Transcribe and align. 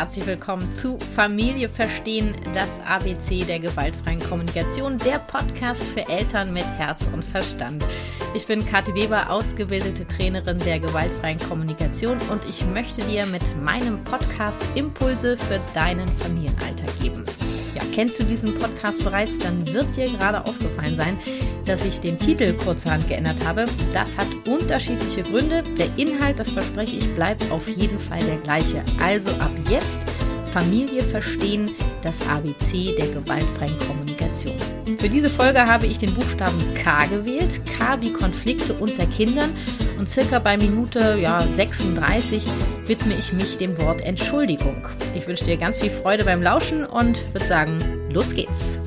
herzlich 0.00 0.26
willkommen 0.26 0.72
zu 0.72 0.98
Familie 1.14 1.68
Verstehen, 1.68 2.34
das 2.54 2.70
ABC 2.86 3.44
der 3.44 3.60
gewaltfreien 3.60 4.18
Kommunikation, 4.18 4.96
der 4.96 5.18
Podcast 5.18 5.82
für 5.82 6.08
Eltern 6.08 6.54
mit 6.54 6.64
Herz 6.64 7.06
und 7.12 7.22
Verstand. 7.22 7.84
Ich 8.32 8.46
bin 8.46 8.64
Kathi 8.64 8.94
Weber, 8.94 9.28
ausgebildete 9.28 10.08
Trainerin 10.08 10.58
der 10.60 10.80
gewaltfreien 10.80 11.38
Kommunikation 11.38 12.16
und 12.30 12.42
ich 12.48 12.64
möchte 12.64 13.02
dir 13.02 13.26
mit 13.26 13.42
meinem 13.62 14.02
Podcast 14.04 14.64
Impulse 14.74 15.36
für 15.36 15.60
deinen 15.74 16.08
Familienalltag 16.16 16.98
geben. 16.98 17.22
Ja, 17.74 17.82
kennst 17.92 18.18
du 18.18 18.24
diesen 18.24 18.54
Podcast 18.54 19.04
bereits, 19.04 19.38
dann 19.40 19.70
wird 19.70 19.94
dir 19.98 20.10
gerade 20.10 20.46
aufgefallen 20.46 20.96
sein, 20.96 21.18
dass 21.70 21.84
ich 21.84 22.00
den 22.00 22.18
Titel 22.18 22.52
kurzerhand 22.54 23.06
geändert 23.06 23.46
habe. 23.46 23.64
Das 23.92 24.16
hat 24.16 24.26
unterschiedliche 24.48 25.22
Gründe. 25.22 25.62
Der 25.78 25.86
Inhalt, 25.96 26.40
das 26.40 26.50
verspreche 26.50 26.96
ich, 26.96 27.14
bleibt 27.14 27.48
auf 27.52 27.68
jeden 27.68 27.98
Fall 27.98 28.18
der 28.24 28.38
gleiche. 28.38 28.82
Also 29.00 29.30
ab 29.38 29.52
jetzt 29.68 30.02
Familie 30.52 31.04
verstehen, 31.04 31.70
das 32.02 32.14
ABC 32.28 32.96
der 32.96 33.06
gewaltfreien 33.08 33.78
Kommunikation. 33.86 34.56
Für 34.98 35.08
diese 35.08 35.30
Folge 35.30 35.64
habe 35.64 35.86
ich 35.86 35.98
den 35.98 36.12
Buchstaben 36.12 36.74
K 36.74 37.06
gewählt. 37.06 37.60
K 37.78 38.00
wie 38.00 38.12
Konflikte 38.12 38.74
unter 38.74 39.06
Kindern. 39.06 39.50
Und 39.96 40.10
circa 40.10 40.40
bei 40.40 40.56
Minute 40.56 41.18
ja, 41.22 41.46
36 41.54 42.44
widme 42.86 43.12
ich 43.12 43.32
mich 43.32 43.58
dem 43.58 43.78
Wort 43.78 44.00
Entschuldigung. 44.00 44.88
Ich 45.14 45.28
wünsche 45.28 45.44
dir 45.44 45.56
ganz 45.56 45.78
viel 45.78 45.90
Freude 45.90 46.24
beim 46.24 46.42
Lauschen 46.42 46.84
und 46.84 47.22
würde 47.32 47.46
sagen, 47.46 47.78
los 48.10 48.34
geht's. 48.34 48.78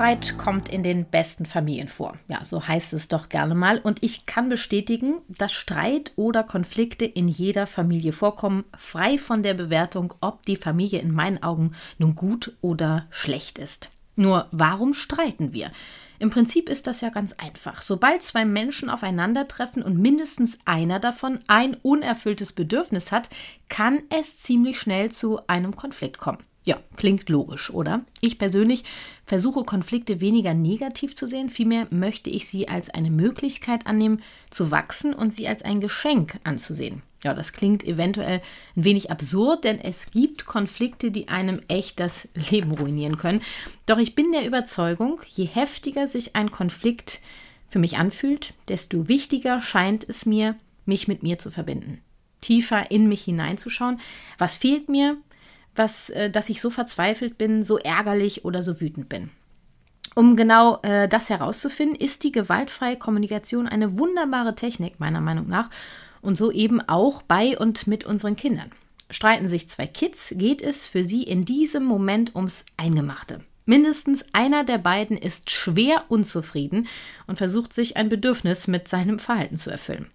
Streit 0.00 0.38
kommt 0.38 0.70
in 0.70 0.82
den 0.82 1.04
besten 1.04 1.44
Familien 1.44 1.88
vor. 1.88 2.16
Ja, 2.26 2.42
so 2.42 2.66
heißt 2.66 2.94
es 2.94 3.08
doch 3.08 3.28
gerne 3.28 3.54
mal. 3.54 3.78
Und 3.80 4.02
ich 4.02 4.24
kann 4.24 4.48
bestätigen, 4.48 5.16
dass 5.28 5.52
Streit 5.52 6.12
oder 6.16 6.42
Konflikte 6.42 7.04
in 7.04 7.28
jeder 7.28 7.66
Familie 7.66 8.14
vorkommen, 8.14 8.64
frei 8.78 9.18
von 9.18 9.42
der 9.42 9.52
Bewertung, 9.52 10.14
ob 10.22 10.46
die 10.46 10.56
Familie 10.56 11.00
in 11.00 11.12
meinen 11.12 11.42
Augen 11.42 11.72
nun 11.98 12.14
gut 12.14 12.56
oder 12.62 13.02
schlecht 13.10 13.58
ist. 13.58 13.90
Nur 14.16 14.46
warum 14.52 14.94
streiten 14.94 15.52
wir? 15.52 15.70
Im 16.18 16.30
Prinzip 16.30 16.70
ist 16.70 16.86
das 16.86 17.02
ja 17.02 17.10
ganz 17.10 17.34
einfach. 17.34 17.82
Sobald 17.82 18.22
zwei 18.22 18.46
Menschen 18.46 18.88
aufeinandertreffen 18.88 19.82
und 19.82 19.98
mindestens 19.98 20.56
einer 20.64 20.98
davon 20.98 21.40
ein 21.46 21.74
unerfülltes 21.74 22.54
Bedürfnis 22.54 23.12
hat, 23.12 23.28
kann 23.68 24.00
es 24.08 24.38
ziemlich 24.38 24.80
schnell 24.80 25.12
zu 25.12 25.46
einem 25.46 25.76
Konflikt 25.76 26.16
kommen. 26.16 26.38
Ja, 26.64 26.78
klingt 26.96 27.28
logisch, 27.30 27.70
oder? 27.70 28.04
Ich 28.20 28.38
persönlich 28.38 28.84
versuche 29.24 29.64
Konflikte 29.64 30.20
weniger 30.20 30.52
negativ 30.52 31.16
zu 31.16 31.26
sehen, 31.26 31.48
vielmehr 31.48 31.86
möchte 31.90 32.28
ich 32.28 32.48
sie 32.48 32.68
als 32.68 32.90
eine 32.90 33.10
Möglichkeit 33.10 33.86
annehmen, 33.86 34.22
zu 34.50 34.70
wachsen 34.70 35.14
und 35.14 35.34
sie 35.34 35.48
als 35.48 35.62
ein 35.62 35.80
Geschenk 35.80 36.38
anzusehen. 36.44 37.02
Ja, 37.24 37.34
das 37.34 37.52
klingt 37.52 37.84
eventuell 37.84 38.40
ein 38.76 38.84
wenig 38.84 39.10
absurd, 39.10 39.64
denn 39.64 39.78
es 39.78 40.10
gibt 40.10 40.46
Konflikte, 40.46 41.10
die 41.10 41.28
einem 41.28 41.60
echt 41.68 42.00
das 42.00 42.28
Leben 42.50 42.72
ruinieren 42.72 43.16
können. 43.16 43.42
Doch 43.86 43.98
ich 43.98 44.14
bin 44.14 44.32
der 44.32 44.46
Überzeugung, 44.46 45.20
je 45.28 45.44
heftiger 45.44 46.06
sich 46.06 46.36
ein 46.36 46.50
Konflikt 46.50 47.20
für 47.68 47.78
mich 47.78 47.98
anfühlt, 47.98 48.54
desto 48.68 49.08
wichtiger 49.08 49.60
scheint 49.60 50.06
es 50.08 50.26
mir, 50.26 50.56
mich 50.86 51.08
mit 51.08 51.22
mir 51.22 51.38
zu 51.38 51.50
verbinden. 51.50 52.00
Tiefer 52.40 52.90
in 52.90 53.06
mich 53.08 53.24
hineinzuschauen. 53.24 54.00
Was 54.38 54.56
fehlt 54.56 54.88
mir? 54.88 55.18
Was, 55.74 56.10
äh, 56.10 56.30
dass 56.30 56.48
ich 56.48 56.60
so 56.60 56.70
verzweifelt 56.70 57.38
bin, 57.38 57.62
so 57.62 57.78
ärgerlich 57.78 58.44
oder 58.44 58.62
so 58.62 58.80
wütend 58.80 59.08
bin. 59.08 59.30
Um 60.14 60.36
genau 60.36 60.80
äh, 60.82 61.08
das 61.08 61.30
herauszufinden, 61.30 61.96
ist 61.96 62.24
die 62.24 62.32
gewaltfreie 62.32 62.96
Kommunikation 62.96 63.68
eine 63.68 63.98
wunderbare 63.98 64.54
Technik, 64.54 64.98
meiner 64.98 65.20
Meinung 65.20 65.48
nach, 65.48 65.70
und 66.20 66.36
so 66.36 66.50
eben 66.50 66.80
auch 66.80 67.22
bei 67.22 67.56
und 67.56 67.86
mit 67.86 68.04
unseren 68.04 68.36
Kindern. 68.36 68.70
Streiten 69.10 69.48
sich 69.48 69.68
zwei 69.68 69.86
Kids, 69.86 70.34
geht 70.36 70.62
es 70.62 70.86
für 70.86 71.04
sie 71.04 71.22
in 71.22 71.44
diesem 71.44 71.84
Moment 71.84 72.34
ums 72.36 72.64
Eingemachte. 72.76 73.40
Mindestens 73.66 74.24
einer 74.32 74.64
der 74.64 74.78
beiden 74.78 75.16
ist 75.16 75.50
schwer 75.50 76.04
unzufrieden 76.08 76.88
und 77.26 77.38
versucht 77.38 77.72
sich 77.72 77.96
ein 77.96 78.08
Bedürfnis 78.08 78.66
mit 78.66 78.88
seinem 78.88 79.18
Verhalten 79.18 79.56
zu 79.56 79.70
erfüllen. 79.70 80.10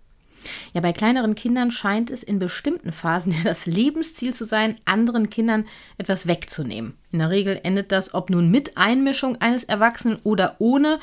Ja, 0.73 0.81
bei 0.81 0.93
kleineren 0.93 1.35
Kindern 1.35 1.71
scheint 1.71 2.09
es 2.09 2.23
in 2.23 2.39
bestimmten 2.39 2.91
Phasen 2.91 3.31
ja 3.31 3.39
das 3.43 3.65
Lebensziel 3.65 4.33
zu 4.33 4.45
sein, 4.45 4.77
anderen 4.85 5.29
Kindern 5.29 5.65
etwas 5.97 6.27
wegzunehmen. 6.27 6.95
In 7.11 7.19
der 7.19 7.29
Regel 7.29 7.59
endet 7.63 7.91
das, 7.91 8.13
ob 8.13 8.29
nun 8.29 8.49
mit 8.49 8.77
Einmischung 8.77 9.39
eines 9.41 9.63
Erwachsenen 9.63 10.19
oder 10.23 10.55
ohne, 10.59 10.99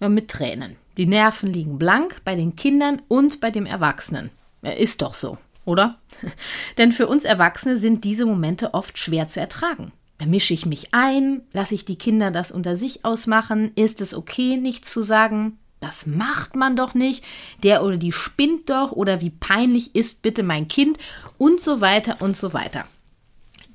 mit 0.00 0.28
Tränen. 0.28 0.76
Die 0.96 1.06
Nerven 1.06 1.52
liegen 1.52 1.78
blank 1.78 2.20
bei 2.24 2.34
den 2.34 2.56
Kindern 2.56 3.02
und 3.08 3.40
bei 3.40 3.50
dem 3.50 3.66
Erwachsenen. 3.66 4.30
Ist 4.62 5.02
doch 5.02 5.14
so, 5.14 5.38
oder? 5.64 5.98
Denn 6.78 6.92
für 6.92 7.06
uns 7.06 7.24
Erwachsene 7.24 7.78
sind 7.78 8.04
diese 8.04 8.26
Momente 8.26 8.74
oft 8.74 8.98
schwer 8.98 9.28
zu 9.28 9.40
ertragen. 9.40 9.92
Mische 10.24 10.54
ich 10.54 10.64
mich 10.64 10.94
ein? 10.94 11.42
Lasse 11.52 11.74
ich 11.74 11.84
die 11.84 11.98
Kinder 11.98 12.30
das 12.30 12.50
unter 12.50 12.76
sich 12.76 13.04
ausmachen? 13.04 13.72
Ist 13.74 14.00
es 14.00 14.14
okay, 14.14 14.56
nichts 14.56 14.90
zu 14.92 15.02
sagen? 15.02 15.58
Das 15.84 16.06
macht 16.06 16.56
man 16.56 16.76
doch 16.76 16.94
nicht, 16.94 17.22
der 17.62 17.84
oder 17.84 17.98
die 17.98 18.12
spinnt 18.12 18.70
doch 18.70 18.92
oder 18.92 19.20
wie 19.20 19.30
peinlich 19.30 19.94
ist 19.94 20.22
bitte 20.22 20.42
mein 20.42 20.66
Kind 20.66 20.98
und 21.36 21.60
so 21.60 21.80
weiter 21.80 22.22
und 22.22 22.36
so 22.36 22.54
weiter. 22.54 22.86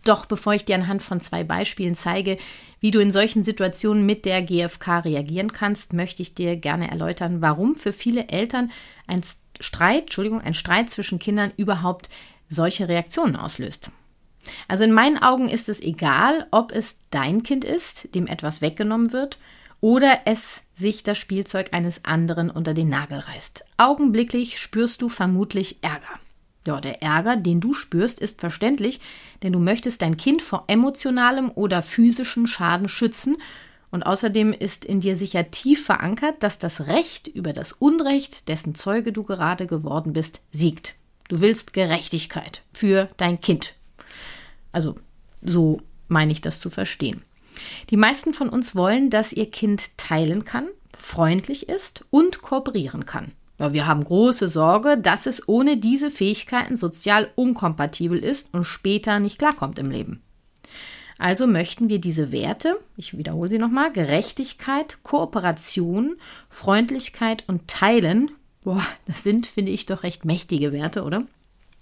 Doch 0.05 0.25
bevor 0.25 0.53
ich 0.53 0.65
dir 0.65 0.75
anhand 0.75 1.03
von 1.03 1.19
zwei 1.19 1.43
Beispielen 1.43 1.93
zeige, 1.93 2.37
wie 2.79 2.91
du 2.91 2.99
in 2.99 3.11
solchen 3.11 3.43
Situationen 3.43 4.05
mit 4.05 4.25
der 4.25 4.41
GfK 4.41 4.99
reagieren 4.99 5.51
kannst, 5.51 5.93
möchte 5.93 6.21
ich 6.21 6.33
dir 6.33 6.55
gerne 6.55 6.89
erläutern, 6.89 7.41
warum 7.41 7.75
für 7.75 7.93
viele 7.93 8.27
Eltern 8.29 8.71
ein 9.05 9.21
Streit, 9.59 10.03
Entschuldigung, 10.03 10.41
ein 10.41 10.53
Streit 10.53 10.89
zwischen 10.89 11.19
Kindern 11.19 11.51
überhaupt 11.57 12.09
solche 12.47 12.87
Reaktionen 12.87 13.35
auslöst. 13.35 13.91
Also 14.67 14.83
in 14.83 14.93
meinen 14.93 15.21
Augen 15.21 15.49
ist 15.49 15.69
es 15.69 15.81
egal, 15.81 16.47
ob 16.49 16.71
es 16.71 16.97
dein 17.11 17.43
Kind 17.43 17.65
ist, 17.65 18.15
dem 18.15 18.25
etwas 18.25 18.61
weggenommen 18.61 19.11
wird, 19.11 19.37
oder 19.81 20.21
es 20.25 20.63
sich 20.79 21.03
das 21.03 21.17
Spielzeug 21.17 21.69
eines 21.73 22.05
anderen 22.05 22.49
unter 22.49 22.73
den 22.73 22.89
Nagel 22.89 23.19
reißt. 23.19 23.65
Augenblicklich 23.77 24.59
spürst 24.59 25.01
du 25.01 25.09
vermutlich 25.09 25.83
Ärger. 25.83 26.19
Ja, 26.65 26.79
der 26.79 27.01
Ärger, 27.01 27.35
den 27.35 27.59
du 27.59 27.73
spürst, 27.73 28.19
ist 28.19 28.39
verständlich, 28.39 28.99
denn 29.43 29.53
du 29.53 29.59
möchtest 29.59 30.01
dein 30.01 30.17
Kind 30.17 30.41
vor 30.41 30.63
emotionalem 30.67 31.51
oder 31.51 31.81
physischen 31.81 32.47
Schaden 32.47 32.87
schützen 32.87 33.37
und 33.91 34.03
außerdem 34.03 34.53
ist 34.53 34.85
in 34.85 34.99
dir 34.99 35.15
sicher 35.15 35.51
tief 35.51 35.85
verankert, 35.85 36.43
dass 36.43 36.59
das 36.59 36.87
Recht 36.87 37.27
über 37.27 37.53
das 37.53 37.71
Unrecht, 37.71 38.47
dessen 38.47 38.75
Zeuge 38.75 39.11
du 39.11 39.23
gerade 39.23 39.67
geworden 39.67 40.13
bist, 40.13 40.41
siegt. 40.51 40.95
Du 41.27 41.41
willst 41.41 41.73
Gerechtigkeit 41.73 42.61
für 42.73 43.09
dein 43.17 43.41
Kind. 43.41 43.73
Also 44.71 44.95
so 45.41 45.81
meine 46.07 46.31
ich 46.31 46.41
das 46.41 46.59
zu 46.59 46.69
verstehen. 46.69 47.23
Die 47.89 47.97
meisten 47.97 48.33
von 48.33 48.49
uns 48.49 48.75
wollen, 48.75 49.09
dass 49.09 49.33
ihr 49.33 49.49
Kind 49.49 49.97
teilen 49.97 50.45
kann, 50.45 50.67
freundlich 50.97 51.69
ist 51.69 52.05
und 52.09 52.41
kooperieren 52.41 53.05
kann. 53.05 53.31
Wir 53.57 53.87
haben 53.87 54.05
große 54.05 54.47
Sorge, 54.47 54.97
dass 54.97 55.25
es 55.25 55.49
ohne 55.49 55.77
diese 55.77 56.11
Fähigkeiten 56.11 56.77
sozial 56.77 57.29
unkompatibel 57.35 58.17
ist 58.17 58.47
und 58.53 58.63
später 58.63 59.19
nicht 59.19 59.37
klarkommt 59.37 59.77
im 59.79 59.91
Leben. 59.91 60.21
Also 61.17 61.45
möchten 61.45 61.89
wir 61.89 61.99
diese 61.99 62.31
Werte, 62.31 62.79
ich 62.95 63.17
wiederhole 63.17 63.49
sie 63.49 63.57
nochmal, 63.57 63.91
Gerechtigkeit, 63.91 64.99
Kooperation, 65.03 66.15
Freundlichkeit 66.47 67.43
und 67.47 67.67
Teilen, 67.67 68.31
boah, 68.63 68.81
das 69.05 69.23
sind, 69.23 69.45
finde 69.45 69.73
ich, 69.73 69.85
doch 69.85 70.03
recht 70.03 70.23
mächtige 70.23 70.71
Werte, 70.71 71.03
oder? 71.03 71.23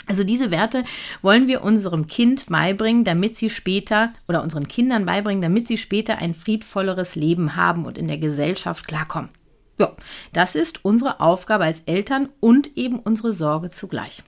Also 0.07 0.23
diese 0.23 0.51
Werte 0.51 0.85
wollen 1.21 1.47
wir 1.47 1.63
unserem 1.63 2.07
Kind 2.07 2.47
beibringen, 2.47 3.03
damit 3.03 3.37
sie 3.37 3.49
später 3.49 4.13
oder 4.27 4.41
unseren 4.41 4.67
Kindern 4.67 5.05
beibringen, 5.05 5.41
damit 5.41 5.67
sie 5.67 5.77
später 5.77 6.17
ein 6.17 6.33
friedvolleres 6.33 7.15
Leben 7.15 7.55
haben 7.55 7.85
und 7.85 7.97
in 7.97 8.07
der 8.07 8.17
Gesellschaft 8.17 8.87
klarkommen. 8.87 9.29
Ja, 9.79 9.95
das 10.33 10.55
ist 10.55 10.83
unsere 10.83 11.19
Aufgabe 11.19 11.65
als 11.65 11.81
Eltern 11.85 12.29
und 12.39 12.77
eben 12.77 12.99
unsere 12.99 13.33
Sorge 13.33 13.69
zugleich. 13.69 14.23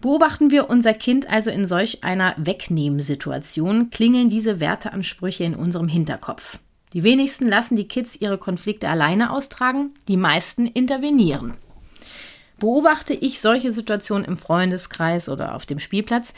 Beobachten 0.00 0.50
wir 0.50 0.68
unser 0.68 0.94
Kind 0.94 1.30
also 1.30 1.50
in 1.50 1.66
solch 1.68 2.02
einer 2.02 2.34
Wegnehmsituation, 2.38 3.90
klingeln 3.90 4.28
diese 4.28 4.58
Werteansprüche 4.58 5.44
in 5.44 5.54
unserem 5.54 5.88
Hinterkopf. 5.88 6.58
Die 6.92 7.02
wenigsten 7.02 7.48
lassen 7.48 7.76
die 7.76 7.88
Kids 7.88 8.16
ihre 8.16 8.38
Konflikte 8.38 8.88
alleine 8.88 9.32
austragen, 9.32 9.94
die 10.08 10.16
meisten 10.16 10.66
intervenieren. 10.66 11.54
Beobachte 12.58 13.14
ich 13.14 13.40
solche 13.40 13.72
Situationen 13.72 14.24
im 14.24 14.36
Freundeskreis 14.36 15.28
oder 15.28 15.54
auf 15.54 15.66
dem 15.66 15.78
Spielplatz, 15.78 16.32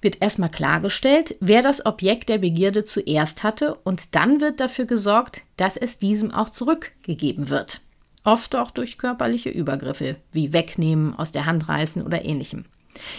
wird 0.00 0.22
erstmal 0.22 0.50
klargestellt, 0.50 1.36
wer 1.40 1.62
das 1.62 1.84
Objekt 1.84 2.28
der 2.28 2.38
Begierde 2.38 2.84
zuerst 2.84 3.42
hatte 3.42 3.74
und 3.82 4.14
dann 4.14 4.40
wird 4.40 4.60
dafür 4.60 4.84
gesorgt, 4.84 5.42
dass 5.56 5.76
es 5.76 5.98
diesem 5.98 6.30
auch 6.32 6.50
zurückgegeben 6.50 7.48
wird. 7.48 7.80
Oft 8.22 8.56
auch 8.56 8.70
durch 8.70 8.98
körperliche 8.98 9.50
Übergriffe, 9.50 10.16
wie 10.32 10.52
Wegnehmen, 10.52 11.16
aus 11.16 11.32
der 11.32 11.46
Hand 11.46 11.68
reißen 11.68 12.02
oder 12.02 12.24
ähnlichem. 12.24 12.64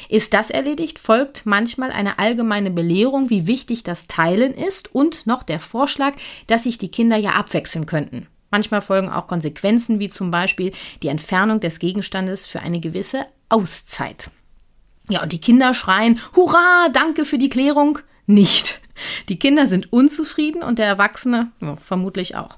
Ist 0.09 0.33
das 0.33 0.49
erledigt, 0.49 0.99
folgt 0.99 1.45
manchmal 1.45 1.91
eine 1.91 2.19
allgemeine 2.19 2.71
Belehrung, 2.71 3.29
wie 3.29 3.47
wichtig 3.47 3.83
das 3.83 4.07
Teilen 4.07 4.53
ist 4.53 4.93
und 4.93 5.27
noch 5.27 5.43
der 5.43 5.59
Vorschlag, 5.59 6.13
dass 6.47 6.63
sich 6.63 6.77
die 6.77 6.91
Kinder 6.91 7.17
ja 7.17 7.31
abwechseln 7.31 7.85
könnten. 7.85 8.27
Manchmal 8.57 8.81
folgen 8.81 9.09
auch 9.09 9.27
Konsequenzen, 9.27 9.99
wie 9.99 10.09
zum 10.09 10.31
Beispiel 10.31 10.73
die 11.03 11.09
Entfernung 11.09 11.59
des 11.59 11.77
Gegenstandes 11.77 12.47
für 12.47 12.59
eine 12.59 12.79
gewisse 12.79 13.27
Auszeit. 13.49 14.31
Ja, 15.09 15.21
und 15.21 15.31
die 15.31 15.39
Kinder 15.39 15.75
schreien, 15.75 16.19
Hurra, 16.35 16.89
danke 16.91 17.25
für 17.25 17.37
die 17.37 17.49
Klärung. 17.49 17.99
Nicht. 18.25 18.81
Die 19.29 19.37
Kinder 19.37 19.67
sind 19.67 19.93
unzufrieden 19.93 20.63
und 20.63 20.79
der 20.79 20.87
Erwachsene 20.87 21.51
ja, 21.61 21.75
vermutlich 21.75 22.35
auch. 22.35 22.57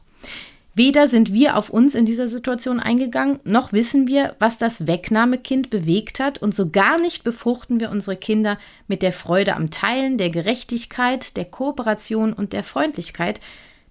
Weder 0.73 1.09
sind 1.09 1.33
wir 1.33 1.57
auf 1.57 1.69
uns 1.69 1.95
in 1.95 2.05
dieser 2.05 2.29
Situation 2.29 2.79
eingegangen, 2.79 3.41
noch 3.43 3.73
wissen 3.73 4.07
wir, 4.07 4.37
was 4.39 4.57
das 4.57 4.87
Wegnahmekind 4.87 5.69
bewegt 5.69 6.21
hat, 6.21 6.37
und 6.41 6.55
so 6.55 6.69
gar 6.69 6.97
nicht 6.97 7.25
befruchten 7.25 7.81
wir 7.81 7.91
unsere 7.91 8.15
Kinder 8.15 8.57
mit 8.87 9.01
der 9.01 9.11
Freude 9.11 9.57
am 9.57 9.69
Teilen, 9.69 10.17
der 10.17 10.29
Gerechtigkeit, 10.29 11.35
der 11.35 11.43
Kooperation 11.43 12.31
und 12.31 12.53
der 12.53 12.63
Freundlichkeit, 12.63 13.41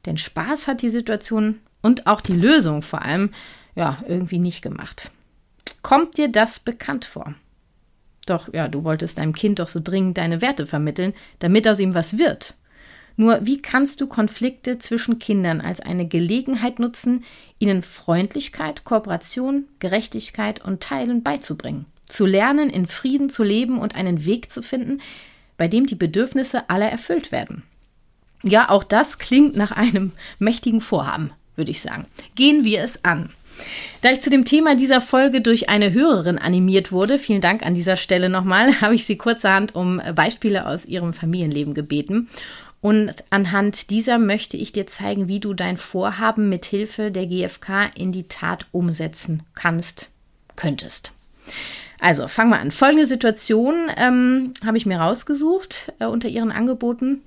denn 0.06 0.16
Spaß 0.16 0.68
hat 0.68 0.80
die 0.80 0.88
Situation 0.88 1.60
und 1.82 2.06
auch 2.06 2.20
die 2.20 2.32
Lösung 2.32 2.82
vor 2.82 3.02
allem 3.02 3.30
ja 3.74 3.98
irgendwie 4.06 4.38
nicht 4.38 4.62
gemacht. 4.62 5.10
Kommt 5.82 6.18
dir 6.18 6.28
das 6.28 6.60
bekannt 6.60 7.04
vor? 7.04 7.34
Doch 8.26 8.52
ja, 8.52 8.68
du 8.68 8.84
wolltest 8.84 9.18
deinem 9.18 9.32
Kind 9.32 9.58
doch 9.58 9.68
so 9.68 9.80
dringend 9.82 10.18
deine 10.18 10.42
Werte 10.42 10.66
vermitteln, 10.66 11.14
damit 11.38 11.66
aus 11.66 11.78
ihm 11.78 11.94
was 11.94 12.18
wird. 12.18 12.54
Nur 13.16 13.44
wie 13.44 13.60
kannst 13.60 14.00
du 14.00 14.06
Konflikte 14.06 14.78
zwischen 14.78 15.18
Kindern 15.18 15.60
als 15.60 15.80
eine 15.80 16.06
Gelegenheit 16.06 16.78
nutzen, 16.78 17.24
ihnen 17.58 17.82
Freundlichkeit, 17.82 18.84
Kooperation, 18.84 19.66
Gerechtigkeit 19.80 20.64
und 20.64 20.82
Teilen 20.82 21.22
beizubringen? 21.22 21.86
Zu 22.06 22.26
lernen, 22.26 22.70
in 22.70 22.86
Frieden 22.86 23.28
zu 23.28 23.42
leben 23.42 23.78
und 23.78 23.96
einen 23.96 24.24
Weg 24.24 24.50
zu 24.50 24.62
finden, 24.62 25.00
bei 25.56 25.66
dem 25.66 25.86
die 25.86 25.96
Bedürfnisse 25.96 26.70
aller 26.70 26.88
erfüllt 26.88 27.32
werden. 27.32 27.64
Ja, 28.44 28.70
auch 28.70 28.84
das 28.84 29.18
klingt 29.18 29.56
nach 29.56 29.72
einem 29.72 30.12
mächtigen 30.38 30.80
Vorhaben, 30.80 31.32
würde 31.58 31.70
ich 31.70 31.82
sagen. 31.82 32.06
Gehen 32.34 32.64
wir 32.64 32.82
es 32.82 33.04
an. 33.04 33.30
Da 34.02 34.12
ich 34.12 34.20
zu 34.20 34.30
dem 34.30 34.44
Thema 34.44 34.76
dieser 34.76 35.00
Folge 35.00 35.40
durch 35.40 35.68
eine 35.68 35.92
Hörerin 35.92 36.38
animiert 36.38 36.92
wurde, 36.92 37.18
vielen 37.18 37.40
Dank 37.40 37.66
an 37.66 37.74
dieser 37.74 37.96
Stelle 37.96 38.28
nochmal, 38.28 38.74
habe 38.80 38.94
ich 38.94 39.04
sie 39.04 39.18
kurzerhand 39.18 39.74
um 39.74 40.00
Beispiele 40.14 40.66
aus 40.66 40.86
ihrem 40.86 41.12
Familienleben 41.12 41.74
gebeten. 41.74 42.28
Und 42.80 43.12
anhand 43.30 43.90
dieser 43.90 44.18
möchte 44.18 44.56
ich 44.56 44.70
dir 44.70 44.86
zeigen, 44.86 45.26
wie 45.26 45.40
du 45.40 45.52
dein 45.52 45.76
Vorhaben 45.76 46.48
mit 46.48 46.64
Hilfe 46.64 47.10
der 47.10 47.26
GfK 47.26 47.90
in 47.96 48.12
die 48.12 48.28
Tat 48.28 48.66
umsetzen 48.70 49.42
kannst, 49.54 50.10
könntest. 50.54 51.12
Also 52.00 52.28
fangen 52.28 52.50
wir 52.50 52.60
an. 52.60 52.70
Folgende 52.70 53.06
Situation 53.06 53.90
ähm, 53.96 54.52
habe 54.64 54.76
ich 54.76 54.86
mir 54.86 54.98
rausgesucht 54.98 55.92
äh, 55.98 56.06
unter 56.06 56.28
ihren 56.28 56.52
Angeboten. 56.52 57.22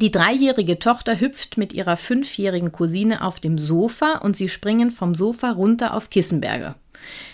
Die 0.00 0.12
dreijährige 0.12 0.78
Tochter 0.78 1.18
hüpft 1.18 1.56
mit 1.56 1.72
ihrer 1.72 1.96
fünfjährigen 1.96 2.70
Cousine 2.70 3.24
auf 3.24 3.40
dem 3.40 3.58
Sofa 3.58 4.18
und 4.18 4.36
sie 4.36 4.48
springen 4.48 4.92
vom 4.92 5.16
Sofa 5.16 5.50
runter 5.50 5.92
auf 5.92 6.08
Kissenberge. 6.08 6.76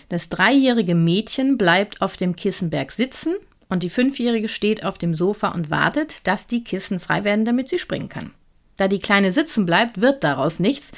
Das 0.08 0.31
dreijährige 0.31 0.94
Mädchen 0.94 1.58
bleibt 1.58 2.00
auf 2.00 2.16
dem 2.16 2.37
Kissenberg 2.37 2.90
sitzen 2.90 3.34
und 3.69 3.82
die 3.82 3.90
Fünfjährige 3.90 4.49
steht 4.49 4.82
auf 4.82 4.96
dem 4.96 5.14
Sofa 5.14 5.49
und 5.49 5.69
wartet, 5.69 6.26
dass 6.26 6.46
die 6.46 6.64
Kissen 6.64 7.00
frei 7.00 7.25
werden, 7.25 7.44
damit 7.44 7.69
sie 7.69 7.78
springen 7.78 8.08
kann. 8.08 8.32
Da 8.76 8.88
die 8.88 8.99
Kleine 8.99 9.31
sitzen 9.31 9.67
bleibt, 9.67 10.00
wird 10.00 10.25
daraus 10.25 10.58
nichts. 10.58 10.93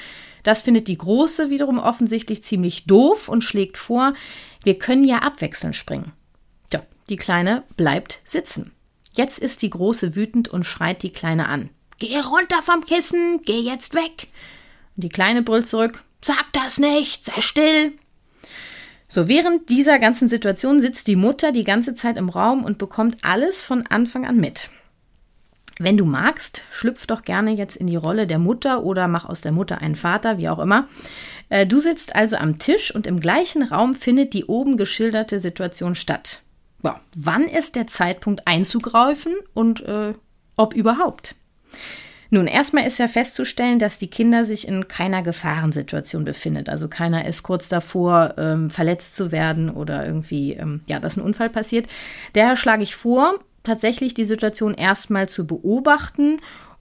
Das 0.45 0.63
findet 0.63 0.87
die 0.87 0.99
Große 0.99 1.51
wiederum 1.51 1.81
offensichtlich 1.81 2.45
ziemlich 2.45 2.85
doof 2.85 3.29
und 3.29 3.43
schlägt 3.43 3.77
vor, 3.77 4.15
wir 4.63 4.79
können 4.79 5.05
ja 5.05 5.19
abwechselnd 5.19 5.75
springen. 5.75 6.13
Tja, 6.71 6.83
die 7.09 7.17
Kleine 7.17 7.65
bleibt 7.77 8.21
sitzen. 8.25 8.71
Jetzt 9.17 9.39
ist 9.39 9.63
die 9.63 9.71
Große 9.71 10.15
wütend 10.15 10.49
und 10.49 10.65
schreit 10.65 11.03
die 11.03 11.13
Kleine 11.13 11.49
an. 11.49 11.71
Geh 11.99 12.19
runter 12.19 12.61
vom 12.61 12.85
Kissen, 12.85 13.41
geh 13.43 13.59
jetzt 13.59 13.95
weg. 13.95 14.29
Und 14.95 15.05
die 15.05 15.09
Kleine 15.09 15.43
brüllt 15.43 15.67
zurück, 15.67 16.05
sag 16.21 16.53
das 16.53 16.79
nicht, 16.79 17.25
sei 17.25 17.41
still. 17.41 17.93
So, 19.09 19.29
während 19.29 19.71
dieser 19.71 19.99
ganzen 19.99 20.29
Situation 20.29 20.81
sitzt 20.81 21.07
die 21.07 21.17
Mutter 21.17 21.53
die 21.53 21.65
ganze 21.65 21.95
Zeit 21.95 22.19
im 22.19 22.29
Raum 22.29 22.65
und 22.65 22.77
bekommt 22.77 23.19
alles 23.23 23.65
von 23.65 23.87
Anfang 23.87 24.27
an 24.27 24.37
mit. 24.37 24.69
Wenn 25.79 25.97
du 25.97 26.05
magst, 26.05 26.63
schlüpf 26.73 27.07
doch 27.07 27.23
gerne 27.23 27.53
jetzt 27.53 27.77
in 27.77 27.87
die 27.87 27.97
Rolle 27.97 28.27
der 28.27 28.39
Mutter 28.39 28.83
oder 28.83 29.09
mach 29.09 29.27
aus 29.27 29.43
der 29.43 29.53
Mutter 29.53 29.79
einen 29.79 29.97
Vater, 29.97 30.39
wie 30.39 30.49
auch 30.49 30.59
immer. 30.59 30.89
Äh, 31.49 31.67
du 31.67 31.79
sitzt 31.79 32.15
also 32.15 32.37
am 32.37 32.59
Tisch 32.59 32.95
und 32.95 33.07
im 33.07 33.21
gleichen 33.21 33.63
Raum 33.63 33.95
findet 33.95 34.35
die 34.35 34.47
oben 34.47 34.77
geschilderte 34.77 35.39
Situation 35.39 35.95
statt. 35.95 36.43
Ja, 36.83 37.01
wann 37.15 37.45
ist 37.45 37.77
der 37.77 37.87
Zeitpunkt 37.87 38.47
einzugreifen 38.47 39.35
und 39.55 39.83
äh, 39.83 40.15
ob 40.57 40.75
überhaupt? 40.75 41.35
Nun, 42.31 42.47
erstmal 42.47 42.87
ist 42.87 42.99
ja 42.99 43.09
festzustellen, 43.09 43.79
dass 43.79 43.99
die 43.99 44.09
Kinder 44.09 44.45
sich 44.45 44.67
in 44.67 44.89
keiner 44.89 45.23
Gefahrensituation 45.23 46.25
befindet. 46.25 46.69
Also 46.69 46.89
keiner 46.89 47.27
ist 47.27 47.43
kurz 47.43 47.69
davor, 47.69 48.35
ähm, 48.37 48.69
verletzt 48.69 49.15
zu 49.15 49.31
werden 49.31 49.71
oder 49.71 50.05
irgendwie, 50.05 50.55
ähm, 50.55 50.81
ja, 50.87 50.99
dass 50.99 51.17
ein 51.17 51.23
Unfall 51.23 51.51
passiert. 51.51 51.87
Daher 52.33 52.57
schlage 52.57 52.83
ich 52.83 52.97
vor, 52.97 53.39
tatsächlich 53.63 54.15
die 54.15 54.25
Situation 54.25 54.75
erstmal 54.75 55.29
zu 55.29 55.47
beobachten 55.47 56.39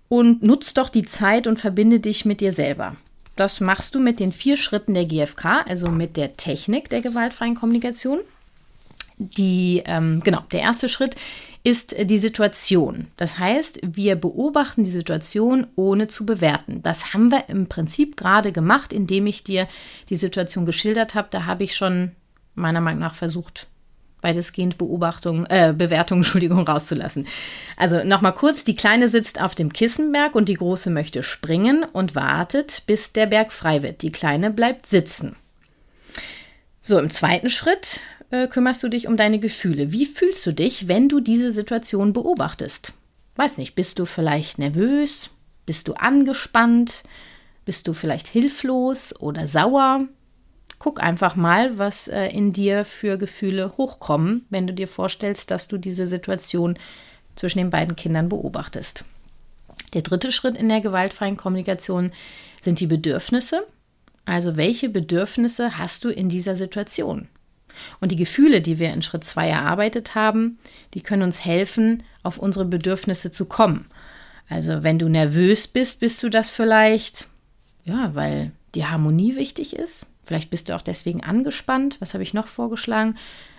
und 0.07 0.43
nutz 0.43 0.73
doch 0.73 0.89
die 0.89 1.05
Zeit 1.05 1.47
und 1.47 1.59
verbinde 1.59 1.99
dich 1.99 2.25
mit 2.25 2.41
dir 2.41 2.51
selber. 2.51 2.95
Das 3.35 3.59
machst 3.59 3.93
du 3.95 3.99
mit 3.99 4.19
den 4.19 4.31
vier 4.31 4.55
Schritten 4.57 4.93
der 4.93 5.05
GfK, 5.05 5.65
also 5.67 5.89
mit 5.89 6.15
der 6.15 6.37
Technik 6.37 6.89
der 6.89 7.01
gewaltfreien 7.01 7.55
Kommunikation. 7.55 8.19
Die, 9.17 9.81
ähm, 9.85 10.21
genau, 10.23 10.41
der 10.51 10.61
erste 10.61 10.89
Schritt 10.89 11.15
ist 11.63 11.95
die 11.99 12.19
Situation. 12.19 13.07
Das 13.17 13.39
heißt, 13.39 13.79
wir 13.83 14.15
beobachten 14.15 14.83
die 14.83 14.91
Situation 14.91 15.65
ohne 15.75 16.07
zu 16.07 16.25
bewerten. 16.25 16.83
Das 16.83 17.13
haben 17.13 17.31
wir 17.31 17.49
im 17.49 17.67
Prinzip 17.67 18.17
gerade 18.17 18.51
gemacht, 18.51 18.93
indem 18.93 19.25
ich 19.25 19.43
dir 19.43 19.67
die 20.09 20.15
Situation 20.15 20.65
geschildert 20.65 21.15
habe. 21.15 21.27
Da 21.31 21.45
habe 21.45 21.63
ich 21.63 21.75
schon 21.75 22.11
meiner 22.53 22.81
Meinung 22.81 22.99
nach 22.99 23.15
versucht, 23.15 23.67
weitestgehend 24.21 24.77
Beobachtung, 24.77 25.45
äh, 25.45 25.73
Bewertung, 25.75 26.17
Entschuldigung, 26.19 26.67
rauszulassen. 26.67 27.25
Also 27.77 28.03
nochmal 28.03 28.33
kurz, 28.33 28.63
die 28.63 28.75
Kleine 28.75 29.09
sitzt 29.09 29.41
auf 29.41 29.55
dem 29.55 29.73
Kissenberg 29.73 30.35
und 30.35 30.49
die 30.49 30.55
Große 30.55 30.91
möchte 30.91 31.23
springen 31.23 31.83
und 31.83 32.13
wartet, 32.13 32.83
bis 32.85 33.11
der 33.11 33.25
Berg 33.25 33.51
frei 33.51 33.81
wird. 33.81 34.03
Die 34.03 34.11
Kleine 34.11 34.51
bleibt 34.51 34.85
sitzen. 34.85 35.35
So, 36.83 36.99
im 36.99 37.09
zweiten 37.09 37.49
Schritt 37.49 38.01
äh, 38.31 38.47
kümmerst 38.47 38.83
du 38.83 38.89
dich 38.89 39.07
um 39.07 39.17
deine 39.17 39.39
Gefühle. 39.39 39.91
Wie 39.91 40.05
fühlst 40.05 40.45
du 40.45 40.51
dich, 40.51 40.87
wenn 40.87 41.09
du 41.09 41.19
diese 41.19 41.51
Situation 41.51 42.13
beobachtest? 42.13 42.93
Weiß 43.35 43.57
nicht, 43.57 43.75
bist 43.75 43.99
du 43.99 44.05
vielleicht 44.05 44.59
nervös? 44.59 45.29
Bist 45.65 45.87
du 45.87 45.93
angespannt? 45.93 47.03
Bist 47.65 47.87
du 47.87 47.93
vielleicht 47.93 48.27
hilflos 48.27 49.19
oder 49.19 49.47
sauer? 49.47 50.07
Guck 50.77 51.01
einfach 51.01 51.35
mal, 51.35 51.77
was 51.77 52.07
äh, 52.07 52.27
in 52.27 52.53
dir 52.53 52.85
für 52.85 53.17
Gefühle 53.17 53.73
hochkommen, 53.77 54.45
wenn 54.49 54.67
du 54.67 54.73
dir 54.73 54.87
vorstellst, 54.87 55.49
dass 55.51 55.67
du 55.67 55.77
diese 55.77 56.05
Situation 56.05 56.77
zwischen 57.35 57.57
den 57.57 57.69
beiden 57.69 57.95
Kindern 57.95 58.29
beobachtest. 58.29 59.03
Der 59.93 60.01
dritte 60.01 60.31
Schritt 60.31 60.57
in 60.57 60.69
der 60.69 60.81
gewaltfreien 60.81 61.37
Kommunikation 61.37 62.11
sind 62.61 62.79
die 62.79 62.87
Bedürfnisse. 62.87 63.63
Also 64.25 64.57
welche 64.57 64.89
Bedürfnisse 64.89 65.77
hast 65.77 66.03
du 66.03 66.09
in 66.09 66.29
dieser 66.29 66.55
Situation? 66.55 67.27
Und 67.99 68.11
die 68.11 68.15
Gefühle, 68.15 68.61
die 68.61 68.79
wir 68.79 68.93
in 68.93 69.01
Schritt 69.01 69.23
2 69.23 69.49
erarbeitet 69.49 70.15
haben, 70.15 70.57
die 70.93 71.01
können 71.01 71.23
uns 71.23 71.43
helfen, 71.43 72.03
auf 72.23 72.37
unsere 72.37 72.65
Bedürfnisse 72.65 73.31
zu 73.31 73.45
kommen. 73.45 73.85
Also 74.49 74.83
wenn 74.83 74.99
du 74.99 75.09
nervös 75.09 75.67
bist, 75.67 75.99
bist 75.99 76.21
du 76.21 76.29
das 76.29 76.49
vielleicht, 76.49 77.27
ja, 77.83 78.13
weil 78.13 78.51
die 78.75 78.85
Harmonie 78.85 79.35
wichtig 79.35 79.75
ist. 79.75 80.05
Vielleicht 80.23 80.49
bist 80.49 80.69
du 80.69 80.75
auch 80.75 80.81
deswegen 80.81 81.23
angespannt. 81.23 81.97
Was 81.99 82.13
habe 82.13 82.23
ich 82.23 82.33
noch 82.33 82.47
vorgeschlagen? 82.47 83.17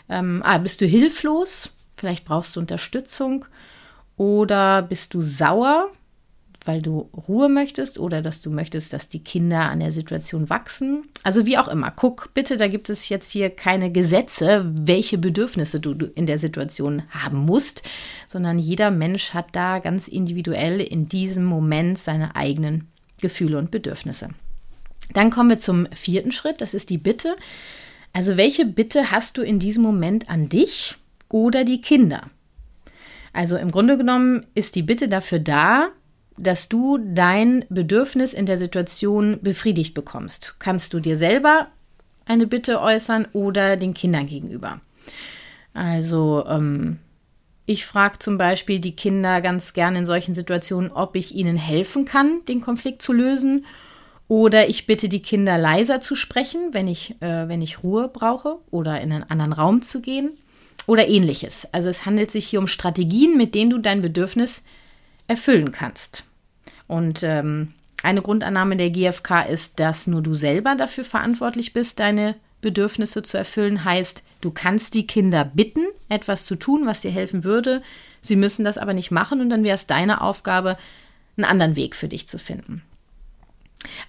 Ähm, 0.08 0.42
ah, 0.44 0.58
bist 0.58 0.80
du 0.80 0.86
hilflos? 0.86 1.70
Vielleicht 1.96 2.24
brauchst 2.24 2.56
du 2.56 2.60
Unterstützung. 2.60 3.44
Oder 4.16 4.82
bist 4.82 5.14
du 5.14 5.20
sauer? 5.20 5.90
Weil 6.66 6.82
du 6.82 7.08
Ruhe 7.28 7.48
möchtest 7.48 7.98
oder 7.98 8.22
dass 8.22 8.40
du 8.40 8.50
möchtest, 8.50 8.92
dass 8.92 9.08
die 9.08 9.22
Kinder 9.22 9.62
an 9.62 9.80
der 9.80 9.90
Situation 9.90 10.50
wachsen. 10.50 11.04
Also 11.22 11.46
wie 11.46 11.58
auch 11.58 11.68
immer. 11.68 11.90
Guck 11.90 12.34
bitte, 12.34 12.56
da 12.56 12.68
gibt 12.68 12.90
es 12.90 13.08
jetzt 13.08 13.30
hier 13.30 13.50
keine 13.50 13.90
Gesetze, 13.90 14.70
welche 14.74 15.18
Bedürfnisse 15.18 15.80
du 15.80 15.92
in 16.14 16.26
der 16.26 16.38
Situation 16.38 17.02
haben 17.10 17.38
musst, 17.38 17.82
sondern 18.28 18.58
jeder 18.58 18.90
Mensch 18.90 19.34
hat 19.34 19.48
da 19.52 19.78
ganz 19.78 20.08
individuell 20.08 20.80
in 20.80 21.08
diesem 21.08 21.44
Moment 21.44 21.98
seine 21.98 22.36
eigenen 22.36 22.88
Gefühle 23.20 23.58
und 23.58 23.70
Bedürfnisse. 23.70 24.28
Dann 25.12 25.30
kommen 25.30 25.50
wir 25.50 25.58
zum 25.58 25.86
vierten 25.92 26.32
Schritt, 26.32 26.60
das 26.60 26.74
ist 26.74 26.90
die 26.90 26.98
Bitte. 26.98 27.36
Also 28.12 28.36
welche 28.36 28.66
Bitte 28.66 29.10
hast 29.10 29.38
du 29.38 29.42
in 29.42 29.58
diesem 29.58 29.82
Moment 29.82 30.28
an 30.28 30.48
dich 30.48 30.96
oder 31.28 31.64
die 31.64 31.80
Kinder? 31.80 32.30
Also 33.32 33.56
im 33.56 33.70
Grunde 33.70 33.98
genommen 33.98 34.46
ist 34.54 34.74
die 34.74 34.82
Bitte 34.82 35.08
dafür 35.08 35.38
da, 35.38 35.90
dass 36.38 36.68
du 36.68 36.98
dein 36.98 37.64
Bedürfnis 37.68 38.32
in 38.32 38.46
der 38.46 38.58
Situation 38.58 39.38
befriedigt 39.42 39.94
bekommst. 39.94 40.56
Kannst 40.58 40.92
du 40.92 41.00
dir 41.00 41.16
selber 41.16 41.68
eine 42.26 42.46
Bitte 42.46 42.80
äußern 42.80 43.26
oder 43.32 43.76
den 43.76 43.94
Kindern 43.94 44.26
gegenüber. 44.26 44.80
Also 45.74 46.44
ähm, 46.48 46.98
ich 47.66 47.84
frage 47.84 48.18
zum 48.18 48.38
Beispiel 48.38 48.80
die 48.80 48.96
Kinder 48.96 49.40
ganz 49.40 49.72
gerne 49.72 49.98
in 49.98 50.06
solchen 50.06 50.34
Situationen, 50.34 50.90
ob 50.90 51.16
ich 51.16 51.34
ihnen 51.34 51.56
helfen 51.56 52.04
kann, 52.04 52.44
den 52.48 52.60
Konflikt 52.60 53.02
zu 53.02 53.12
lösen 53.12 53.64
Oder 54.28 54.68
ich 54.68 54.86
bitte 54.86 55.08
die 55.08 55.22
Kinder 55.22 55.56
leiser 55.56 56.00
zu 56.00 56.16
sprechen, 56.16 56.70
wenn 56.72 56.88
ich, 56.88 57.14
äh, 57.20 57.48
wenn 57.48 57.62
ich 57.62 57.82
Ruhe 57.84 58.08
brauche 58.08 58.58
oder 58.70 59.00
in 59.00 59.12
einen 59.12 59.30
anderen 59.30 59.52
Raum 59.52 59.82
zu 59.82 60.00
gehen 60.00 60.30
oder 60.86 61.06
ähnliches. 61.08 61.68
Also 61.72 61.88
es 61.88 62.06
handelt 62.06 62.30
sich 62.30 62.46
hier 62.46 62.58
um 62.58 62.66
Strategien, 62.66 63.36
mit 63.36 63.54
denen 63.54 63.70
du 63.70 63.78
dein 63.78 64.00
Bedürfnis 64.00 64.62
erfüllen 65.28 65.72
kannst. 65.72 66.24
Und 66.86 67.22
ähm, 67.22 67.72
eine 68.02 68.22
Grundannahme 68.22 68.76
der 68.76 68.90
GfK 68.90 69.42
ist, 69.42 69.80
dass 69.80 70.06
nur 70.06 70.22
du 70.22 70.34
selber 70.34 70.74
dafür 70.76 71.04
verantwortlich 71.04 71.72
bist, 71.72 71.98
deine 71.98 72.36
Bedürfnisse 72.60 73.22
zu 73.22 73.36
erfüllen. 73.36 73.84
Heißt, 73.84 74.22
du 74.40 74.50
kannst 74.50 74.94
die 74.94 75.06
Kinder 75.06 75.44
bitten, 75.44 75.86
etwas 76.08 76.44
zu 76.44 76.56
tun, 76.56 76.86
was 76.86 77.00
dir 77.00 77.10
helfen 77.10 77.44
würde. 77.44 77.82
Sie 78.22 78.36
müssen 78.36 78.64
das 78.64 78.78
aber 78.78 78.92
nicht 78.92 79.10
machen 79.10 79.40
und 79.40 79.50
dann 79.50 79.64
wäre 79.64 79.76
es 79.76 79.86
deine 79.86 80.20
Aufgabe, 80.20 80.76
einen 81.36 81.44
anderen 81.44 81.76
Weg 81.76 81.94
für 81.94 82.08
dich 82.08 82.28
zu 82.28 82.38
finden. 82.38 82.82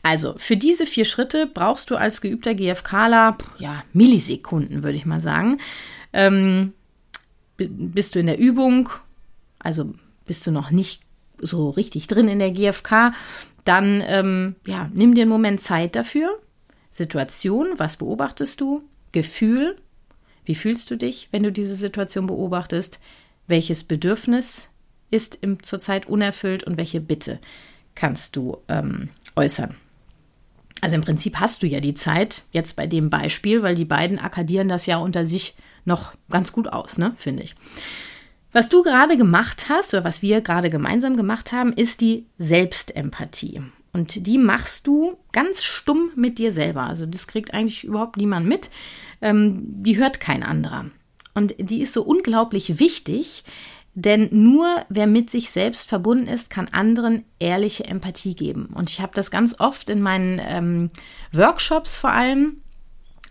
Also, 0.02 0.36
für 0.38 0.58
diese 0.58 0.86
vier 0.86 1.06
Schritte 1.06 1.46
brauchst 1.46 1.90
du 1.92 1.98
als 1.98 2.22
geübter 2.22 2.56
GFKler, 2.56 3.38
ja, 3.60 3.84
Millisekunden, 3.94 4.82
würde 4.84 4.98
ich 4.98 5.06
mal 5.06 5.20
sagen. 5.20 5.60
Ähm, 6.14 6.74
bist 7.58 8.16
du 8.16 8.20
in 8.20 8.28
der 8.28 8.40
Übung, 8.40 8.90
also 9.60 9.94
bist 10.26 10.48
du 10.48 10.52
noch 10.52 10.72
nicht 10.72 11.02
so 11.40 11.70
richtig 11.70 12.08
drin 12.08 12.28
in 12.28 12.40
der 12.40 12.52
GFK, 12.52 13.14
dann 13.64 14.04
ähm, 14.06 14.56
ja, 14.66 14.90
nimm 14.94 15.14
dir 15.14 15.22
einen 15.22 15.32
Moment 15.32 15.62
Zeit 15.62 15.96
dafür. 15.96 16.30
Situation, 16.92 17.68
was 17.78 17.98
beobachtest 17.98 18.62
du? 18.62 18.84
Gefühl, 19.12 19.78
wie 20.46 20.56
fühlst 20.56 20.90
du 20.90 20.96
dich, 20.96 21.28
wenn 21.32 21.44
du 21.44 21.52
diese 21.52 21.76
Situation 21.76 22.28
beobachtest? 22.28 23.00
Welches 23.48 23.84
Bedürfnis 23.84 24.68
ist 25.12 25.38
im, 25.42 25.62
zurzeit 25.64 26.08
unerfüllt 26.08 26.64
und 26.64 26.78
welche 26.78 27.02
Bitte 27.02 27.40
kannst 27.96 28.36
du 28.36 28.58
ähm, 28.68 29.10
äußern? 29.36 29.76
Also 30.82 30.96
im 30.96 31.02
Prinzip 31.02 31.40
hast 31.40 31.64
du 31.64 31.68
ja 31.68 31.80
die 31.80 31.96
Zeit, 31.96 32.44
jetzt 32.52 32.76
bei 32.76 32.88
dem 32.88 33.10
Beispiel, 33.10 33.64
weil 33.64 33.76
die 33.76 33.86
beiden 33.86 34.20
akkadieren 34.20 34.70
das 34.70 34.86
ja 34.86 34.98
unter 34.98 35.26
sich 35.26 35.56
noch 35.86 36.14
ganz 36.30 36.52
gut 36.52 36.68
aus, 36.68 36.98
ne, 36.98 37.14
finde 37.18 37.44
ich. 37.44 37.56
Was 38.52 38.70
du 38.70 38.82
gerade 38.82 39.18
gemacht 39.18 39.68
hast 39.70 39.94
oder 39.94 40.04
was 40.04 40.22
wir 40.22 40.42
gerade 40.42 40.70
gemeinsam 40.70 41.18
gemacht 41.18 41.52
haben, 41.52 41.74
ist 41.74 42.02
die 42.02 42.26
Selbstempathie. 42.38 43.62
Und 43.94 44.28
die 44.28 44.38
machst 44.38 44.88
du 44.88 45.18
ganz 45.32 45.64
stumm 45.64 46.12
mit 46.16 46.38
dir 46.40 46.52
selber. 46.52 46.84
Also 46.84 47.06
das 47.06 47.28
kriegt 47.28 47.54
eigentlich 47.54 47.84
überhaupt 47.84 48.18
niemand 48.18 48.48
mit. 48.48 48.70
Ähm, 49.22 49.64
die 49.66 49.98
hört 49.98 50.20
kein 50.20 50.44
anderer. 50.44 50.86
Und 51.34 51.56
die 51.58 51.82
ist 51.82 51.94
so 51.94 52.04
unglaublich 52.04 52.80
wichtig, 52.80 53.44
denn 53.94 54.30
nur 54.32 54.86
wer 54.90 55.08
mit 55.08 55.32
sich 55.32 55.50
selbst 55.50 55.90
verbunden 55.90 56.28
ist, 56.28 56.52
kann 56.52 56.68
anderen 56.68 57.24
ehrliche 57.40 57.86
Empathie 57.86 58.36
geben. 58.36 58.68
Und 58.74 58.92
ich 58.92 59.02
habe 59.02 59.14
das 59.16 59.32
ganz 59.32 59.60
oft 59.60 59.90
in 59.90 60.02
meinen 60.02 60.40
ähm, 60.48 60.90
Workshops 61.32 61.96
vor 61.96 62.12
allem 62.12 62.58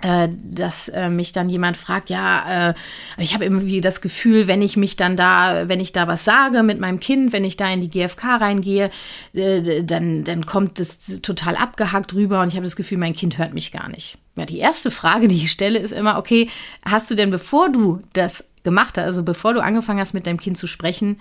dass 0.02 0.88
äh, 0.88 1.08
mich 1.08 1.32
dann 1.32 1.48
jemand 1.48 1.78
fragt, 1.78 2.10
ja, 2.10 2.70
äh, 2.70 2.74
ich 3.16 3.32
habe 3.32 3.44
irgendwie 3.44 3.80
das 3.80 4.02
Gefühl, 4.02 4.46
wenn 4.46 4.60
ich 4.60 4.76
mich 4.76 4.96
dann 4.96 5.16
da, 5.16 5.68
wenn 5.68 5.80
ich 5.80 5.92
da 5.92 6.06
was 6.06 6.24
sage 6.24 6.62
mit 6.62 6.78
meinem 6.78 7.00
Kind, 7.00 7.32
wenn 7.32 7.44
ich 7.44 7.56
da 7.56 7.70
in 7.70 7.80
die 7.80 7.88
GfK 7.88 8.36
reingehe, 8.36 8.90
äh, 9.32 9.82
dann, 9.82 10.24
dann 10.24 10.44
kommt 10.44 10.80
das 10.80 10.98
total 11.22 11.56
abgehackt 11.56 12.14
rüber 12.14 12.42
und 12.42 12.48
ich 12.48 12.56
habe 12.56 12.66
das 12.66 12.76
Gefühl, 12.76 12.98
mein 12.98 13.14
Kind 13.14 13.38
hört 13.38 13.54
mich 13.54 13.72
gar 13.72 13.88
nicht. 13.88 14.18
Ja, 14.36 14.44
die 14.44 14.58
erste 14.58 14.90
Frage, 14.90 15.28
die 15.28 15.36
ich 15.36 15.50
stelle, 15.50 15.78
ist 15.78 15.92
immer, 15.92 16.18
okay, 16.18 16.50
hast 16.84 17.10
du 17.10 17.14
denn, 17.14 17.30
bevor 17.30 17.70
du 17.70 18.02
das 18.12 18.44
gemacht 18.64 18.98
hast, 18.98 19.04
also 19.04 19.22
bevor 19.22 19.54
du 19.54 19.62
angefangen 19.62 20.00
hast, 20.00 20.12
mit 20.12 20.26
deinem 20.26 20.40
Kind 20.40 20.58
zu 20.58 20.66
sprechen, 20.66 21.20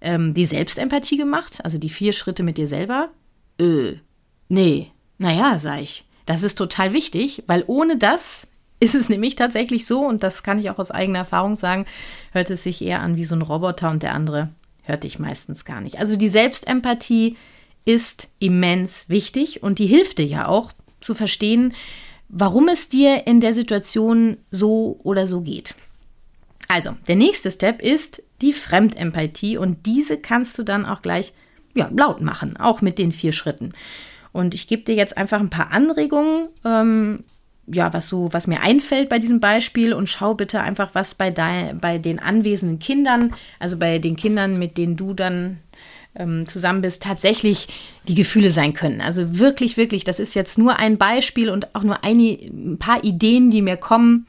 ähm, 0.00 0.32
die 0.32 0.46
Selbstempathie 0.46 1.18
gemacht? 1.18 1.58
Also 1.62 1.76
die 1.76 1.90
vier 1.90 2.14
Schritte 2.14 2.42
mit 2.42 2.56
dir 2.56 2.68
selber? 2.68 3.10
Äh, 3.58 3.96
nee. 4.48 4.90
Naja, 5.18 5.58
sag 5.58 5.82
ich. 5.82 6.04
Das 6.26 6.42
ist 6.42 6.56
total 6.56 6.92
wichtig, 6.92 7.42
weil 7.46 7.64
ohne 7.66 7.96
das 7.98 8.48
ist 8.80 8.94
es 8.94 9.08
nämlich 9.08 9.36
tatsächlich 9.36 9.86
so, 9.86 10.00
und 10.00 10.22
das 10.22 10.42
kann 10.42 10.58
ich 10.58 10.70
auch 10.70 10.78
aus 10.78 10.90
eigener 10.90 11.20
Erfahrung 11.20 11.54
sagen, 11.54 11.86
hört 12.32 12.50
es 12.50 12.62
sich 12.62 12.82
eher 12.82 13.00
an 13.00 13.16
wie 13.16 13.24
so 13.24 13.34
ein 13.34 13.42
Roboter 13.42 13.90
und 13.90 14.02
der 14.02 14.14
andere 14.14 14.50
hört 14.82 15.04
dich 15.04 15.18
meistens 15.18 15.64
gar 15.64 15.80
nicht. 15.80 15.98
Also 15.98 16.16
die 16.16 16.28
Selbstempathie 16.28 17.36
ist 17.84 18.28
immens 18.38 19.08
wichtig 19.08 19.62
und 19.62 19.78
die 19.78 19.86
hilft 19.86 20.18
dir 20.18 20.26
ja 20.26 20.48
auch 20.48 20.72
zu 21.00 21.14
verstehen, 21.14 21.74
warum 22.28 22.68
es 22.68 22.88
dir 22.88 23.26
in 23.26 23.40
der 23.40 23.54
Situation 23.54 24.38
so 24.50 24.98
oder 25.02 25.26
so 25.26 25.42
geht. 25.42 25.74
Also, 26.68 26.96
der 27.06 27.16
nächste 27.16 27.50
Step 27.50 27.82
ist 27.82 28.22
die 28.40 28.54
Fremdempathie 28.54 29.58
und 29.58 29.84
diese 29.86 30.16
kannst 30.16 30.58
du 30.58 30.62
dann 30.62 30.86
auch 30.86 31.02
gleich 31.02 31.34
ja, 31.74 31.90
laut 31.94 32.22
machen, 32.22 32.56
auch 32.56 32.80
mit 32.80 32.98
den 32.98 33.12
vier 33.12 33.32
Schritten. 33.32 33.72
Und 34.34 34.52
ich 34.52 34.66
gebe 34.66 34.82
dir 34.82 34.96
jetzt 34.96 35.16
einfach 35.16 35.38
ein 35.38 35.48
paar 35.48 35.70
Anregungen, 35.70 36.48
ähm, 36.64 37.22
ja, 37.68 37.94
was 37.94 38.08
so, 38.08 38.32
was 38.32 38.48
mir 38.48 38.62
einfällt 38.62 39.08
bei 39.08 39.20
diesem 39.20 39.38
Beispiel 39.38 39.94
und 39.94 40.08
schau 40.08 40.34
bitte 40.34 40.60
einfach, 40.60 40.90
was 40.92 41.14
bei, 41.14 41.30
dein, 41.30 41.78
bei 41.78 41.98
den 41.98 42.18
anwesenden 42.18 42.80
Kindern, 42.80 43.32
also 43.60 43.78
bei 43.78 44.00
den 44.00 44.16
Kindern, 44.16 44.58
mit 44.58 44.76
denen 44.76 44.96
du 44.96 45.14
dann 45.14 45.60
ähm, 46.16 46.46
zusammen 46.46 46.82
bist, 46.82 47.00
tatsächlich 47.00 47.68
die 48.08 48.16
Gefühle 48.16 48.50
sein 48.50 48.72
können. 48.72 49.00
Also 49.00 49.38
wirklich, 49.38 49.76
wirklich, 49.76 50.02
das 50.02 50.18
ist 50.18 50.34
jetzt 50.34 50.58
nur 50.58 50.80
ein 50.80 50.98
Beispiel 50.98 51.48
und 51.48 51.76
auch 51.76 51.84
nur 51.84 52.02
eine, 52.02 52.36
ein 52.42 52.76
paar 52.80 53.04
Ideen, 53.04 53.52
die 53.52 53.62
mir 53.62 53.76
kommen. 53.76 54.26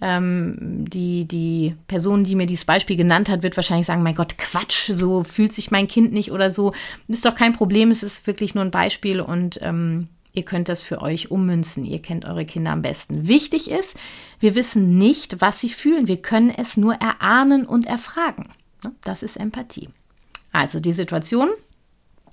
Ähm, 0.00 0.84
die, 0.88 1.26
die 1.26 1.74
Person, 1.88 2.22
die 2.22 2.36
mir 2.36 2.46
dieses 2.46 2.64
Beispiel 2.64 2.96
genannt 2.96 3.28
hat, 3.28 3.42
wird 3.42 3.56
wahrscheinlich 3.56 3.86
sagen, 3.86 4.02
mein 4.02 4.14
Gott, 4.14 4.38
Quatsch, 4.38 4.90
so 4.92 5.24
fühlt 5.24 5.52
sich 5.52 5.70
mein 5.70 5.88
Kind 5.88 6.12
nicht 6.12 6.30
oder 6.30 6.50
so. 6.50 6.72
Ist 7.08 7.24
doch 7.24 7.34
kein 7.34 7.52
Problem, 7.52 7.90
es 7.90 8.02
ist 8.02 8.26
wirklich 8.26 8.54
nur 8.54 8.64
ein 8.64 8.70
Beispiel 8.70 9.20
und 9.20 9.58
ähm, 9.60 10.08
ihr 10.32 10.44
könnt 10.44 10.68
das 10.68 10.82
für 10.82 11.02
euch 11.02 11.30
ummünzen. 11.30 11.84
Ihr 11.84 12.00
kennt 12.00 12.24
eure 12.24 12.44
Kinder 12.44 12.70
am 12.70 12.82
besten. 12.82 13.26
Wichtig 13.26 13.70
ist, 13.70 13.96
wir 14.38 14.54
wissen 14.54 14.98
nicht, 14.98 15.40
was 15.40 15.60
sie 15.60 15.70
fühlen. 15.70 16.06
Wir 16.06 16.22
können 16.22 16.50
es 16.50 16.76
nur 16.76 16.94
erahnen 16.94 17.66
und 17.66 17.86
erfragen. 17.86 18.48
Das 19.02 19.24
ist 19.24 19.36
Empathie. 19.36 19.88
Also 20.52 20.80
die 20.80 20.92
Situation 20.92 21.48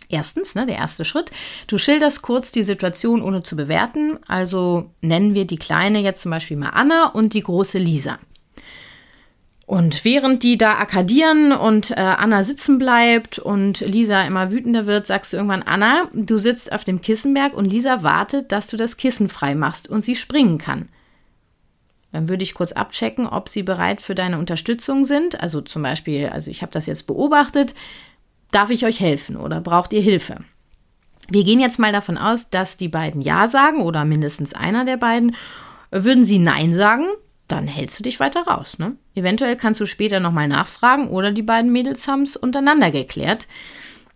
Erstens, 0.09 0.55
ne, 0.55 0.65
der 0.65 0.77
erste 0.77 1.05
Schritt, 1.05 1.31
du 1.67 1.77
schilderst 1.77 2.21
kurz 2.21 2.51
die 2.51 2.63
Situation 2.63 3.21
ohne 3.21 3.43
zu 3.43 3.55
bewerten. 3.55 4.19
Also 4.27 4.91
nennen 5.01 5.33
wir 5.33 5.45
die 5.45 5.57
Kleine 5.57 5.99
jetzt 5.99 6.21
zum 6.21 6.31
Beispiel 6.31 6.57
mal 6.57 6.69
Anna 6.69 7.07
und 7.07 7.33
die 7.33 7.41
große 7.41 7.77
Lisa. 7.77 8.19
Und 9.65 10.05
während 10.05 10.43
die 10.43 10.59
da 10.59 10.73
akkadieren 10.73 11.51
und 11.51 11.89
äh, 11.89 11.95
Anna 11.95 12.43
sitzen 12.43 12.77
bleibt 12.77 13.39
und 13.39 13.79
Lisa 13.79 14.21
immer 14.21 14.51
wütender 14.51 14.85
wird, 14.85 15.07
sagst 15.07 15.33
du 15.33 15.37
irgendwann, 15.37 15.63
Anna, 15.63 16.07
du 16.13 16.37
sitzt 16.37 16.71
auf 16.71 16.83
dem 16.83 17.01
Kissenberg 17.01 17.55
und 17.55 17.65
Lisa 17.65 18.03
wartet, 18.03 18.51
dass 18.51 18.67
du 18.67 18.77
das 18.77 18.97
Kissen 18.97 19.27
frei 19.27 19.55
machst 19.55 19.89
und 19.89 20.01
sie 20.01 20.15
springen 20.15 20.59
kann. 20.59 20.89
Dann 22.11 22.29
würde 22.29 22.43
ich 22.43 22.53
kurz 22.53 22.73
abchecken, 22.73 23.27
ob 23.27 23.49
sie 23.49 23.63
bereit 23.63 24.01
für 24.01 24.13
deine 24.13 24.37
Unterstützung 24.37 25.03
sind. 25.03 25.41
Also 25.41 25.61
zum 25.61 25.81
Beispiel, 25.81 26.27
also 26.27 26.51
ich 26.51 26.61
habe 26.61 26.71
das 26.71 26.85
jetzt 26.85 27.07
beobachtet, 27.07 27.73
Darf 28.51 28.69
ich 28.69 28.85
euch 28.85 28.99
helfen 28.99 29.37
oder 29.37 29.61
braucht 29.61 29.93
ihr 29.93 30.01
Hilfe? 30.01 30.37
Wir 31.29 31.43
gehen 31.43 31.59
jetzt 31.59 31.79
mal 31.79 31.91
davon 31.91 32.17
aus, 32.17 32.49
dass 32.49 32.77
die 32.77 32.87
beiden 32.87 33.21
Ja 33.21 33.47
sagen 33.47 33.81
oder 33.81 34.05
mindestens 34.05 34.53
einer 34.53 34.85
der 34.85 34.97
beiden. 34.97 35.35
Würden 35.91 36.25
sie 36.25 36.39
Nein 36.39 36.73
sagen, 36.73 37.07
dann 37.47 37.67
hältst 37.67 37.99
du 37.99 38.03
dich 38.03 38.19
weiter 38.19 38.41
raus. 38.41 38.77
Ne? 38.79 38.95
Eventuell 39.15 39.55
kannst 39.55 39.79
du 39.79 39.85
später 39.85 40.19
nochmal 40.19 40.47
nachfragen 40.47 41.09
oder 41.09 41.31
die 41.31 41.41
beiden 41.41 41.71
Mädels 41.71 42.07
haben 42.07 42.23
es 42.23 42.35
untereinander 42.35 42.91
geklärt. 42.91 43.47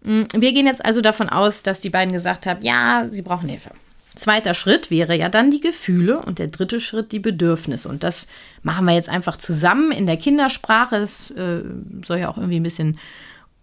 Mm, 0.02 0.24
wir 0.34 0.54
gehen 0.54 0.66
jetzt 0.66 0.84
also 0.84 1.02
davon 1.02 1.30
aus, 1.30 1.64
dass 1.64 1.80
die 1.80 1.90
beiden 1.90 2.14
gesagt 2.14 2.46
haben, 2.46 2.64
ja, 2.64 3.08
sie 3.10 3.22
brauchen 3.22 3.50
Hilfe. 3.50 3.72
Zweiter 4.16 4.54
Schritt 4.54 4.92
wäre 4.92 5.16
ja 5.16 5.30
dann 5.30 5.52
die 5.52 5.62
Gefühle 5.62 6.20
und 6.20 6.40
der 6.40 6.48
dritte 6.48 6.82
Schritt 6.82 7.12
die 7.12 7.20
Bedürfnisse. 7.20 7.88
Und 7.88 8.04
das 8.04 8.28
machen 8.64 8.86
wir 8.86 8.94
jetzt 8.94 9.10
einfach 9.10 9.38
zusammen 9.38 9.92
in 9.92 10.06
der 10.06 10.18
Kindersprache. 10.18 10.98
Es 10.98 11.32
äh, 11.32 11.62
soll 12.06 12.20
ja 12.20 12.30
auch 12.30 12.38
irgendwie 12.38 12.60
ein 12.60 12.64
bisschen 12.64 13.00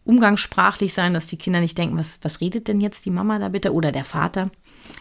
umgangssprachlich 0.06 0.94
sein, 0.94 1.14
dass 1.14 1.26
die 1.26 1.36
Kinder 1.36 1.60
nicht 1.60 1.76
denken, 1.76 1.98
was, 1.98 2.20
was 2.22 2.40
redet 2.40 2.68
denn 2.68 2.80
jetzt 2.80 3.04
die 3.04 3.10
Mama 3.10 3.38
da 3.38 3.48
bitte 3.48 3.72
oder 3.72 3.92
der 3.92 4.04
Vater. 4.04 4.50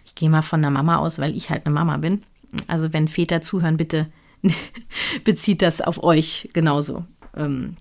Ich 0.06 0.16
gehe 0.16 0.30
mal 0.30 0.42
von 0.42 0.62
der 0.62 0.72
Mama 0.72 0.98
aus, 0.98 1.20
weil 1.20 1.36
ich 1.36 1.50
halt 1.50 1.66
eine 1.66 1.74
Mama 1.74 1.98
bin. 1.98 2.24
Also 2.68 2.92
wenn 2.94 3.08
Väter 3.08 3.42
zuhören, 3.42 3.78
bitte 3.78 4.08
bezieht 5.24 5.62
das 5.62 5.82
auf 5.82 6.04
euch 6.04 6.50
genauso. 6.54 7.06
Ähm, 7.36 7.78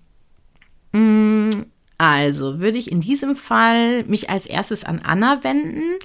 mm, 0.91 1.65
also 1.97 2.59
würde 2.59 2.77
ich 2.77 2.91
in 2.91 3.01
diesem 3.01 3.35
Fall 3.35 4.03
mich 4.03 4.29
als 4.29 4.45
erstes 4.45 4.83
an 4.83 4.99
Anna 5.03 5.43
wenden 5.43 5.97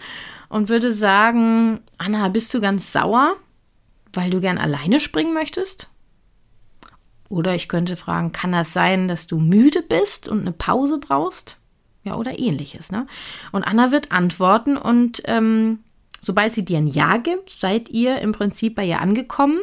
und 0.49 0.69
würde 0.69 0.93
sagen, 0.93 1.81
Anna, 1.99 2.29
bist 2.29 2.55
du 2.55 2.61
ganz 2.61 2.93
sauer, 2.93 3.37
weil 4.13 4.31
du 4.31 4.41
gern 4.41 4.59
alleine 4.59 5.01
springen 5.01 5.35
möchtest? 5.35 5.91
Oder 7.31 7.55
ich 7.55 7.69
könnte 7.69 7.97
fragen, 7.97 8.33
kann 8.33 8.53
das 8.53 8.73
sein, 8.73 9.09
dass 9.09 9.29
du 9.29 9.39
müde 9.39 9.83
bist 9.83 10.29
und 10.29 10.41
eine 10.41 10.53
Pause 10.53 10.99
brauchst? 10.99 11.57
Ja, 12.03 12.17
oder 12.17 12.39
ähnliches. 12.39 12.91
Ne? 12.91 13.07
Und 13.53 13.63
Anna 13.63 13.93
wird 13.93 14.11
antworten 14.11 14.77
und 14.77 15.23
ähm, 15.27 15.79
sobald 16.21 16.53
sie 16.53 16.65
dir 16.65 16.79
ein 16.79 16.89
Ja 16.89 17.19
gibt, 17.19 17.51
seid 17.51 17.89
ihr 17.89 18.19
im 18.19 18.33
Prinzip 18.33 18.75
bei 18.75 18.85
ihr 18.85 19.01
angekommen. 19.01 19.61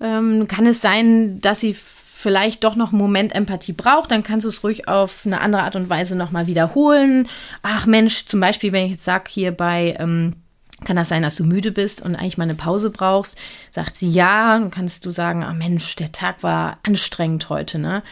Ähm, 0.00 0.46
kann 0.46 0.66
es 0.66 0.80
sein, 0.80 1.40
dass 1.40 1.60
sie 1.60 1.74
vielleicht 1.74 2.62
doch 2.62 2.76
noch 2.76 2.92
einen 2.92 3.00
Moment 3.00 3.34
Empathie 3.34 3.72
braucht, 3.72 4.12
dann 4.12 4.22
kannst 4.22 4.44
du 4.44 4.48
es 4.48 4.62
ruhig 4.62 4.86
auf 4.86 5.26
eine 5.26 5.40
andere 5.40 5.62
Art 5.62 5.74
und 5.74 5.90
Weise 5.90 6.16
nochmal 6.16 6.46
wiederholen. 6.46 7.28
Ach 7.62 7.86
Mensch, 7.86 8.26
zum 8.26 8.38
Beispiel, 8.38 8.72
wenn 8.72 8.86
ich 8.86 8.92
jetzt 8.92 9.04
sage, 9.04 9.24
hier 9.28 9.50
bei 9.50 9.96
ähm, 9.98 10.34
Kann 10.84 10.96
das 10.96 11.08
sein, 11.08 11.22
dass 11.22 11.34
du 11.34 11.44
müde 11.44 11.72
bist 11.72 12.02
und 12.02 12.14
eigentlich 12.14 12.38
mal 12.38 12.44
eine 12.44 12.54
Pause 12.54 12.90
brauchst? 12.90 13.36
Sagt 13.72 13.96
sie 13.96 14.10
ja, 14.10 14.58
dann 14.58 14.70
kannst 14.70 15.04
du 15.04 15.10
sagen, 15.10 15.42
ah 15.42 15.52
Mensch, 15.52 15.96
der 15.96 16.12
Tag 16.12 16.42
war 16.42 16.78
anstrengend 16.84 17.48
heute, 17.48 17.78
ne? 17.78 18.02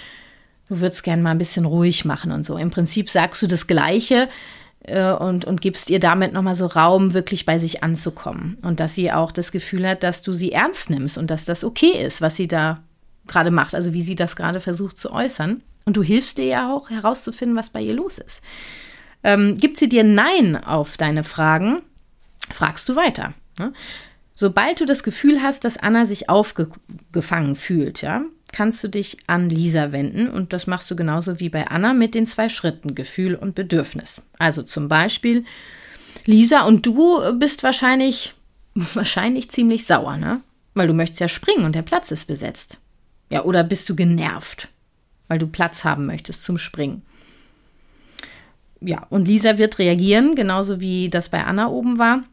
Du 0.69 0.81
würdest 0.81 1.05
gern 1.05 1.23
mal 1.23 1.31
ein 1.31 1.39
bisschen 1.39 1.65
ruhig 1.65 2.05
machen 2.05 2.33
und 2.33 2.45
so. 2.45 2.57
Im 2.57 2.71
Prinzip 2.71 3.09
sagst 3.09 3.41
du 3.41 3.47
das 3.47 3.69
Gleiche 3.69 4.29
äh, 4.81 5.13
und, 5.13 5.45
und 5.45 5.61
gibst 5.61 5.91
ihr 5.91 6.01
damit 6.01 6.33
nochmal 6.33 6.57
so 6.57 6.67
Raum, 6.67 7.15
wirklich 7.15 7.47
bei 7.47 7.61
sich 7.61 7.85
anzukommen. 7.85 8.59
Und 8.63 8.81
dass 8.81 8.97
sie 8.97 9.13
auch 9.13 9.31
das 9.31 9.53
Gefühl 9.53 9.87
hat, 9.87 10.03
dass 10.03 10.23
du 10.23 10.33
sie 10.33 10.51
ernst 10.51 10.91
nimmst 10.91 11.19
und 11.19 11.31
dass 11.31 11.45
das 11.45 11.63
okay 11.63 11.93
ist, 12.05 12.21
was 12.21 12.35
sie 12.35 12.49
da 12.49 12.83
gerade 13.29 13.53
macht, 13.53 13.77
also 13.77 13.93
wie 13.93 14.03
sie 14.03 14.17
das 14.17 14.35
gerade 14.35 14.61
versucht 14.61 14.99
zu 14.99 15.13
äußern. 15.13 15.63
Und 15.85 15.97
du 15.97 16.03
hilfst 16.03 16.39
dir 16.39 16.47
ja 16.47 16.75
auch 16.75 16.91
herauszufinden, 16.91 17.57
was 17.57 17.71
bei 17.71 17.81
ihr 17.81 17.95
los 17.95 18.19
ist. 18.19 18.43
Ähm, 19.23 19.57
gibt 19.59 19.77
sie 19.77 19.89
dir 19.89 20.05
Nein 20.05 20.57
auf 20.57 20.97
deine 20.97 21.25
Fragen, 21.25 21.83
fragst 22.50 22.88
du 22.88 22.97
weiter. 22.97 23.35
Ne? 23.59 23.73
Sobald 24.35 24.81
du 24.81 24.85
das 24.85 25.03
Gefühl 25.03 25.41
hast, 25.41 25.65
dass 25.65 25.79
Anna 25.79 26.05
sich 26.05 26.29
aufgefangen 26.29 27.57
fühlt, 27.57 28.03
ja, 28.03 28.23
kannst 28.53 28.85
du 28.85 28.88
dich 28.88 29.17
an 29.26 29.49
Lisa 29.49 29.93
wenden 29.93 30.29
und 30.29 30.53
das 30.53 30.67
machst 30.67 30.91
du 30.91 30.97
genauso 30.97 31.41
wie 31.41 31.49
bei 31.49 31.67
Anna 31.69 31.95
mit 31.95 32.15
den 32.15 32.26
zwei 32.26 32.50
Schritten 32.50 32.95
Gefühl 32.95 33.35
und 33.35 33.55
Bedürfnis. 33.55 34.21
Also 34.38 34.62
zum 34.62 34.88
Beispiel, 34.88 35.47
Lisa 36.26 36.67
und 36.67 36.85
du 36.85 37.38
bist 37.38 37.62
wahrscheinlich, 37.62 38.35
wahrscheinlich 38.75 39.50
ziemlich 39.50 39.87
sauer, 39.87 40.19
ne? 40.19 40.43
Weil 40.75 40.87
du 40.87 40.93
möchtest 40.93 41.21
ja 41.21 41.29
springen 41.29 41.65
und 41.65 41.75
der 41.75 41.81
Platz 41.83 42.11
ist 42.11 42.26
besetzt. 42.26 42.79
Ja, 43.33 43.45
oder 43.45 43.65
bist 43.65 43.88
du 43.88 43.97
genervt, 43.97 44.69
weil 45.29 45.38
du 45.38 45.47
Platz 45.47 45.85
haben 45.85 46.05
möchtest 46.05 46.45
zum 46.45 46.59
Springen? 46.59 47.00
Ja, 48.83 49.07
und 49.09 49.26
Lisa 49.26 49.57
wird 49.57 49.79
reagieren, 49.79 50.35
genauso 50.35 50.79
wie 50.81 51.09
das 51.09 51.31
bei 51.31 51.43
Anna 51.43 51.69
oben 51.69 51.97
war 51.97 52.25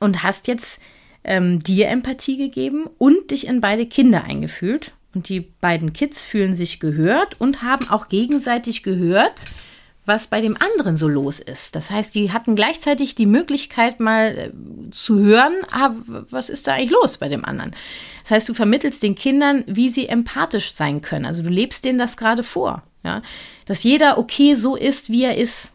und 0.00 0.22
hast 0.22 0.48
jetzt 0.48 0.80
ähm, 1.24 1.60
dir 1.60 1.88
Empathie 1.88 2.36
gegeben 2.36 2.84
und 2.98 3.30
dich 3.30 3.46
in 3.46 3.60
beide 3.60 3.86
Kinder 3.86 4.24
eingefühlt. 4.24 4.92
Und 5.14 5.28
die 5.28 5.40
beiden 5.40 5.92
Kids 5.92 6.22
fühlen 6.22 6.54
sich 6.54 6.78
gehört 6.78 7.40
und 7.40 7.62
haben 7.62 7.88
auch 7.88 8.08
gegenseitig 8.08 8.82
gehört, 8.82 9.40
was 10.06 10.28
bei 10.28 10.40
dem 10.40 10.56
anderen 10.56 10.96
so 10.96 11.08
los 11.08 11.40
ist. 11.40 11.74
Das 11.74 11.90
heißt, 11.90 12.14
die 12.14 12.32
hatten 12.32 12.54
gleichzeitig 12.54 13.16
die 13.16 13.26
Möglichkeit, 13.26 13.98
mal 13.98 14.38
äh, 14.38 14.90
zu 14.92 15.18
hören, 15.18 15.54
ah, 15.72 15.90
was 16.06 16.48
ist 16.48 16.66
da 16.66 16.74
eigentlich 16.74 16.92
los 16.92 17.18
bei 17.18 17.28
dem 17.28 17.44
anderen. 17.44 17.72
Das 18.22 18.30
heißt, 18.30 18.48
du 18.48 18.54
vermittelst 18.54 19.02
den 19.02 19.16
Kindern, 19.16 19.64
wie 19.66 19.88
sie 19.88 20.06
empathisch 20.08 20.74
sein 20.74 21.02
können. 21.02 21.26
Also 21.26 21.42
du 21.42 21.48
lebst 21.48 21.84
denen 21.84 21.98
das 21.98 22.16
gerade 22.16 22.44
vor. 22.44 22.82
Ja? 23.04 23.22
Dass 23.66 23.82
jeder 23.82 24.18
okay 24.18 24.54
so 24.54 24.76
ist, 24.76 25.10
wie 25.10 25.24
er 25.24 25.36
ist. 25.36 25.72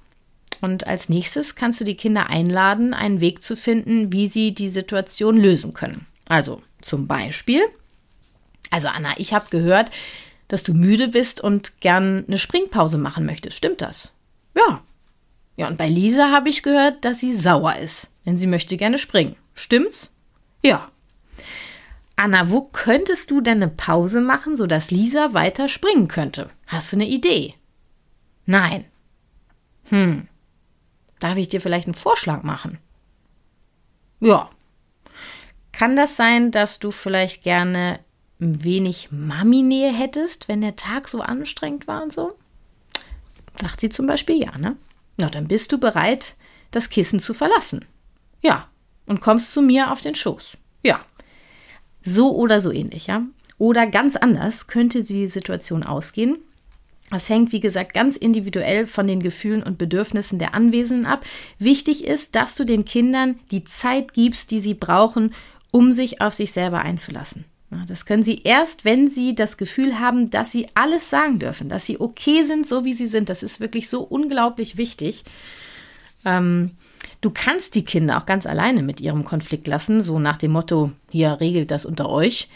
Und 0.62 0.88
als 0.88 1.10
nächstes 1.10 1.56
kannst 1.56 1.82
du 1.82 1.84
die 1.84 1.96
Kinder 1.96 2.30
einladen, 2.30 2.94
einen 2.94 3.20
Weg 3.20 3.42
zu 3.42 3.58
finden, 3.58 4.14
wie 4.14 4.28
sie 4.28 4.54
die 4.54 4.70
Situation 4.70 5.38
lösen 5.38 5.74
können. 5.74 6.06
Also 6.30 6.62
zum 6.82 7.08
Beispiel, 7.08 7.62
also 8.70 8.88
Anna, 8.88 9.14
ich 9.18 9.34
habe 9.34 9.46
gehört, 9.50 9.90
dass 10.48 10.64
du 10.64 10.74
müde 10.74 11.08
bist 11.08 11.42
und 11.42 11.80
gern 11.82 12.26
eine 12.28 12.38
Springpause 12.38 12.98
machen 12.98 13.26
möchtest. 13.26 13.58
Stimmt 13.58 13.82
das? 13.82 14.14
Ja. 14.56 14.82
Ja, 15.58 15.68
und 15.68 15.78
bei 15.78 15.88
Lisa 15.88 16.32
habe 16.32 16.50
ich 16.50 16.64
gehört, 16.64 17.04
dass 17.04 17.20
sie 17.20 17.36
sauer 17.36 17.76
ist, 17.76 18.10
denn 18.26 18.38
sie 18.38 18.48
möchte 18.48 18.78
gerne 18.78 18.98
springen. 18.98 19.36
Stimmt's? 19.54 20.12
Ja. 20.62 20.90
Anna, 22.16 22.50
wo 22.50 22.62
könntest 22.62 23.32
du 23.32 23.42
denn 23.42 23.64
eine 23.64 23.72
Pause 23.72 24.22
machen, 24.22 24.56
sodass 24.56 24.92
Lisa 24.92 25.34
weiter 25.34 25.68
springen 25.68 26.08
könnte? 26.08 26.50
Hast 26.68 26.92
du 26.92 26.98
eine 26.98 27.08
Idee? 27.08 27.56
Nein. 28.46 28.86
Hm. 29.90 30.28
Darf 31.22 31.38
ich 31.38 31.48
dir 31.48 31.62
vielleicht 31.62 31.86
einen 31.86 31.94
Vorschlag 31.94 32.42
machen? 32.42 32.80
Ja. 34.20 34.50
Kann 35.72 35.96
das 35.96 36.18
sein, 36.18 36.52
dass 36.52 36.80
du 36.80 36.90
vielleicht 36.92 37.44
gerne 37.44 38.00
ein 38.42 38.64
wenig 38.64 39.10
Mami-Nähe 39.12 39.94
hättest, 39.94 40.48
wenn 40.48 40.62
der 40.62 40.76
Tag 40.76 41.08
so 41.08 41.22
anstrengend 41.22 41.88
war 41.88 42.02
und 42.02 42.12
so? 42.12 42.34
Sagt 43.62 43.82
sie 43.82 43.90
zum 43.90 44.08
Beispiel 44.08 44.42
ja, 44.42 44.58
ne? 44.58 44.76
Na, 45.18 45.30
dann 45.30 45.48
bist 45.48 45.72
du 45.72 45.78
bereit, 45.78 46.36
das 46.72 46.90
Kissen 46.90 47.20
zu 47.20 47.36
verlassen. 47.36 47.86
Ja. 48.42 48.68
Und 49.06 49.22
kommst 49.22 49.54
zu 49.54 49.62
mir 49.62 49.92
auf 49.92 50.02
den 50.02 50.16
Schoß. 50.16 50.58
Ja. 50.84 51.06
So 52.02 52.36
oder 52.36 52.62
so 52.62 52.72
ähnlich, 52.72 53.06
ja? 53.06 53.22
Oder 53.60 53.86
ganz 53.86 54.16
anders 54.16 54.66
könnte 54.66 55.04
die 55.04 55.28
Situation 55.28 55.84
ausgehen, 55.84 56.40
das 57.12 57.30
hängt, 57.30 57.52
wie 57.52 57.60
gesagt, 57.60 57.94
ganz 57.94 58.16
individuell 58.16 58.88
von 58.88 59.06
den 59.06 59.22
Gefühlen 59.22 59.62
und 59.62 59.78
Bedürfnissen 59.78 60.40
der 60.40 60.56
Anwesenden 60.56 61.06
ab. 61.06 61.26
Wichtig 61.60 62.06
ist, 62.06 62.36
dass 62.36 62.56
du 62.56 62.66
den 62.66 62.86
Kindern 62.86 63.40
die 63.52 63.64
Zeit 63.64 64.14
gibst, 64.14 64.50
die 64.52 64.60
sie 64.60 64.74
brauchen, 64.74 65.34
um 65.72 65.92
sich 65.92 66.22
auf 66.22 66.34
sich 66.34 66.52
selber 66.52 66.82
einzulassen. 66.82 67.46
Das 67.88 68.06
können 68.06 68.24
sie 68.24 68.42
erst, 68.44 68.84
wenn 68.84 69.10
sie 69.10 69.34
das 69.34 69.56
Gefühl 69.56 70.00
haben, 70.00 70.30
dass 70.30 70.52
sie 70.52 70.68
alles 70.74 71.10
sagen 71.10 71.40
dürfen, 71.40 71.70
dass 71.70 71.86
sie 71.86 72.02
okay 72.02 72.44
sind, 72.44 72.68
so 72.68 72.84
wie 72.84 72.94
sie 72.94 73.08
sind. 73.08 73.30
Das 73.30 73.44
ist 73.44 73.62
wirklich 73.62 73.90
so 73.90 74.02
unglaublich 74.02 74.76
wichtig. 74.76 75.24
Ähm, 76.26 76.72
du 77.22 77.32
kannst 77.32 77.76
die 77.76 77.86
Kinder 77.86 78.18
auch 78.18 78.26
ganz 78.26 78.46
alleine 78.46 78.84
mit 78.84 79.00
ihrem 79.00 79.24
Konflikt 79.24 79.68
lassen, 79.68 80.02
so 80.02 80.20
nach 80.20 80.38
dem 80.38 80.52
Motto, 80.52 80.92
hier 81.10 81.40
regelt 81.40 81.72
das 81.72 81.86
unter 81.86 82.10
euch. 82.10 82.50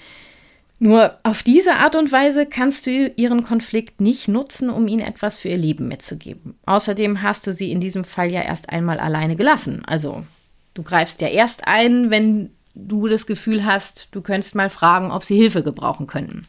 Nur 0.78 1.18
auf 1.24 1.42
diese 1.42 1.76
Art 1.76 1.96
und 1.96 2.12
Weise 2.12 2.46
kannst 2.46 2.86
du 2.86 3.08
ihren 3.16 3.44
Konflikt 3.44 4.02
nicht 4.02 4.28
nutzen, 4.28 4.70
um 4.70 4.88
ihnen 4.88 5.02
etwas 5.02 5.40
für 5.40 5.48
ihr 5.48 5.58
Leben 5.58 5.88
mitzugeben. 5.88 6.56
Außerdem 6.66 7.22
hast 7.22 7.48
du 7.48 7.54
sie 7.54 7.72
in 7.72 7.80
diesem 7.80 8.04
Fall 8.04 8.32
ja 8.32 8.42
erst 8.42 8.70
einmal 8.70 9.00
alleine 9.00 9.38
gelassen. 9.38 9.84
Also 9.86 10.26
du 10.74 10.84
greifst 10.84 11.22
ja 11.22 11.30
erst 11.30 11.68
ein, 11.68 12.10
wenn 12.10 12.52
du 12.74 13.08
das 13.08 13.26
Gefühl 13.26 13.66
hast, 13.66 14.10
du 14.12 14.22
könntest 14.22 14.54
mal 14.54 14.70
fragen, 14.70 15.12
ob 15.12 15.24
sie 15.24 15.38
Hilfe 15.38 15.64
gebrauchen 15.64 16.08
könnten. 16.08 16.46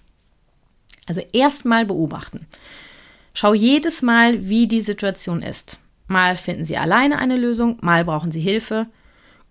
Also 1.06 1.22
erst 1.32 1.64
mal 1.64 1.86
beobachten. 1.86 2.46
Schau 3.32 3.54
jedes 3.54 4.02
Mal, 4.02 4.48
wie 4.48 4.66
die 4.66 4.80
Situation 4.80 5.42
ist. 5.42 5.78
Mal 6.08 6.36
finden 6.36 6.64
sie 6.64 6.76
alleine 6.76 7.18
eine 7.18 7.36
Lösung, 7.36 7.78
mal 7.80 8.04
brauchen 8.04 8.32
sie 8.32 8.40
Hilfe. 8.40 8.86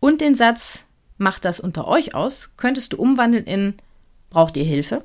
Und 0.01 0.19
den 0.19 0.35
Satz, 0.35 0.83
macht 1.17 1.45
das 1.45 1.61
unter 1.61 1.87
euch 1.87 2.13
aus, 2.13 2.51
könntest 2.57 2.91
du 2.91 2.97
umwandeln 2.97 3.45
in 3.45 3.75
Braucht 4.35 4.57
ihr 4.57 4.65
Hilfe? 4.65 5.01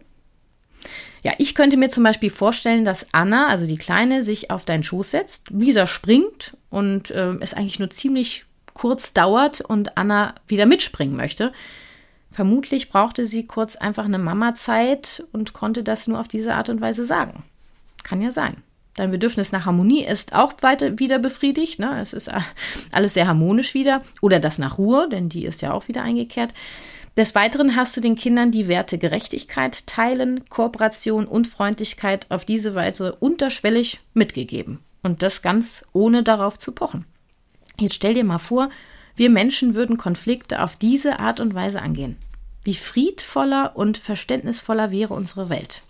Ja, 1.22 1.34
ich 1.38 1.54
könnte 1.54 1.76
mir 1.76 1.88
zum 1.88 2.02
Beispiel 2.02 2.30
vorstellen, 2.30 2.84
dass 2.84 3.06
Anna, 3.12 3.46
also 3.46 3.64
die 3.64 3.76
Kleine, 3.76 4.24
sich 4.24 4.50
auf 4.50 4.64
deinen 4.64 4.82
Schoß 4.82 5.12
setzt, 5.12 5.50
Lisa 5.50 5.86
springt 5.86 6.56
und 6.68 7.12
äh, 7.12 7.34
es 7.38 7.54
eigentlich 7.54 7.78
nur 7.78 7.90
ziemlich 7.90 8.44
kurz 8.74 9.12
dauert 9.12 9.60
und 9.60 9.96
Anna 9.96 10.34
wieder 10.48 10.66
mitspringen 10.66 11.16
möchte. 11.16 11.52
Vermutlich 12.32 12.88
brauchte 12.88 13.24
sie 13.24 13.46
kurz 13.46 13.76
einfach 13.76 14.04
eine 14.04 14.18
Mama-Zeit 14.18 15.24
und 15.30 15.52
konnte 15.52 15.84
das 15.84 16.08
nur 16.08 16.18
auf 16.18 16.26
diese 16.26 16.54
Art 16.54 16.68
und 16.68 16.80
Weise 16.80 17.04
sagen. 17.04 17.44
Kann 18.02 18.22
ja 18.22 18.32
sein. 18.32 18.56
Dein 18.96 19.12
Bedürfnis 19.12 19.52
nach 19.52 19.64
Harmonie 19.64 20.04
ist 20.04 20.34
auch 20.34 20.54
weiter 20.62 20.98
wieder 20.98 21.20
befriedigt. 21.20 21.78
Ne? 21.78 22.00
Es 22.00 22.14
ist 22.14 22.28
alles 22.90 23.14
sehr 23.14 23.28
harmonisch 23.28 23.74
wieder. 23.74 24.02
Oder 24.22 24.40
das 24.40 24.58
nach 24.58 24.76
Ruhe, 24.76 25.08
denn 25.08 25.28
die 25.28 25.44
ist 25.44 25.62
ja 25.62 25.72
auch 25.72 25.86
wieder 25.86 26.02
eingekehrt. 26.02 26.52
Des 27.16 27.34
Weiteren 27.34 27.76
hast 27.76 27.96
du 27.96 28.00
den 28.00 28.14
Kindern 28.14 28.52
die 28.52 28.68
Werte 28.68 28.96
Gerechtigkeit, 28.96 29.86
Teilen, 29.86 30.48
Kooperation 30.48 31.26
und 31.26 31.46
Freundlichkeit 31.46 32.26
auf 32.30 32.44
diese 32.44 32.74
Weise 32.74 33.16
unterschwellig 33.16 34.00
mitgegeben. 34.14 34.78
Und 35.02 35.22
das 35.22 35.42
ganz 35.42 35.84
ohne 35.92 36.22
darauf 36.22 36.58
zu 36.58 36.72
pochen. 36.72 37.06
Jetzt 37.78 37.94
stell 37.94 38.14
dir 38.14 38.24
mal 38.24 38.38
vor, 38.38 38.70
wir 39.16 39.30
Menschen 39.30 39.74
würden 39.74 39.96
Konflikte 39.96 40.62
auf 40.62 40.76
diese 40.76 41.18
Art 41.18 41.40
und 41.40 41.54
Weise 41.54 41.82
angehen. 41.82 42.16
Wie 42.62 42.74
friedvoller 42.74 43.72
und 43.74 43.98
verständnisvoller 43.98 44.90
wäre 44.90 45.14
unsere 45.14 45.48
Welt. 45.48 45.82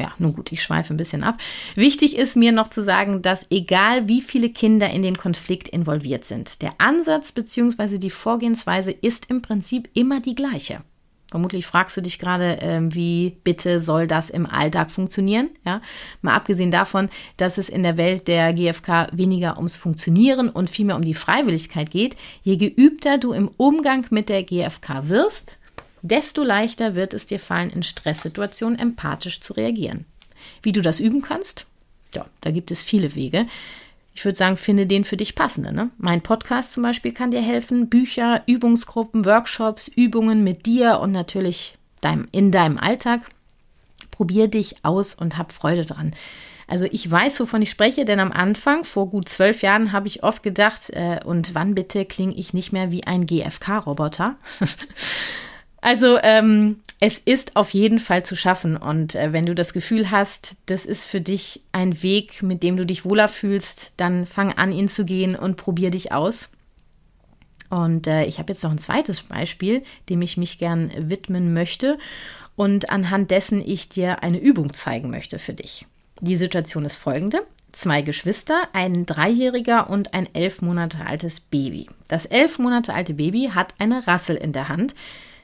Ja, 0.00 0.12
nun 0.18 0.32
gut, 0.32 0.50
ich 0.50 0.62
schweife 0.62 0.94
ein 0.94 0.96
bisschen 0.96 1.22
ab. 1.22 1.38
Wichtig 1.74 2.16
ist 2.16 2.34
mir 2.34 2.52
noch 2.52 2.68
zu 2.68 2.82
sagen, 2.82 3.20
dass 3.20 3.46
egal 3.50 4.08
wie 4.08 4.22
viele 4.22 4.48
Kinder 4.48 4.88
in 4.88 5.02
den 5.02 5.18
Konflikt 5.18 5.68
involviert 5.68 6.24
sind, 6.24 6.62
der 6.62 6.72
Ansatz 6.78 7.32
bzw. 7.32 7.98
die 7.98 8.08
Vorgehensweise 8.08 8.92
ist 8.92 9.30
im 9.30 9.42
Prinzip 9.42 9.90
immer 9.92 10.20
die 10.20 10.34
gleiche. 10.34 10.80
Vermutlich 11.30 11.66
fragst 11.66 11.96
du 11.98 12.00
dich 12.00 12.18
gerade, 12.18 12.60
äh, 12.62 12.80
wie 12.82 13.36
bitte 13.44 13.78
soll 13.78 14.06
das 14.06 14.30
im 14.30 14.46
Alltag 14.46 14.90
funktionieren? 14.90 15.50
Ja, 15.66 15.82
mal 16.22 16.34
abgesehen 16.34 16.70
davon, 16.70 17.10
dass 17.36 17.58
es 17.58 17.68
in 17.68 17.82
der 17.82 17.98
Welt 17.98 18.26
der 18.26 18.54
GfK 18.54 19.08
weniger 19.12 19.58
ums 19.58 19.76
Funktionieren 19.76 20.48
und 20.48 20.70
vielmehr 20.70 20.96
um 20.96 21.04
die 21.04 21.14
Freiwilligkeit 21.14 21.90
geht. 21.90 22.16
Je 22.42 22.56
geübter 22.56 23.18
du 23.18 23.32
im 23.32 23.48
Umgang 23.58 24.06
mit 24.10 24.28
der 24.30 24.42
GfK 24.42 25.08
wirst, 25.08 25.59
desto 26.02 26.42
leichter 26.42 26.94
wird 26.94 27.14
es 27.14 27.26
dir 27.26 27.38
fallen, 27.38 27.70
in 27.70 27.82
Stresssituationen 27.82 28.78
empathisch 28.78 29.40
zu 29.40 29.52
reagieren. 29.52 30.04
Wie 30.62 30.72
du 30.72 30.82
das 30.82 31.00
üben 31.00 31.22
kannst? 31.22 31.66
Ja, 32.14 32.26
da 32.40 32.50
gibt 32.50 32.70
es 32.70 32.82
viele 32.82 33.14
Wege. 33.14 33.46
Ich 34.14 34.24
würde 34.24 34.36
sagen, 34.36 34.56
finde 34.56 34.86
den 34.86 35.04
für 35.04 35.16
dich 35.16 35.34
passende. 35.34 35.72
Ne? 35.72 35.90
Mein 35.98 36.20
Podcast 36.20 36.72
zum 36.72 36.82
Beispiel 36.82 37.12
kann 37.12 37.30
dir 37.30 37.40
helfen. 37.40 37.88
Bücher, 37.88 38.42
Übungsgruppen, 38.46 39.24
Workshops, 39.24 39.88
Übungen 39.88 40.44
mit 40.44 40.66
dir 40.66 40.98
und 41.00 41.12
natürlich 41.12 41.78
deinem, 42.00 42.26
in 42.32 42.50
deinem 42.50 42.78
Alltag. 42.78 43.22
Probier 44.10 44.48
dich 44.48 44.84
aus 44.84 45.14
und 45.14 45.38
hab 45.38 45.52
Freude 45.52 45.86
dran. 45.86 46.14
Also 46.66 46.86
ich 46.90 47.10
weiß, 47.10 47.40
wovon 47.40 47.62
ich 47.62 47.70
spreche, 47.70 48.04
denn 48.04 48.20
am 48.20 48.30
Anfang, 48.30 48.84
vor 48.84 49.10
gut 49.10 49.28
zwölf 49.28 49.62
Jahren, 49.62 49.92
habe 49.92 50.06
ich 50.06 50.22
oft 50.22 50.42
gedacht, 50.42 50.90
äh, 50.90 51.20
und 51.24 51.54
wann 51.54 51.74
bitte 51.74 52.04
klinge 52.04 52.34
ich 52.34 52.54
nicht 52.54 52.72
mehr 52.72 52.92
wie 52.92 53.04
ein 53.04 53.26
GFK-Roboter? 53.26 54.36
also 55.80 56.18
ähm, 56.22 56.80
es 57.00 57.18
ist 57.18 57.56
auf 57.56 57.70
jeden 57.70 57.98
Fall 57.98 58.24
zu 58.24 58.36
schaffen. 58.36 58.76
Und 58.76 59.14
äh, 59.14 59.32
wenn 59.32 59.46
du 59.46 59.54
das 59.54 59.72
Gefühl 59.72 60.10
hast, 60.10 60.56
das 60.66 60.84
ist 60.84 61.06
für 61.06 61.20
dich 61.20 61.62
ein 61.72 62.02
Weg, 62.02 62.42
mit 62.42 62.62
dem 62.62 62.76
du 62.76 62.84
dich 62.84 63.04
wohler 63.04 63.28
fühlst, 63.28 63.92
dann 63.96 64.26
fang 64.26 64.52
an, 64.52 64.72
ihn 64.72 64.88
zu 64.88 65.04
gehen 65.04 65.34
und 65.34 65.56
probier 65.56 65.90
dich 65.90 66.12
aus. 66.12 66.50
Und 67.70 68.06
äh, 68.06 68.24
ich 68.24 68.38
habe 68.38 68.52
jetzt 68.52 68.62
noch 68.62 68.70
ein 68.70 68.78
zweites 68.78 69.22
Beispiel, 69.22 69.82
dem 70.08 70.20
ich 70.22 70.36
mich 70.36 70.58
gern 70.58 70.90
widmen 70.96 71.54
möchte 71.54 71.98
und 72.56 72.90
anhand 72.90 73.30
dessen 73.30 73.62
ich 73.64 73.88
dir 73.88 74.22
eine 74.22 74.38
Übung 74.38 74.74
zeigen 74.74 75.08
möchte 75.08 75.38
für 75.38 75.54
dich. 75.54 75.86
Die 76.20 76.36
Situation 76.36 76.84
ist 76.84 76.98
folgende. 76.98 77.42
Zwei 77.72 78.02
Geschwister, 78.02 78.64
ein 78.72 79.06
Dreijähriger 79.06 79.88
und 79.88 80.12
ein 80.12 80.28
elf 80.34 80.60
Monate 80.60 81.06
altes 81.06 81.38
Baby. 81.38 81.86
Das 82.08 82.26
elf 82.26 82.58
Monate 82.58 82.92
alte 82.92 83.14
Baby 83.14 83.50
hat 83.54 83.72
eine 83.78 84.06
Rassel 84.08 84.34
in 84.36 84.52
der 84.52 84.68
Hand. 84.68 84.94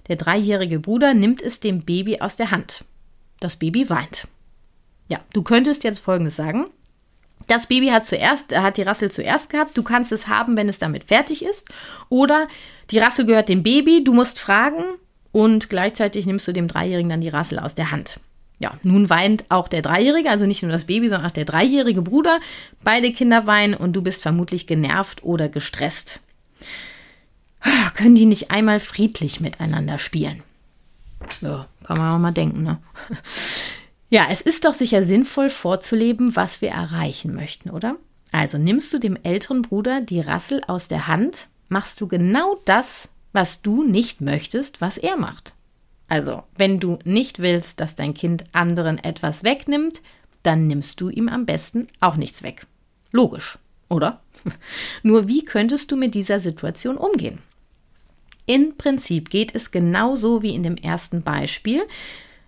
Der 0.08 0.16
dreijährige 0.16 0.78
Bruder 0.78 1.14
nimmt 1.14 1.42
es 1.42 1.60
dem 1.60 1.82
Baby 1.82 2.20
aus 2.20 2.36
der 2.36 2.50
Hand. 2.50 2.84
Das 3.40 3.56
Baby 3.56 3.88
weint. 3.90 4.28
Ja, 5.08 5.20
du 5.32 5.42
könntest 5.42 5.84
jetzt 5.84 6.00
Folgendes 6.00 6.36
sagen. 6.36 6.66
Das 7.46 7.66
Baby 7.66 7.88
hat 7.88 8.04
zuerst, 8.04 8.52
äh, 8.52 8.58
hat 8.58 8.76
die 8.76 8.82
Rassel 8.82 9.10
zuerst 9.10 9.50
gehabt. 9.50 9.76
Du 9.76 9.82
kannst 9.82 10.10
es 10.12 10.26
haben, 10.26 10.56
wenn 10.56 10.68
es 10.68 10.78
damit 10.78 11.04
fertig 11.04 11.44
ist. 11.44 11.68
Oder 12.08 12.48
die 12.90 12.98
Rassel 12.98 13.26
gehört 13.26 13.48
dem 13.48 13.62
Baby. 13.62 14.02
Du 14.02 14.14
musst 14.14 14.38
fragen 14.38 14.82
und 15.32 15.68
gleichzeitig 15.68 16.26
nimmst 16.26 16.48
du 16.48 16.52
dem 16.52 16.68
Dreijährigen 16.68 17.10
dann 17.10 17.20
die 17.20 17.28
Rassel 17.28 17.58
aus 17.58 17.74
der 17.74 17.90
Hand. 17.90 18.18
Ja, 18.58 18.78
nun 18.82 19.10
weint 19.10 19.44
auch 19.50 19.68
der 19.68 19.82
Dreijährige, 19.82 20.30
also 20.30 20.46
nicht 20.46 20.62
nur 20.62 20.72
das 20.72 20.86
Baby, 20.86 21.10
sondern 21.10 21.28
auch 21.28 21.34
der 21.34 21.44
dreijährige 21.44 22.00
Bruder. 22.00 22.40
Beide 22.82 23.12
Kinder 23.12 23.46
weinen 23.46 23.74
und 23.74 23.92
du 23.92 24.02
bist 24.02 24.22
vermutlich 24.22 24.66
genervt 24.66 25.22
oder 25.22 25.50
gestresst. 25.50 26.20
Können 27.94 28.14
die 28.14 28.26
nicht 28.26 28.50
einmal 28.50 28.80
friedlich 28.80 29.40
miteinander 29.40 29.98
spielen? 29.98 30.42
Ja, 31.40 31.66
kann 31.84 31.96
man 31.96 32.14
auch 32.14 32.18
mal 32.18 32.32
denken, 32.32 32.62
ne? 32.62 32.78
Ja, 34.08 34.28
es 34.30 34.40
ist 34.40 34.64
doch 34.64 34.74
sicher 34.74 35.02
sinnvoll 35.02 35.50
vorzuleben, 35.50 36.36
was 36.36 36.60
wir 36.60 36.68
erreichen 36.68 37.34
möchten, 37.34 37.70
oder? 37.70 37.96
Also 38.30 38.56
nimmst 38.56 38.92
du 38.92 39.00
dem 39.00 39.16
älteren 39.20 39.62
Bruder 39.62 40.00
die 40.00 40.20
Rassel 40.20 40.62
aus 40.68 40.86
der 40.86 41.08
Hand, 41.08 41.48
machst 41.68 42.00
du 42.00 42.06
genau 42.06 42.56
das, 42.64 43.08
was 43.32 43.62
du 43.62 43.82
nicht 43.82 44.20
möchtest, 44.20 44.80
was 44.80 44.96
er 44.96 45.16
macht. 45.16 45.54
Also, 46.08 46.44
wenn 46.56 46.78
du 46.78 47.00
nicht 47.04 47.40
willst, 47.40 47.80
dass 47.80 47.96
dein 47.96 48.14
Kind 48.14 48.44
anderen 48.52 49.02
etwas 49.02 49.42
wegnimmt, 49.42 50.00
dann 50.44 50.68
nimmst 50.68 51.00
du 51.00 51.08
ihm 51.08 51.28
am 51.28 51.44
besten 51.44 51.88
auch 51.98 52.14
nichts 52.14 52.44
weg. 52.44 52.66
Logisch, 53.10 53.58
oder? 53.88 54.20
Nur 55.02 55.28
wie 55.28 55.44
könntest 55.44 55.90
du 55.90 55.96
mit 55.96 56.14
dieser 56.14 56.40
Situation 56.40 56.96
umgehen? 56.96 57.38
In 58.46 58.76
Prinzip 58.76 59.30
geht 59.30 59.54
es 59.54 59.70
genauso 59.72 60.42
wie 60.42 60.54
in 60.54 60.62
dem 60.62 60.76
ersten 60.76 61.22
Beispiel. 61.22 61.82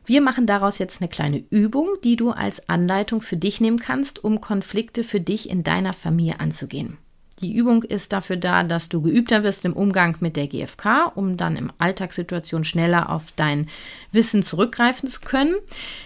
Wir 0.06 0.20
machen 0.20 0.46
daraus 0.46 0.78
jetzt 0.78 1.00
eine 1.00 1.08
kleine 1.08 1.44
Übung, 1.50 1.88
die 2.04 2.16
du 2.16 2.30
als 2.30 2.68
Anleitung 2.68 3.20
für 3.20 3.36
dich 3.36 3.60
nehmen 3.60 3.78
kannst, 3.78 4.22
um 4.22 4.40
Konflikte 4.40 5.04
für 5.04 5.20
dich 5.20 5.50
in 5.50 5.64
deiner 5.64 5.92
Familie 5.92 6.40
anzugehen. 6.40 6.98
Die 7.40 7.54
Übung 7.54 7.84
ist 7.84 8.12
dafür 8.12 8.36
da, 8.36 8.64
dass 8.64 8.88
du 8.88 9.00
geübter 9.00 9.44
wirst 9.44 9.64
im 9.64 9.72
Umgang 9.72 10.16
mit 10.20 10.36
der 10.36 10.48
GfK, 10.48 11.12
um 11.14 11.36
dann 11.36 11.54
im 11.56 11.70
Alltagssituation 11.78 12.64
schneller 12.64 13.10
auf 13.10 13.26
dein 13.36 13.68
Wissen 14.10 14.42
zurückgreifen 14.42 15.08
zu 15.08 15.20
können. 15.20 15.54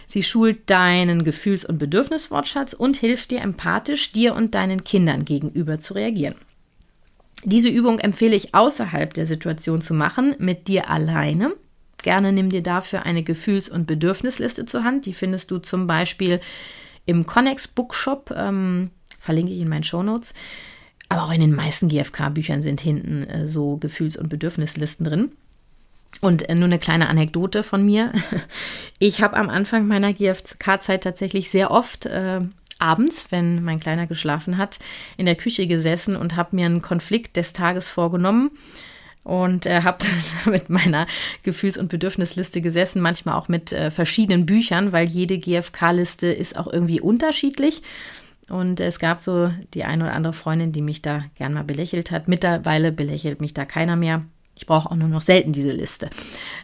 Sie 0.07 0.23
schult 0.23 0.69
deinen 0.69 1.25
Gefühls- 1.25 1.65
und 1.65 1.79
Bedürfniswortschatz 1.79 2.75
und 2.75 2.99
hilft 2.99 3.31
dir 3.31 3.41
empathisch 3.41 4.13
dir 4.13 4.35
und 4.35 4.55
deinen 4.55 4.85
Kindern 4.85 5.25
gegenüber 5.25 5.81
zu 5.81 5.95
reagieren. 5.95 6.35
Diese 7.45 7.71
Übung 7.71 7.99
empfehle 7.99 8.37
ich 8.37 8.55
außerhalb 8.55 9.15
der 9.15 9.27
Situation 9.27 9.81
zu 9.81 9.95
machen, 9.95 10.37
mit 10.39 10.69
dir 10.69 10.91
alleine. 10.91 11.55
Gerne 12.03 12.33
nimm 12.33 12.51
dir 12.51 12.63
dafür 12.63 13.07
eine 13.07 13.23
Gefühls- 13.23 13.69
und 13.71 13.87
Bedürfnisliste 13.87 14.67
zur 14.67 14.85
Hand. 14.85 15.07
Die 15.07 15.15
findest 15.15 15.51
du 15.51 15.59
zum 15.59 15.87
Beispiel 15.87 16.41
im 17.07 17.27
Connex 17.27 17.69
Bookshop, 17.69 18.33
ähm, 18.37 18.91
verlinke 19.19 19.53
ich 19.53 19.61
in 19.61 19.69
meinen 19.69 19.83
Shownotes. 19.83 20.35
Aber 21.13 21.25
auch 21.25 21.33
in 21.33 21.41
den 21.41 21.55
meisten 21.55 21.89
GFK-Büchern 21.89 22.63
sind 22.63 22.81
hinten 22.81 23.25
äh, 23.25 23.47
so 23.47 23.77
Gefühls- 23.77 24.17
und 24.17 24.31
Bedürfnislisten 24.31 25.05
drin. 25.05 25.33
Und 26.23 26.49
äh, 26.49 26.55
nur 26.55 26.65
eine 26.65 26.79
kleine 26.79 27.09
Anekdote 27.09 27.63
von 27.63 27.85
mir. 27.85 28.13
Ich 28.99 29.21
habe 29.21 29.37
am 29.37 29.51
Anfang 29.51 29.89
meiner 29.89 30.13
GFK-Zeit 30.13 31.03
tatsächlich 31.03 31.51
sehr 31.51 31.73
oft 31.73 32.07
äh, 32.07 32.41
abends, 32.79 33.27
wenn 33.31 33.65
mein 33.65 33.81
Kleiner 33.81 34.07
geschlafen 34.07 34.57
hat, 34.57 34.79
in 35.17 35.27
der 35.27 35.35
Küche 35.35 35.67
gesessen 35.67 36.15
und 36.15 36.37
habe 36.37 36.55
mir 36.55 36.67
einen 36.67 36.83
Konflikt 36.83 37.37
des 37.37 37.53
Tages 37.53 37.91
vorgenommen 37.91 38.53
und 39.25 39.67
äh, 39.67 39.83
habe 39.83 40.07
mit 40.47 40.71
meiner 40.71 41.09
Gefühls- 41.43 41.79
und 41.79 41.89
Bedürfnisliste 41.89 42.61
gesessen, 42.61 43.03
manchmal 43.03 43.35
auch 43.35 43.49
mit 43.49 43.73
äh, 43.73 43.91
verschiedenen 43.91 44.47
Büchern, 44.47 44.93
weil 44.93 45.09
jede 45.09 45.37
GFK-Liste 45.39 46.29
ist 46.29 46.57
auch 46.57 46.73
irgendwie 46.73 47.01
unterschiedlich. 47.01 47.83
Und 48.49 48.81
es 48.81 48.99
gab 48.99 49.21
so 49.21 49.53
die 49.75 49.85
eine 49.85 50.05
oder 50.05 50.15
andere 50.15 50.33
Freundin, 50.33 50.73
die 50.73 50.83
mich 50.83 51.01
da 51.01 51.25
gern 51.37 51.53
mal 51.53 51.65
belächelt 51.65 52.11
hat. 52.11 52.29
Mittlerweile 52.29 52.93
belächelt 52.93 53.41
mich 53.41 53.55
da 53.55 53.65
keiner 53.65 53.97
mehr. 53.97 54.25
Ich 54.55 54.67
brauche 54.67 54.91
auch 54.91 54.97
nur 54.97 55.09
noch 55.09 55.23
selten 55.23 55.53
diese 55.53 55.73
Liste. 55.73 56.11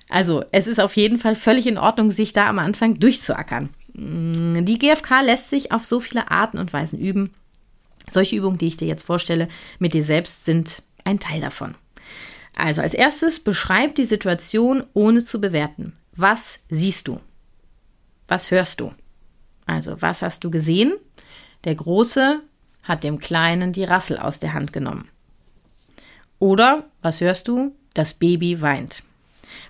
Also 0.08 0.44
es 0.52 0.66
ist 0.66 0.80
auf 0.80 0.96
jeden 0.96 1.18
Fall 1.18 1.36
völlig 1.36 1.66
in 1.66 1.78
Ordnung, 1.78 2.10
sich 2.10 2.32
da 2.32 2.48
am 2.48 2.58
Anfang 2.58 2.98
durchzuackern. 2.98 3.70
Mm, 3.94 4.64
die 4.64 4.78
GfK 4.78 5.22
lässt 5.22 5.50
sich 5.50 5.72
auf 5.72 5.84
so 5.84 6.00
viele 6.00 6.30
Arten 6.30 6.58
und 6.58 6.72
Weisen 6.72 6.98
üben. 6.98 7.30
Solche 8.10 8.36
Übungen, 8.36 8.58
die 8.58 8.66
ich 8.66 8.76
dir 8.76 8.88
jetzt 8.88 9.04
vorstelle, 9.04 9.48
mit 9.78 9.94
dir 9.94 10.04
selbst 10.04 10.44
sind 10.44 10.82
ein 11.04 11.20
Teil 11.20 11.40
davon. 11.40 11.74
Also 12.56 12.82
als 12.82 12.94
erstes 12.94 13.40
beschreib 13.40 13.94
die 13.94 14.04
Situation 14.04 14.84
ohne 14.92 15.22
zu 15.22 15.40
bewerten. 15.40 15.92
Was 16.14 16.60
siehst 16.68 17.08
du? 17.08 17.20
Was 18.26 18.50
hörst 18.50 18.80
du? 18.80 18.92
Also 19.66 20.00
was 20.02 20.22
hast 20.22 20.44
du 20.44 20.50
gesehen? 20.50 20.94
Der 21.64 21.74
Große 21.74 22.40
hat 22.84 23.04
dem 23.04 23.18
Kleinen 23.18 23.72
die 23.72 23.84
Rassel 23.84 24.18
aus 24.18 24.38
der 24.40 24.54
Hand 24.54 24.72
genommen. 24.72 25.08
Oder 26.38 26.84
was 27.02 27.20
hörst 27.20 27.48
du? 27.48 27.74
Das 27.94 28.14
Baby 28.14 28.60
weint. 28.60 29.02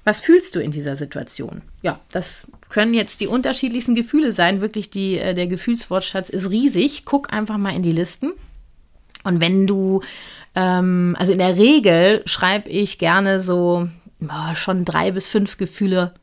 Was 0.04 0.20
fühlst 0.20 0.54
du 0.54 0.60
in 0.60 0.70
dieser 0.70 0.96
Situation? 0.96 1.62
Ja, 1.82 2.00
das 2.10 2.46
können 2.68 2.94
jetzt 2.94 3.20
die 3.20 3.26
unterschiedlichsten 3.26 3.94
Gefühle 3.94 4.32
sein. 4.32 4.60
Wirklich, 4.60 4.90
die, 4.90 5.18
äh, 5.18 5.34
der 5.34 5.46
Gefühlswortschatz 5.46 6.30
ist 6.30 6.50
riesig. 6.50 7.04
Guck 7.04 7.32
einfach 7.32 7.58
mal 7.58 7.74
in 7.74 7.82
die 7.82 7.92
Listen. 7.92 8.32
Und 9.24 9.40
wenn 9.40 9.66
du, 9.66 10.02
ähm, 10.54 11.16
also 11.18 11.32
in 11.32 11.38
der 11.38 11.56
Regel 11.56 12.22
schreibe 12.26 12.68
ich 12.68 12.98
gerne 12.98 13.40
so 13.40 13.88
oh, 14.20 14.54
schon 14.54 14.84
drei 14.84 15.10
bis 15.10 15.28
fünf 15.28 15.56
Gefühle 15.56 16.14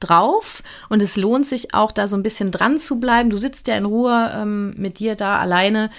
drauf. 0.00 0.62
Und 0.88 1.02
es 1.02 1.16
lohnt 1.16 1.46
sich 1.46 1.74
auch, 1.74 1.92
da 1.92 2.08
so 2.08 2.16
ein 2.16 2.22
bisschen 2.22 2.50
dran 2.50 2.78
zu 2.78 3.00
bleiben. 3.00 3.30
Du 3.30 3.36
sitzt 3.36 3.68
ja 3.68 3.76
in 3.76 3.84
Ruhe 3.84 4.32
ähm, 4.34 4.74
mit 4.76 4.98
dir 4.98 5.14
da 5.14 5.38
alleine. 5.38 5.90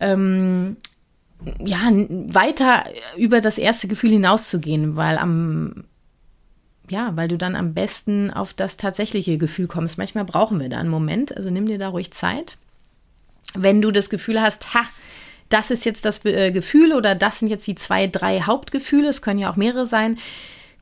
Ähm, 0.00 0.76
ja, 1.62 1.90
weiter 1.90 2.84
über 3.16 3.40
das 3.40 3.58
erste 3.58 3.88
Gefühl 3.88 4.10
hinauszugehen, 4.10 4.96
weil 4.96 5.18
am 5.18 5.84
ja, 6.90 7.16
weil 7.16 7.28
du 7.28 7.38
dann 7.38 7.56
am 7.56 7.72
besten 7.72 8.30
auf 8.30 8.52
das 8.52 8.76
tatsächliche 8.76 9.38
Gefühl 9.38 9.66
kommst. 9.66 9.96
Manchmal 9.96 10.26
brauchen 10.26 10.60
wir 10.60 10.68
da 10.68 10.78
einen 10.78 10.90
Moment, 10.90 11.34
also 11.34 11.48
nimm 11.48 11.64
dir 11.64 11.78
da 11.78 11.88
ruhig 11.88 12.12
Zeit. 12.12 12.58
Wenn 13.54 13.80
du 13.80 13.90
das 13.90 14.10
Gefühl 14.10 14.40
hast, 14.40 14.74
ha, 14.74 14.82
das 15.48 15.70
ist 15.70 15.84
jetzt 15.84 16.04
das 16.04 16.24
äh, 16.24 16.52
Gefühl 16.52 16.92
oder 16.92 17.14
das 17.14 17.38
sind 17.38 17.48
jetzt 17.48 17.66
die 17.66 17.74
zwei, 17.74 18.06
drei 18.06 18.42
Hauptgefühle, 18.42 19.08
es 19.08 19.22
können 19.22 19.38
ja 19.38 19.50
auch 19.50 19.56
mehrere 19.56 19.86
sein, 19.86 20.18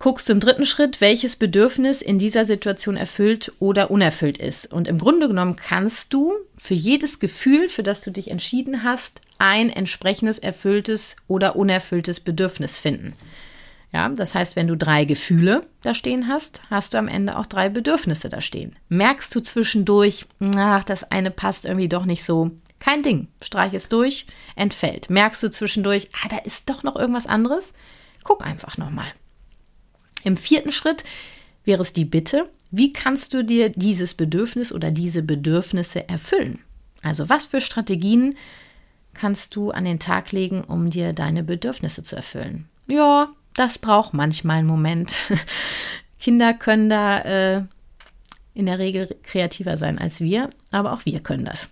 guckst 0.03 0.29
du 0.29 0.33
im 0.33 0.41
dritten 0.41 0.67
Schritt, 0.67 1.01
welches 1.01 1.37
Bedürfnis 1.37 2.03
in 2.03 2.19
dieser 2.19 2.45
Situation 2.45 2.97
erfüllt 2.97 3.53
oder 3.61 3.93
unerfüllt 3.93 4.37
ist. 4.37 4.73
Und 4.73 4.89
im 4.89 4.99
Grunde 4.99 5.29
genommen 5.29 5.55
kannst 5.55 6.13
du 6.13 6.33
für 6.59 6.75
jedes 6.75 7.21
Gefühl, 7.21 7.69
für 7.69 7.85
das 7.85 8.01
du 8.01 8.11
dich 8.11 8.29
entschieden 8.29 8.83
hast, 8.83 9.21
ein 9.39 9.71
entsprechendes 9.71 10.41
erfülltes 10.41 11.15
oder 11.29 11.55
unerfülltes 11.55 12.19
Bedürfnis 12.19 12.81
finden. 12.81 13.13
Ja, 13.93 14.09
das 14.09 14.35
heißt, 14.35 14.57
wenn 14.57 14.67
du 14.67 14.77
drei 14.77 15.05
Gefühle 15.05 15.69
da 15.85 15.95
stehen 15.95 16.27
hast, 16.27 16.63
hast 16.69 16.95
du 16.95 16.99
am 16.99 17.07
Ende 17.07 17.39
auch 17.39 17.47
drei 17.47 17.69
Bedürfnisse 17.69 18.29
da 18.29 18.41
stehen. 18.41 18.75
Merkst 18.89 19.33
du 19.33 19.41
zwischendurch, 19.41 20.27
ach, 20.57 20.83
das 20.83 21.05
eine 21.13 21.31
passt 21.31 21.65
irgendwie 21.65 21.89
doch 21.89 22.07
nicht 22.07 22.25
so, 22.25 22.51
kein 22.81 23.05
Ding, 23.05 23.29
streich 23.41 23.73
es 23.73 23.89
durch, 23.89 24.27
entfällt. 24.57 25.11
Merkst 25.11 25.45
du 25.45 25.49
zwischendurch, 25.49 26.09
ah, 26.25 26.29
da 26.29 26.39
ist 26.39 26.69
doch 26.69 26.83
noch 26.83 26.97
irgendwas 26.97 27.29
anderes? 27.29 27.73
Guck 28.25 28.45
einfach 28.45 28.79
nochmal. 28.79 29.07
Im 30.25 30.37
vierten 30.37 30.73
Schritt 30.73 31.05
wäre 31.65 31.83
es 31.83 31.93
die 31.93 32.05
Bitte, 32.05 32.49
wie 32.71 32.93
kannst 32.93 33.35
du 33.35 33.45
dir 33.45 33.69
dieses 33.69 34.15
Bedürfnis 34.15 34.73
oder 34.73 34.91
diese 34.91 35.23
Bedürfnisse 35.23 36.09
erfüllen? 36.09 36.59
Also 37.03 37.29
was 37.29 37.47
für 37.47 37.61
Strategien 37.61 38.35
kannst 39.15 39.57
du 39.57 39.71
an 39.71 39.85
den 39.85 39.99
Tag 39.99 40.33
legen, 40.33 40.65
um 40.65 40.89
dir 40.89 41.13
deine 41.13 41.43
Bedürfnisse 41.43 42.03
zu 42.03 42.17
erfüllen? 42.17 42.69
Ja, 42.87 43.29
das 43.55 43.79
braucht 43.79 44.15
manchmal 44.15 44.59
einen 44.59 44.67
Moment. 44.67 45.13
Kinder 46.19 46.55
können 46.55 46.89
da 46.89 47.21
äh, 47.21 47.63
in 48.55 48.67
der 48.67 48.79
Regel 48.79 49.17
kreativer 49.23 49.77
sein 49.77 49.99
als 49.99 50.21
wir, 50.21 50.49
aber 50.71 50.93
auch 50.93 51.05
wir 51.05 51.21
können 51.21 51.45
das. 51.45 51.69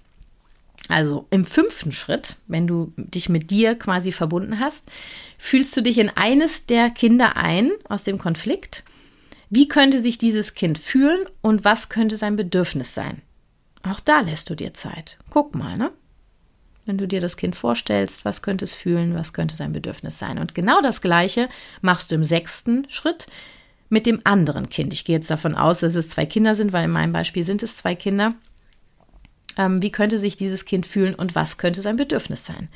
Also 0.90 1.26
im 1.30 1.44
fünften 1.44 1.92
Schritt, 1.92 2.34
wenn 2.48 2.66
du 2.66 2.92
dich 2.96 3.28
mit 3.28 3.50
dir 3.52 3.76
quasi 3.76 4.10
verbunden 4.10 4.58
hast, 4.58 4.86
fühlst 5.38 5.76
du 5.76 5.82
dich 5.82 5.98
in 5.98 6.10
eines 6.10 6.66
der 6.66 6.90
Kinder 6.90 7.36
ein 7.36 7.70
aus 7.88 8.02
dem 8.02 8.18
Konflikt. 8.18 8.82
Wie 9.50 9.68
könnte 9.68 10.00
sich 10.00 10.18
dieses 10.18 10.54
Kind 10.54 10.78
fühlen 10.78 11.26
und 11.42 11.64
was 11.64 11.88
könnte 11.90 12.16
sein 12.16 12.34
Bedürfnis 12.34 12.92
sein? 12.92 13.22
Auch 13.82 14.00
da 14.00 14.20
lässt 14.20 14.50
du 14.50 14.56
dir 14.56 14.74
Zeit. 14.74 15.16
Guck 15.30 15.54
mal, 15.54 15.76
ne? 15.76 15.92
Wenn 16.86 16.98
du 16.98 17.06
dir 17.06 17.20
das 17.20 17.36
Kind 17.36 17.54
vorstellst, 17.54 18.24
was 18.24 18.42
könnte 18.42 18.64
es 18.64 18.74
fühlen, 18.74 19.14
was 19.14 19.32
könnte 19.32 19.54
sein 19.54 19.72
Bedürfnis 19.72 20.18
sein? 20.18 20.38
Und 20.38 20.56
genau 20.56 20.80
das 20.80 21.00
Gleiche 21.00 21.48
machst 21.82 22.10
du 22.10 22.16
im 22.16 22.24
sechsten 22.24 22.90
Schritt 22.90 23.28
mit 23.90 24.06
dem 24.06 24.20
anderen 24.24 24.68
Kind. 24.68 24.92
Ich 24.92 25.04
gehe 25.04 25.16
jetzt 25.16 25.30
davon 25.30 25.54
aus, 25.54 25.80
dass 25.80 25.94
es 25.94 26.08
zwei 26.08 26.26
Kinder 26.26 26.56
sind, 26.56 26.72
weil 26.72 26.86
in 26.86 26.90
meinem 26.90 27.12
Beispiel 27.12 27.44
sind 27.44 27.62
es 27.62 27.76
zwei 27.76 27.94
Kinder. 27.94 28.34
Ähm, 29.56 29.82
wie 29.82 29.92
könnte 29.92 30.18
sich 30.18 30.36
dieses 30.36 30.64
Kind 30.64 30.86
fühlen 30.86 31.14
und 31.14 31.34
was 31.34 31.58
könnte 31.58 31.80
sein 31.80 31.96
Bedürfnis 31.96 32.44
sein? 32.44 32.68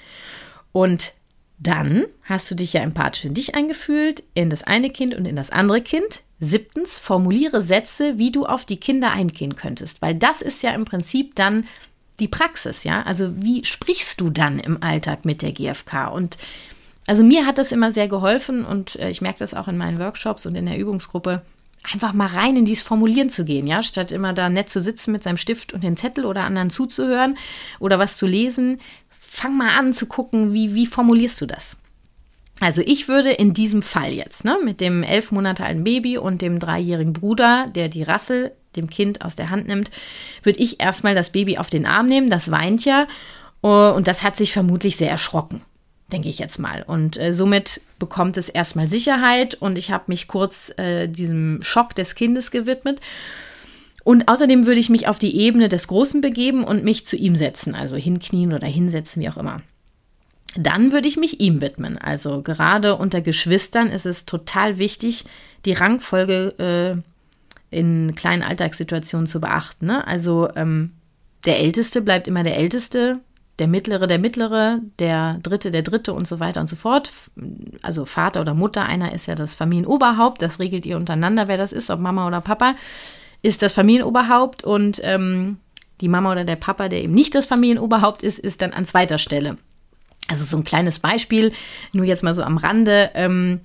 Und 0.73 1.13
dann 1.59 2.07
hast 2.25 2.51
du 2.51 2.55
dich 2.55 2.73
ja 2.73 2.83
empathisch 2.83 3.25
in 3.25 3.35
dich 3.35 3.55
eingefühlt, 3.55 4.23
in 4.35 4.51
das 4.51 4.65
eine 4.65 4.91
Kind 4.91 5.15
und 5.15 5.25
in 5.25 5.37
das 5.37 5.51
andere 5.51 5.81
Kind. 5.81 6.23
Siebtens, 6.41 6.99
formuliere 6.99 7.63
Sätze, 7.63 8.19
wie 8.19 8.33
du 8.33 8.45
auf 8.45 8.65
die 8.65 8.77
Kinder 8.77 9.13
eingehen 9.13 9.55
könntest, 9.57 10.03
weil 10.03 10.15
das 10.15 10.43
ist 10.43 10.63
ja 10.63 10.73
im 10.73 10.85
Prinzip 10.85 11.37
dann 11.37 11.67
die 12.21 12.29
Praxis, 12.29 12.85
ja? 12.85 13.03
Also 13.03 13.33
wie 13.37 13.65
sprichst 13.65 14.21
du 14.21 14.31
dann 14.31 14.59
im 14.59 14.83
Alltag 14.83 15.25
mit 15.25 15.43
der 15.43 15.53
GfK? 15.53 16.09
Und 16.13 16.39
also 17.07 17.23
mir 17.23 17.47
hat 17.47 17.59
das 17.59 17.73
immer 17.73 17.93
sehr 17.93 18.09
geholfen 18.09 18.65
und 18.65 18.97
äh, 18.97 19.11
ich 19.11 19.21
merke 19.21 19.39
das 19.39 19.55
auch 19.55 19.69
in 19.69 19.77
meinen 19.77 19.99
Workshops 19.99 20.47
und 20.47 20.55
in 20.55 20.67
der 20.67 20.79
Übungsgruppe, 20.79 21.43
einfach 21.93 22.13
mal 22.13 22.29
rein 22.29 22.57
in 22.57 22.65
dieses 22.65 22.83
Formulieren 22.83 23.31
zu 23.31 23.45
gehen, 23.45 23.67
ja, 23.67 23.83
statt 23.83 24.13
immer 24.13 24.33
da 24.33 24.49
nett 24.49 24.71
zu 24.71 24.81
sitzen 24.81 25.13
mit 25.13 25.23
seinem 25.23 25.37
Stift 25.37 25.73
und 25.73 25.83
den 25.83 25.97
Zettel 25.97 26.25
oder 26.25 26.45
anderen 26.45 26.71
zuzuhören 26.71 27.37
oder 27.79 27.99
was 27.99 28.17
zu 28.17 28.27
lesen. 28.27 28.81
Fang 29.19 29.57
mal 29.57 29.79
an 29.79 29.93
zu 29.93 30.07
gucken, 30.07 30.55
wie, 30.55 30.75
wie 30.75 30.87
formulierst 30.87 31.41
du 31.41 31.47
das? 31.47 31.77
Also 32.61 32.83
ich 32.85 33.09
würde 33.09 33.31
in 33.31 33.53
diesem 33.53 33.83
Fall 33.83 34.13
jetzt, 34.13 34.45
ne, 34.45 34.59
mit 34.63 34.81
dem 34.81 35.03
elf 35.03 35.33
Monate 35.33 35.65
alten 35.65 35.85
Baby 35.85 36.19
und 36.19 36.41
dem 36.41 36.61
dreijährigen 36.61 37.13
Bruder, 37.13 37.67
der 37.75 37.89
die 37.89 38.05
Rassel 38.05 38.53
dem 38.77 38.89
Kind 38.89 39.25
aus 39.25 39.37
der 39.37 39.51
Hand 39.51 39.67
nimmt, 39.67 39.91
würde 40.43 40.61
ich 40.61 40.81
erstmal 40.81 41.15
das 41.15 41.31
Baby 41.31 41.59
auf 41.59 41.71
den 41.71 41.87
Arm 41.87 42.07
nehmen, 42.07 42.31
das 42.31 42.51
weint 42.51 42.85
ja 42.85 43.07
uh, 43.63 43.93
und 43.95 44.07
das 44.07 44.23
hat 44.23 44.37
sich 44.37 44.53
vermutlich 44.53 44.97
sehr 44.97 45.11
erschrocken, 45.11 45.63
denke 46.13 46.29
ich 46.29 46.39
jetzt 46.39 46.59
mal. 46.59 46.83
Und 46.87 47.17
äh, 47.17 47.33
somit 47.35 47.81
bekommt 47.99 48.37
es 48.37 48.49
erstmal 48.49 48.89
Sicherheit 48.89 49.55
und 49.55 49.79
ich 49.79 49.91
habe 49.91 50.05
mich 50.09 50.29
kurz 50.29 50.73
äh, 50.77 51.09
diesem 51.09 51.61
Schock 51.63 51.95
des 51.95 52.15
Kindes 52.15 52.51
gewidmet. 52.51 53.01
Und 54.05 54.29
außerdem 54.29 54.67
würde 54.67 54.81
ich 54.81 54.91
mich 54.91 55.09
auf 55.09 55.19
die 55.19 55.37
Ebene 55.37 55.71
des 55.71 55.89
Großen 55.89 56.21
begeben 56.21 56.63
und 56.63 56.85
mich 56.85 57.07
zu 57.07 57.17
ihm 57.17 57.37
setzen, 57.37 57.75
also 57.75 57.97
hinknien 57.97 58.53
oder 58.53 58.69
hinsetzen, 58.69 59.23
wie 59.23 59.31
auch 59.31 59.39
immer. 59.39 59.63
Dann 60.57 60.93
würde 60.93 61.09
ich 61.09 61.17
mich 61.17 61.41
ihm 61.41 61.61
widmen. 61.61 61.99
Also 61.99 62.43
gerade 62.43 62.97
unter 62.97 63.23
Geschwistern 63.23 63.89
ist 63.89 64.07
es 64.07 64.27
total 64.27 64.79
wichtig, 64.79 65.25
die 65.65 65.73
Rangfolge 65.73 67.03
äh, 67.73 67.77
in 67.77 68.15
kleinen 68.15 68.43
Alltagssituationen 68.43 69.27
zu 69.27 69.41
beachten. 69.41 69.87
Ne? 69.87 70.07
Also 70.07 70.49
ähm, 70.55 70.93
der 71.45 71.59
Älteste 71.59 72.03
bleibt 72.03 72.29
immer 72.29 72.43
der 72.43 72.57
Älteste, 72.57 73.21
der 73.59 73.69
Mittlere 73.69 74.07
der 74.07 74.19
Mittlere, 74.19 74.81
der 74.99 75.39
Dritte 75.43 75.71
der 75.71 75.83
Dritte 75.83 76.13
und 76.13 76.27
so 76.27 76.41
weiter 76.41 76.61
und 76.61 76.69
so 76.69 76.77
fort. 76.77 77.13
Also 77.83 78.05
Vater 78.05 78.41
oder 78.41 78.55
Mutter, 78.55 78.85
einer 78.85 79.13
ist 79.13 79.27
ja 79.27 79.35
das 79.35 79.55
Familienoberhaupt, 79.55 80.43
das 80.43 80.59
regelt 80.59 80.87
ihr 80.87 80.97
untereinander, 80.97 81.47
wer 81.49 81.57
das 81.57 81.73
ist, 81.73 81.91
ob 81.91 82.01
Mama 82.01 82.27
oder 82.27 82.41
Papa, 82.41 82.75
ist 83.43 83.63
das 83.63 83.73
Familienoberhaupt 83.73 84.65
und 84.65 85.01
ähm, 85.05 85.59
die 86.01 86.09
Mama 86.09 86.33
oder 86.33 86.45
der 86.45 86.57
Papa, 86.57 86.89
der 86.89 87.03
eben 87.03 87.15
nicht 87.15 87.35
das 87.35 87.47
Familienoberhaupt 87.47 88.23
ist, 88.23 88.39
ist 88.39 88.61
dann 88.63 88.73
an 88.73 88.85
zweiter 88.85 89.19
Stelle. 89.19 89.57
Also 90.29 90.45
so 90.45 90.57
ein 90.57 90.65
kleines 90.65 90.99
Beispiel, 90.99 91.53
nur 91.93 92.07
jetzt 92.07 92.23
mal 92.23 92.35
so 92.35 92.43
am 92.43 92.57
Rande, 92.57 93.11
ähm, 93.15 93.61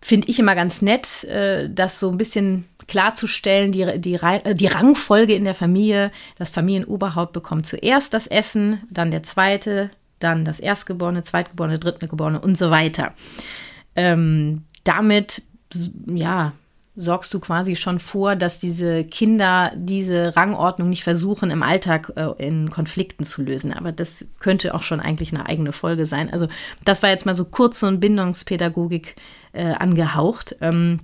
finde 0.00 0.28
ich 0.28 0.38
immer 0.38 0.54
ganz 0.54 0.82
nett, 0.82 1.24
äh, 1.24 1.68
das 1.70 1.98
so 1.98 2.10
ein 2.10 2.18
bisschen 2.18 2.66
klarzustellen, 2.86 3.72
die, 3.72 4.00
die, 4.00 4.14
äh, 4.14 4.54
die 4.54 4.66
Rangfolge 4.66 5.34
in 5.34 5.44
der 5.44 5.54
Familie. 5.54 6.10
Das 6.38 6.50
Familienoberhaupt 6.50 7.32
bekommt 7.32 7.66
zuerst 7.66 8.14
das 8.14 8.26
Essen, 8.26 8.82
dann 8.90 9.10
der 9.10 9.22
zweite, 9.22 9.90
dann 10.18 10.44
das 10.44 10.60
Erstgeborene, 10.60 11.24
Zweitgeborene, 11.24 11.78
Drittgeborene 11.78 12.40
und 12.40 12.56
so 12.56 12.70
weiter. 12.70 13.14
Ähm, 13.94 14.64
damit, 14.84 15.42
ja, 16.06 16.52
sorgst 16.96 17.32
du 17.34 17.40
quasi 17.40 17.76
schon 17.76 17.98
vor, 17.98 18.36
dass 18.36 18.58
diese 18.58 19.04
Kinder 19.04 19.70
diese 19.76 20.34
Rangordnung 20.34 20.88
nicht 20.88 21.04
versuchen, 21.04 21.50
im 21.50 21.62
Alltag 21.62 22.12
äh, 22.16 22.30
in 22.44 22.70
Konflikten 22.70 23.24
zu 23.24 23.42
lösen. 23.42 23.74
Aber 23.74 23.92
das 23.92 24.24
könnte 24.40 24.74
auch 24.74 24.82
schon 24.82 25.00
eigentlich 25.00 25.32
eine 25.32 25.46
eigene 25.46 25.72
Folge 25.72 26.06
sein. 26.06 26.32
Also 26.32 26.48
das 26.84 27.02
war 27.02 27.10
jetzt 27.10 27.26
mal 27.26 27.34
so 27.34 27.44
kurz 27.44 27.84
ein 27.84 28.00
Bindungspädagogik 28.00 29.14
äh, 29.52 29.72
angehaucht. 29.72 30.56
Ähm, 30.62 31.00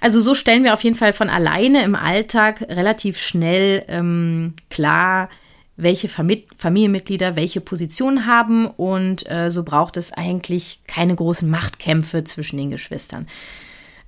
also 0.00 0.20
so 0.20 0.34
stellen 0.34 0.64
wir 0.64 0.72
auf 0.72 0.82
jeden 0.82 0.96
Fall 0.96 1.12
von 1.12 1.28
alleine 1.28 1.82
im 1.82 1.94
Alltag 1.94 2.62
relativ 2.62 3.18
schnell 3.18 3.84
ähm, 3.88 4.54
klar, 4.70 5.28
welche 5.76 6.08
Familienmitglieder 6.08 7.36
welche 7.36 7.60
Position 7.60 8.26
haben 8.26 8.66
und 8.66 9.28
äh, 9.28 9.50
so 9.50 9.64
braucht 9.64 9.96
es 9.96 10.12
eigentlich 10.12 10.80
keine 10.86 11.16
großen 11.16 11.50
Machtkämpfe 11.50 12.24
zwischen 12.24 12.58
den 12.58 12.70
Geschwistern. 12.70 13.26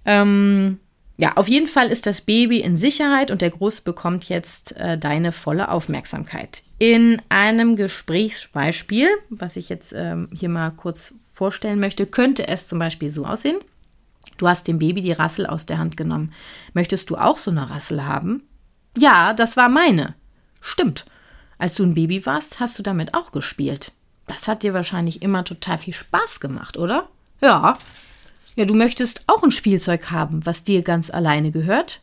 Ähm, 0.06 0.78
ja, 1.18 1.36
auf 1.36 1.48
jeden 1.48 1.66
Fall 1.66 1.90
ist 1.90 2.06
das 2.06 2.20
Baby 2.20 2.60
in 2.60 2.76
Sicherheit 2.76 3.30
und 3.30 3.40
der 3.40 3.50
Große 3.50 3.82
bekommt 3.82 4.28
jetzt 4.28 4.76
äh, 4.76 4.98
deine 4.98 5.32
volle 5.32 5.70
Aufmerksamkeit. 5.70 6.62
In 6.78 7.22
einem 7.30 7.76
Gesprächsbeispiel, 7.76 9.08
was 9.30 9.56
ich 9.56 9.68
jetzt 9.68 9.94
ähm, 9.94 10.28
hier 10.32 10.50
mal 10.50 10.70
kurz 10.70 11.14
vorstellen 11.32 11.80
möchte, 11.80 12.06
könnte 12.06 12.46
es 12.48 12.68
zum 12.68 12.78
Beispiel 12.78 13.10
so 13.10 13.24
aussehen. 13.24 13.58
Du 14.36 14.46
hast 14.46 14.68
dem 14.68 14.78
Baby 14.78 15.00
die 15.00 15.12
Rassel 15.12 15.46
aus 15.46 15.64
der 15.64 15.78
Hand 15.78 15.96
genommen. 15.96 16.32
Möchtest 16.74 17.08
du 17.08 17.16
auch 17.16 17.38
so 17.38 17.50
eine 17.50 17.70
Rassel 17.70 18.04
haben? 18.04 18.42
Ja, 18.98 19.32
das 19.32 19.56
war 19.56 19.70
meine. 19.70 20.14
Stimmt. 20.60 21.06
Als 21.58 21.74
du 21.76 21.84
ein 21.84 21.94
Baby 21.94 22.26
warst, 22.26 22.60
hast 22.60 22.78
du 22.78 22.82
damit 22.82 23.14
auch 23.14 23.30
gespielt. 23.30 23.92
Das 24.26 24.48
hat 24.48 24.62
dir 24.62 24.74
wahrscheinlich 24.74 25.22
immer 25.22 25.44
total 25.44 25.78
viel 25.78 25.94
Spaß 25.94 26.40
gemacht, 26.40 26.76
oder? 26.76 27.08
Ja, 27.40 27.78
ja, 28.56 28.64
du 28.64 28.74
möchtest 28.74 29.22
auch 29.26 29.42
ein 29.42 29.50
Spielzeug 29.50 30.10
haben, 30.10 30.44
was 30.46 30.62
dir 30.62 30.82
ganz 30.82 31.10
alleine 31.10 31.50
gehört? 31.50 32.00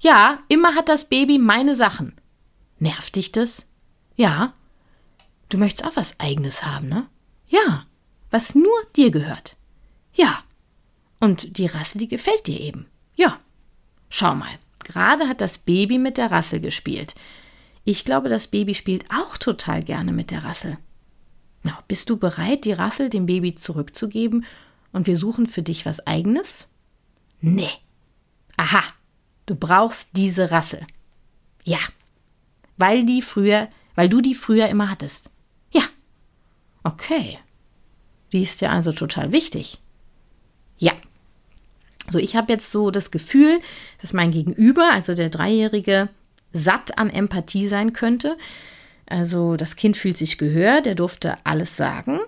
Ja, 0.00 0.38
immer 0.48 0.74
hat 0.74 0.88
das 0.88 1.04
Baby 1.04 1.38
meine 1.38 1.76
Sachen. 1.76 2.14
Nervt 2.78 3.16
dich 3.16 3.32
das? 3.32 3.66
Ja. 4.16 4.54
Du 5.50 5.58
möchtest 5.58 5.86
auch 5.86 5.96
was 5.96 6.18
eigenes 6.18 6.64
haben, 6.64 6.88
ne? 6.88 7.06
Ja. 7.48 7.84
Was 8.30 8.54
nur 8.54 8.70
dir 8.96 9.10
gehört. 9.10 9.56
Ja. 10.14 10.42
Und 11.18 11.58
die 11.58 11.66
Rassel, 11.66 11.98
die 11.98 12.08
gefällt 12.08 12.46
dir 12.46 12.58
eben. 12.58 12.86
Ja. 13.14 13.38
Schau 14.08 14.34
mal, 14.34 14.58
gerade 14.82 15.28
hat 15.28 15.42
das 15.42 15.58
Baby 15.58 15.98
mit 15.98 16.16
der 16.16 16.30
Rassel 16.30 16.60
gespielt. 16.60 17.14
Ich 17.84 18.06
glaube, 18.06 18.30
das 18.30 18.46
Baby 18.46 18.74
spielt 18.74 19.04
auch 19.10 19.36
total 19.36 19.82
gerne 19.82 20.12
mit 20.12 20.30
der 20.30 20.44
Rassel. 20.44 20.78
Na, 21.62 21.78
bist 21.88 22.08
du 22.08 22.16
bereit, 22.16 22.64
die 22.64 22.72
Rassel 22.72 23.10
dem 23.10 23.26
Baby 23.26 23.54
zurückzugeben 23.54 24.46
und 24.92 25.06
wir 25.06 25.16
suchen 25.16 25.46
für 25.46 25.62
dich 25.62 25.86
was 25.86 26.06
eigenes? 26.06 26.68
Nee. 27.40 27.70
Aha, 28.56 28.82
du 29.46 29.54
brauchst 29.54 30.10
diese 30.14 30.50
Rasse. 30.50 30.80
Ja. 31.64 31.78
Weil 32.76 33.04
die 33.04 33.22
früher, 33.22 33.68
weil 33.94 34.08
du 34.08 34.20
die 34.20 34.34
früher 34.34 34.68
immer 34.68 34.90
hattest. 34.90 35.30
Ja. 35.72 35.82
Okay. 36.82 37.38
Die 38.32 38.42
ist 38.42 38.60
dir 38.60 38.70
also 38.70 38.92
total 38.92 39.32
wichtig. 39.32 39.78
Ja. 40.78 40.92
So, 42.08 42.18
ich 42.18 42.36
habe 42.36 42.52
jetzt 42.52 42.70
so 42.70 42.90
das 42.90 43.10
Gefühl, 43.10 43.60
dass 44.00 44.12
mein 44.12 44.30
Gegenüber, 44.30 44.90
also 44.92 45.14
der 45.14 45.30
Dreijährige, 45.30 46.08
satt 46.52 46.98
an 46.98 47.10
Empathie 47.10 47.68
sein 47.68 47.92
könnte. 47.92 48.36
Also 49.06 49.56
das 49.56 49.76
Kind 49.76 49.96
fühlt 49.96 50.16
sich 50.16 50.38
gehört, 50.38 50.86
er 50.86 50.94
durfte 50.94 51.36
alles 51.44 51.76
sagen, 51.76 52.20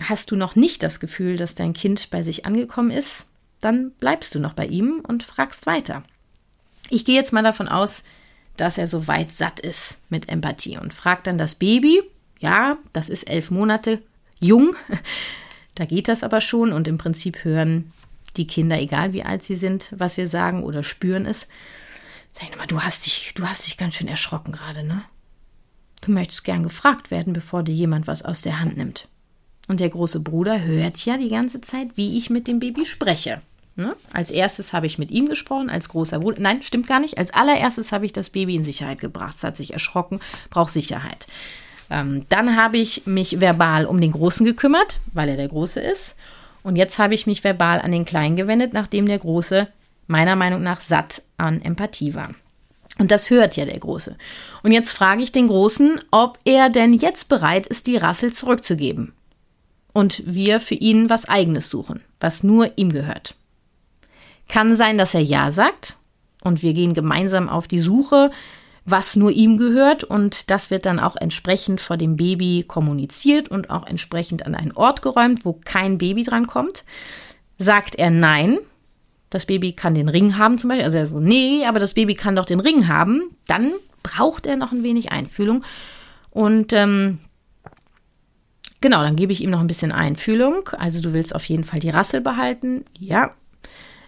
Hast 0.00 0.30
du 0.30 0.36
noch 0.36 0.56
nicht 0.56 0.82
das 0.82 1.00
Gefühl, 1.00 1.36
dass 1.36 1.54
dein 1.54 1.74
Kind 1.74 2.10
bei 2.10 2.22
sich 2.22 2.46
angekommen 2.46 2.90
ist, 2.90 3.26
dann 3.60 3.92
bleibst 3.92 4.34
du 4.34 4.40
noch 4.40 4.54
bei 4.54 4.66
ihm 4.66 5.02
und 5.06 5.22
fragst 5.22 5.66
weiter. 5.66 6.02
Ich 6.90 7.04
gehe 7.04 7.14
jetzt 7.14 7.32
mal 7.32 7.42
davon 7.42 7.68
aus, 7.68 8.04
dass 8.56 8.78
er 8.78 8.86
so 8.86 9.06
weit 9.06 9.30
satt 9.30 9.60
ist 9.60 9.98
mit 10.10 10.28
Empathie 10.28 10.78
und 10.78 10.92
fragt 10.92 11.26
dann 11.26 11.38
das 11.38 11.54
Baby, 11.54 12.02
ja, 12.38 12.76
das 12.92 13.08
ist 13.08 13.24
elf 13.24 13.50
Monate 13.50 14.02
jung, 14.40 14.74
da 15.74 15.84
geht 15.84 16.08
das 16.08 16.22
aber 16.22 16.40
schon 16.40 16.72
und 16.72 16.88
im 16.88 16.98
Prinzip 16.98 17.44
hören 17.44 17.92
die 18.36 18.46
Kinder, 18.46 18.78
egal 18.78 19.12
wie 19.12 19.22
alt 19.22 19.44
sie 19.44 19.56
sind, 19.56 19.92
was 19.96 20.16
wir 20.16 20.26
sagen 20.26 20.64
oder 20.64 20.82
spüren 20.82 21.26
es. 21.26 21.46
Sag 22.32 22.56
mal, 22.56 22.66
du 22.66 22.80
hast 22.80 23.06
dich, 23.06 23.32
du 23.34 23.46
hast 23.46 23.66
dich 23.66 23.76
ganz 23.76 23.94
schön 23.94 24.08
erschrocken 24.08 24.52
gerade, 24.52 24.82
ne? 24.82 25.04
Du 26.00 26.10
möchtest 26.10 26.44
gern 26.44 26.62
gefragt 26.62 27.10
werden, 27.10 27.32
bevor 27.32 27.62
dir 27.62 27.74
jemand 27.74 28.06
was 28.06 28.22
aus 28.22 28.42
der 28.42 28.58
Hand 28.58 28.76
nimmt. 28.76 29.06
Und 29.68 29.80
der 29.80 29.90
große 29.90 30.20
Bruder 30.20 30.62
hört 30.62 31.04
ja 31.04 31.16
die 31.16 31.30
ganze 31.30 31.60
Zeit, 31.60 31.88
wie 31.94 32.16
ich 32.16 32.30
mit 32.30 32.48
dem 32.48 32.60
Baby 32.60 32.84
spreche. 32.84 33.40
Ne? 33.74 33.96
Als 34.12 34.30
erstes 34.30 34.72
habe 34.72 34.86
ich 34.86 34.98
mit 34.98 35.10
ihm 35.10 35.26
gesprochen, 35.28 35.70
als 35.70 35.88
großer 35.88 36.18
Bruder. 36.18 36.40
Nein, 36.40 36.62
stimmt 36.62 36.86
gar 36.86 37.00
nicht. 37.00 37.16
Als 37.16 37.32
allererstes 37.32 37.92
habe 37.92 38.04
ich 38.04 38.12
das 38.12 38.30
Baby 38.30 38.56
in 38.56 38.64
Sicherheit 38.64 39.00
gebracht. 39.00 39.36
Es 39.36 39.44
hat 39.44 39.56
sich 39.56 39.72
erschrocken, 39.72 40.20
braucht 40.50 40.70
Sicherheit. 40.70 41.26
Ähm, 41.88 42.26
dann 42.28 42.56
habe 42.56 42.78
ich 42.78 43.06
mich 43.06 43.40
verbal 43.40 43.86
um 43.86 44.00
den 44.00 44.12
Großen 44.12 44.44
gekümmert, 44.44 45.00
weil 45.14 45.28
er 45.28 45.36
der 45.36 45.48
Große 45.48 45.80
ist. 45.80 46.16
Und 46.62 46.76
jetzt 46.76 46.98
habe 46.98 47.14
ich 47.14 47.26
mich 47.26 47.44
verbal 47.44 47.80
an 47.80 47.92
den 47.92 48.04
Kleinen 48.04 48.36
gewendet, 48.36 48.72
nachdem 48.72 49.06
der 49.06 49.18
Große 49.18 49.68
meiner 50.06 50.36
Meinung 50.36 50.62
nach 50.62 50.80
satt 50.80 51.22
an 51.38 51.62
Empathie 51.62 52.14
war. 52.14 52.30
Und 52.98 53.10
das 53.10 53.30
hört 53.30 53.56
ja 53.56 53.64
der 53.64 53.78
Große. 53.78 54.16
Und 54.62 54.72
jetzt 54.72 54.92
frage 54.92 55.22
ich 55.22 55.32
den 55.32 55.48
Großen, 55.48 55.98
ob 56.10 56.38
er 56.44 56.68
denn 56.68 56.92
jetzt 56.92 57.28
bereit 57.28 57.66
ist, 57.66 57.86
die 57.86 57.96
Rassel 57.96 58.32
zurückzugeben. 58.32 59.12
Und 59.92 60.22
wir 60.26 60.60
für 60.60 60.74
ihn 60.74 61.10
was 61.10 61.28
Eigenes 61.28 61.68
suchen, 61.68 62.00
was 62.18 62.42
nur 62.42 62.72
ihm 62.76 62.90
gehört. 62.90 63.34
Kann 64.48 64.76
sein, 64.76 64.98
dass 64.98 65.14
er 65.14 65.20
Ja 65.20 65.50
sagt 65.50 65.96
und 66.44 66.62
wir 66.62 66.72
gehen 66.72 66.94
gemeinsam 66.94 67.48
auf 67.48 67.68
die 67.68 67.80
Suche, 67.80 68.30
was 68.84 69.16
nur 69.16 69.30
ihm 69.30 69.58
gehört 69.58 70.02
und 70.02 70.50
das 70.50 70.70
wird 70.70 70.86
dann 70.86 70.98
auch 70.98 71.16
entsprechend 71.16 71.80
vor 71.80 71.96
dem 71.96 72.16
Baby 72.16 72.64
kommuniziert 72.66 73.48
und 73.48 73.70
auch 73.70 73.86
entsprechend 73.86 74.44
an 74.44 74.54
einen 74.54 74.72
Ort 74.72 75.02
geräumt, 75.02 75.44
wo 75.44 75.52
kein 75.64 75.98
Baby 75.98 76.24
dran 76.24 76.46
kommt. 76.46 76.84
Sagt 77.58 77.94
er 77.94 78.10
Nein, 78.10 78.58
das 79.30 79.46
Baby 79.46 79.72
kann 79.72 79.94
den 79.94 80.08
Ring 80.08 80.36
haben 80.36 80.58
zum 80.58 80.68
Beispiel, 80.68 80.84
also 80.84 80.98
er 80.98 81.06
so, 81.06 81.20
nee, 81.20 81.64
aber 81.64 81.78
das 81.78 81.94
Baby 81.94 82.14
kann 82.14 82.36
doch 82.36 82.44
den 82.44 82.60
Ring 82.60 82.88
haben, 82.88 83.36
dann 83.46 83.72
braucht 84.02 84.46
er 84.46 84.56
noch 84.56 84.72
ein 84.72 84.82
wenig 84.82 85.12
Einfühlung. 85.12 85.64
Und 86.30 86.72
ähm, 86.72 87.18
genau, 88.82 89.02
dann 89.02 89.16
gebe 89.16 89.32
ich 89.32 89.42
ihm 89.42 89.48
noch 89.48 89.60
ein 89.60 89.66
bisschen 89.66 89.92
Einfühlung. 89.92 90.68
Also 90.76 91.00
du 91.00 91.14
willst 91.14 91.34
auf 91.34 91.44
jeden 91.46 91.64
Fall 91.64 91.80
die 91.80 91.90
Rassel 91.90 92.20
behalten. 92.20 92.84
Ja. 92.98 93.30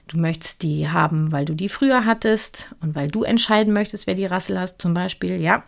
Du 0.07 0.19
möchtest 0.19 0.63
die 0.63 0.91
haben, 0.91 1.33
weil 1.33 1.47
du 1.47 1.55
die 1.55 1.71
früher 1.71 2.05
hattest 2.05 2.75
und 2.83 2.95
weil 2.95 3.09
du 3.09 3.23
entscheiden 3.23 3.73
möchtest, 3.73 4.07
wer 4.07 4.15
die 4.15 4.27
Rassel 4.27 4.61
hast, 4.61 4.83
zum 4.83 4.93
Beispiel. 4.93 5.41
Ja. 5.41 5.63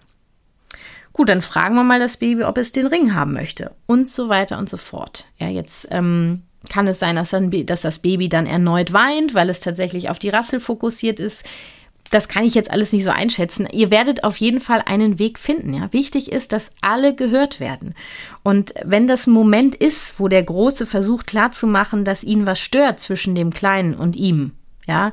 Gut, 1.14 1.30
dann 1.30 1.40
fragen 1.40 1.74
wir 1.76 1.84
mal 1.84 1.98
das 1.98 2.18
Baby, 2.18 2.44
ob 2.44 2.58
es 2.58 2.72
den 2.72 2.86
Ring 2.86 3.14
haben 3.14 3.32
möchte. 3.32 3.70
Und 3.86 4.10
so 4.10 4.28
weiter 4.28 4.58
und 4.58 4.68
so 4.68 4.76
fort. 4.76 5.24
Ja, 5.38 5.48
jetzt 5.48 5.88
ähm, 5.90 6.42
kann 6.68 6.86
es 6.86 6.98
sein, 6.98 7.16
dass, 7.16 7.30
dann, 7.30 7.50
dass 7.64 7.80
das 7.80 8.00
Baby 8.00 8.28
dann 8.28 8.46
erneut 8.46 8.92
weint, 8.92 9.32
weil 9.32 9.48
es 9.48 9.60
tatsächlich 9.60 10.10
auf 10.10 10.18
die 10.18 10.28
Rassel 10.28 10.60
fokussiert 10.60 11.18
ist. 11.18 11.44
Das 12.10 12.28
kann 12.28 12.44
ich 12.44 12.54
jetzt 12.54 12.70
alles 12.70 12.92
nicht 12.92 13.04
so 13.04 13.10
einschätzen. 13.10 13.68
Ihr 13.72 13.90
werdet 13.90 14.24
auf 14.24 14.36
jeden 14.36 14.60
Fall 14.60 14.82
einen 14.84 15.18
Weg 15.18 15.38
finden. 15.38 15.74
Ja? 15.74 15.92
Wichtig 15.92 16.32
ist, 16.32 16.52
dass 16.52 16.70
alle 16.80 17.14
gehört 17.14 17.60
werden. 17.60 17.94
Und 18.42 18.74
wenn 18.84 19.06
das 19.06 19.26
ein 19.26 19.32
Moment 19.32 19.74
ist, 19.74 20.20
wo 20.20 20.28
der 20.28 20.42
Große 20.42 20.86
versucht 20.86 21.26
klarzumachen, 21.26 22.04
dass 22.04 22.24
ihn 22.24 22.46
was 22.46 22.58
stört 22.58 23.00
zwischen 23.00 23.34
dem 23.34 23.52
Kleinen 23.52 23.94
und 23.94 24.16
ihm, 24.16 24.52
ja, 24.86 25.12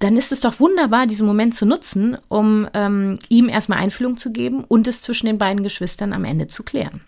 dann 0.00 0.16
ist 0.16 0.32
es 0.32 0.40
doch 0.40 0.58
wunderbar, 0.58 1.06
diesen 1.06 1.26
Moment 1.26 1.54
zu 1.54 1.66
nutzen, 1.66 2.16
um 2.28 2.66
ähm, 2.72 3.18
ihm 3.28 3.48
erstmal 3.48 3.78
Einfühlung 3.78 4.16
zu 4.16 4.32
geben 4.32 4.64
und 4.64 4.88
es 4.88 5.02
zwischen 5.02 5.26
den 5.26 5.38
beiden 5.38 5.62
Geschwistern 5.62 6.14
am 6.14 6.24
Ende 6.24 6.46
zu 6.46 6.62
klären. 6.62 7.02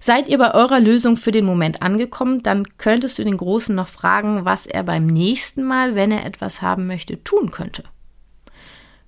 Seid 0.00 0.28
ihr 0.28 0.38
bei 0.38 0.54
eurer 0.54 0.80
Lösung 0.80 1.16
für 1.16 1.30
den 1.30 1.44
Moment 1.44 1.82
angekommen, 1.82 2.42
dann 2.42 2.64
könntest 2.78 3.18
du 3.18 3.24
den 3.24 3.36
Großen 3.36 3.74
noch 3.74 3.88
fragen, 3.88 4.44
was 4.44 4.66
er 4.66 4.82
beim 4.82 5.06
nächsten 5.06 5.64
Mal, 5.64 5.94
wenn 5.94 6.10
er 6.10 6.24
etwas 6.26 6.62
haben 6.62 6.86
möchte, 6.86 7.22
tun 7.24 7.50
könnte. 7.50 7.84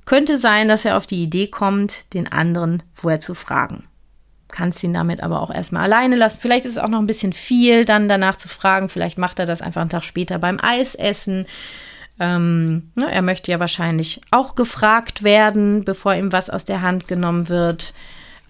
Könnte 0.05 0.38
sein, 0.38 0.68
dass 0.68 0.85
er 0.85 0.96
auf 0.96 1.07
die 1.07 1.22
Idee 1.22 1.48
kommt, 1.48 2.12
den 2.12 2.31
anderen 2.31 2.83
vorher 2.92 3.20
zu 3.20 3.35
fragen. 3.35 3.85
Kannst 4.48 4.85
ihn 4.85 4.92
damit 4.92 5.22
aber 5.22 5.40
auch 5.40 5.50
erstmal 5.50 5.85
alleine 5.85 6.14
lassen. 6.14 6.38
Vielleicht 6.40 6.64
ist 6.64 6.72
es 6.72 6.79
auch 6.79 6.88
noch 6.88 7.00
ein 7.00 7.07
bisschen 7.07 7.33
viel, 7.33 7.85
dann 7.85 8.09
danach 8.09 8.37
zu 8.37 8.48
fragen. 8.48 8.88
Vielleicht 8.88 9.18
macht 9.18 9.38
er 9.38 9.46
das 9.46 9.62
einfach 9.62 9.81
einen 9.81 9.90
Tag 9.90 10.05
später 10.05 10.38
beim 10.38 10.61
Eisessen. 10.61 11.46
Ähm, 12.20 12.92
ne, 12.94 13.11
er 13.11 13.22
möchte 13.22 13.50
ja 13.50 13.59
wahrscheinlich 13.59 14.20
auch 14.31 14.55
gefragt 14.55 15.24
werden, 15.24 15.85
bevor 15.85 16.14
ihm 16.14 16.31
was 16.31 16.50
aus 16.50 16.64
der 16.64 16.83
Hand 16.83 17.09
genommen 17.09 17.48
wird. 17.48 17.94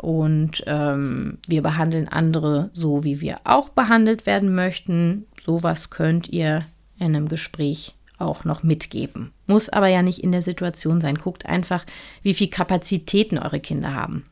Und 0.05 0.63
ähm, 0.67 1.39
wir 1.49 1.63
behandeln 1.63 2.09
andere 2.09 2.69
so, 2.75 3.05
wie 3.05 3.23
wir 3.23 3.39
auch 3.45 3.71
behandelt 3.71 4.27
werden 4.27 4.55
möchten. 4.55 5.25
Sowas 5.43 5.89
könnt 5.89 6.29
ihr 6.29 6.67
in 6.99 7.17
einem 7.17 7.27
Gespräch 7.27 7.95
auch 8.19 8.45
noch 8.45 8.63
mitgeben. 8.63 9.33
Muss 9.47 9.71
aber 9.71 9.89
ja 9.89 10.03
nicht 10.03 10.19
in 10.19 10.31
der 10.31 10.43
Situation 10.43 11.01
sein. 11.01 11.15
Guckt 11.15 11.47
einfach, 11.47 11.87
wie 12.23 12.35
viel 12.35 12.49
Kapazitäten 12.49 13.39
eure 13.39 13.61
Kinder 13.61 13.95
haben. 13.95 14.27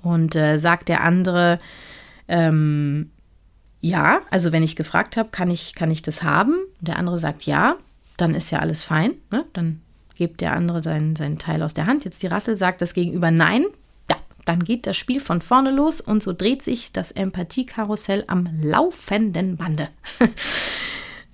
Und 0.00 0.36
äh, 0.36 0.58
sagt 0.58 0.88
der 0.88 1.02
andere, 1.02 1.58
ähm, 2.28 3.10
ja, 3.80 4.20
also 4.30 4.52
wenn 4.52 4.62
ich 4.62 4.76
gefragt 4.76 5.16
habe, 5.16 5.30
kann 5.30 5.50
ich, 5.50 5.74
kann 5.74 5.90
ich 5.90 6.02
das 6.02 6.22
haben? 6.22 6.54
Der 6.80 7.00
andere 7.00 7.18
sagt 7.18 7.42
ja, 7.46 7.78
dann 8.16 8.32
ist 8.32 8.52
ja 8.52 8.60
alles 8.60 8.84
fein. 8.84 9.14
Ne? 9.32 9.44
Dann 9.54 9.80
gibt 10.14 10.40
der 10.40 10.52
andere 10.52 10.84
seinen, 10.84 11.16
seinen 11.16 11.38
Teil 11.38 11.64
aus 11.64 11.74
der 11.74 11.86
Hand. 11.86 12.04
Jetzt 12.04 12.22
die 12.22 12.28
Rassel 12.28 12.54
sagt 12.54 12.80
das 12.80 12.94
Gegenüber 12.94 13.32
nein, 13.32 13.64
dann 14.48 14.64
geht 14.64 14.86
das 14.86 14.96
Spiel 14.96 15.20
von 15.20 15.42
vorne 15.42 15.70
los 15.70 16.00
und 16.00 16.22
so 16.22 16.32
dreht 16.32 16.62
sich 16.62 16.90
das 16.92 17.12
Empathiekarussell 17.12 18.24
am 18.28 18.48
laufenden 18.62 19.56
Bande. 19.56 19.88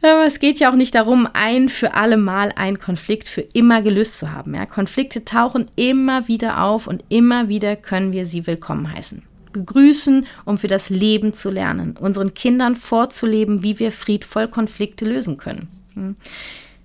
Aber 0.02 0.26
es 0.26 0.38
geht 0.38 0.58
ja 0.58 0.70
auch 0.70 0.74
nicht 0.74 0.94
darum, 0.96 1.28
ein 1.32 1.68
für 1.68 1.94
alle 1.94 2.16
Mal 2.16 2.52
einen 2.56 2.78
Konflikt 2.78 3.28
für 3.28 3.40
immer 3.40 3.80
gelöst 3.80 4.18
zu 4.18 4.32
haben. 4.32 4.54
Ja, 4.54 4.66
Konflikte 4.66 5.24
tauchen 5.24 5.68
immer 5.76 6.28
wieder 6.28 6.62
auf 6.62 6.86
und 6.86 7.04
immer 7.08 7.48
wieder 7.48 7.76
können 7.76 8.12
wir 8.12 8.26
sie 8.26 8.46
willkommen 8.46 8.92
heißen. 8.92 9.22
Begrüßen, 9.52 10.26
um 10.44 10.58
für 10.58 10.68
das 10.68 10.90
Leben 10.90 11.32
zu 11.32 11.48
lernen, 11.48 11.96
unseren 11.98 12.34
Kindern 12.34 12.74
vorzuleben, 12.74 13.62
wie 13.62 13.78
wir 13.78 13.92
friedvoll 13.92 14.48
Konflikte 14.48 15.04
lösen 15.04 15.36
können. 15.36 15.68
Hm. 15.94 16.16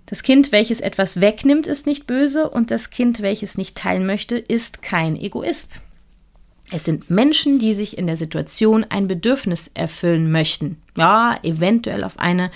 Das 0.06 0.24
Kind, 0.24 0.52
welches 0.52 0.80
etwas 0.80 1.20
wegnimmt, 1.20 1.68
ist 1.68 1.88
nicht 1.88 2.08
böse 2.08 2.50
und 2.50 2.72
das 2.72 2.90
Kind, 2.90 3.22
welches 3.22 3.58
nicht 3.58 3.76
teilen 3.76 4.06
möchte, 4.06 4.38
ist 4.38 4.82
kein 4.82 5.16
Egoist. 5.16 5.82
Es 6.72 6.86
sind 6.86 7.10
Menschen, 7.10 7.58
die 7.60 7.74
sich 7.74 7.98
in 7.98 8.06
der 8.06 8.18
Situation 8.18 8.86
ein 8.90 9.08
Bedürfnis 9.08 9.72
erfüllen 9.74 10.32
möchten. 10.32 10.78
Ja, 10.96 11.38
eventuell 11.42 12.04
auf 12.04 12.20
eine 12.20 12.52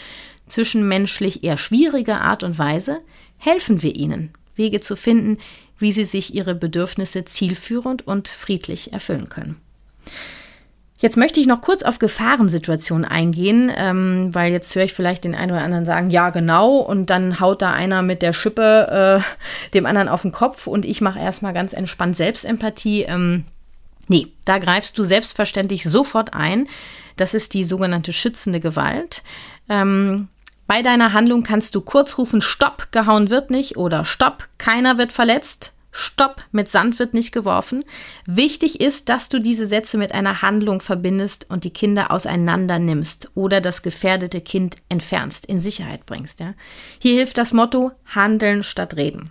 zwischenmenschlich 0.47 1.43
eher 1.43 1.57
schwierige 1.57 2.21
Art 2.21 2.43
und 2.43 2.59
Weise. 2.59 2.99
Helfen 3.37 3.81
wir 3.81 3.95
ihnen, 3.95 4.31
Wege 4.55 4.81
zu 4.81 4.95
finden, 4.95 5.39
wie 5.79 5.91
sie 5.91 6.05
sich 6.05 6.33
ihre 6.33 6.53
Bedürfnisse 6.53 7.25
zielführend 7.25 8.05
und 8.05 8.27
friedlich 8.27 8.93
erfüllen 8.93 9.29
können. 9.29 9.57
Jetzt 10.97 11.17
möchte 11.17 11.41
ich 11.41 11.47
noch 11.47 11.59
kurz 11.59 11.83
auf 11.83 11.99
Gefahrensituationen 11.99 13.03
eingehen, 13.03 13.69
ähm, 13.75 14.29
weil 14.31 14.53
jetzt 14.53 14.73
höre 14.73 14.85
ich 14.85 14.93
vielleicht 14.93 15.25
den 15.25 15.35
einen 15.35 15.51
oder 15.51 15.61
anderen 15.61 15.83
sagen, 15.83 16.09
ja 16.09 16.29
genau, 16.29 16.77
und 16.77 17.09
dann 17.09 17.41
haut 17.41 17.61
da 17.61 17.73
einer 17.73 18.01
mit 18.03 18.21
der 18.21 18.31
Schippe 18.31 19.21
äh, 19.21 19.71
dem 19.73 19.85
anderen 19.85 20.07
auf 20.07 20.21
den 20.21 20.31
Kopf 20.31 20.65
und 20.65 20.85
ich 20.85 21.01
mache 21.01 21.19
erstmal 21.19 21.51
ganz 21.51 21.73
entspannt 21.73 22.15
Selbstempathie. 22.15 23.01
Ähm, 23.01 23.43
Nee, 24.07 24.27
da 24.45 24.57
greifst 24.57 24.97
du 24.97 25.03
selbstverständlich 25.03 25.83
sofort 25.83 26.33
ein. 26.33 26.67
Das 27.15 27.33
ist 27.33 27.53
die 27.53 27.63
sogenannte 27.63 28.13
schützende 28.13 28.59
Gewalt. 28.59 29.23
Ähm, 29.69 30.27
bei 30.67 30.81
deiner 30.81 31.13
Handlung 31.13 31.43
kannst 31.43 31.75
du 31.75 31.81
kurz 31.81 32.17
rufen, 32.17 32.41
Stopp, 32.41 32.91
gehauen 32.91 33.29
wird 33.29 33.51
nicht 33.51 33.77
oder 33.77 34.05
Stopp, 34.05 34.47
keiner 34.57 34.97
wird 34.97 35.11
verletzt. 35.11 35.71
Stopp, 35.95 36.43
mit 36.51 36.69
Sand 36.69 36.97
wird 36.97 37.13
nicht 37.13 37.31
geworfen. 37.31 37.85
Wichtig 38.25 38.81
ist, 38.81 39.09
dass 39.09 39.29
du 39.29 39.37
diese 39.39 39.67
Sätze 39.67 39.99
mit 39.99 40.11
einer 40.11 40.41
Handlung 40.41 40.81
verbindest 40.81 41.45
und 41.49 41.65
die 41.65 41.69
Kinder 41.69 42.09
auseinander 42.09 42.79
nimmst 42.79 43.29
oder 43.35 43.61
das 43.61 43.83
gefährdete 43.83 44.41
Kind 44.41 44.77
entfernst, 44.89 45.45
in 45.45 45.59
Sicherheit 45.59 46.07
bringst. 46.07 46.39
Ja? 46.39 46.55
Hier 46.97 47.13
hilft 47.13 47.37
das 47.37 47.53
Motto 47.53 47.91
Handeln 48.07 48.63
statt 48.63 48.95
Reden. 48.95 49.29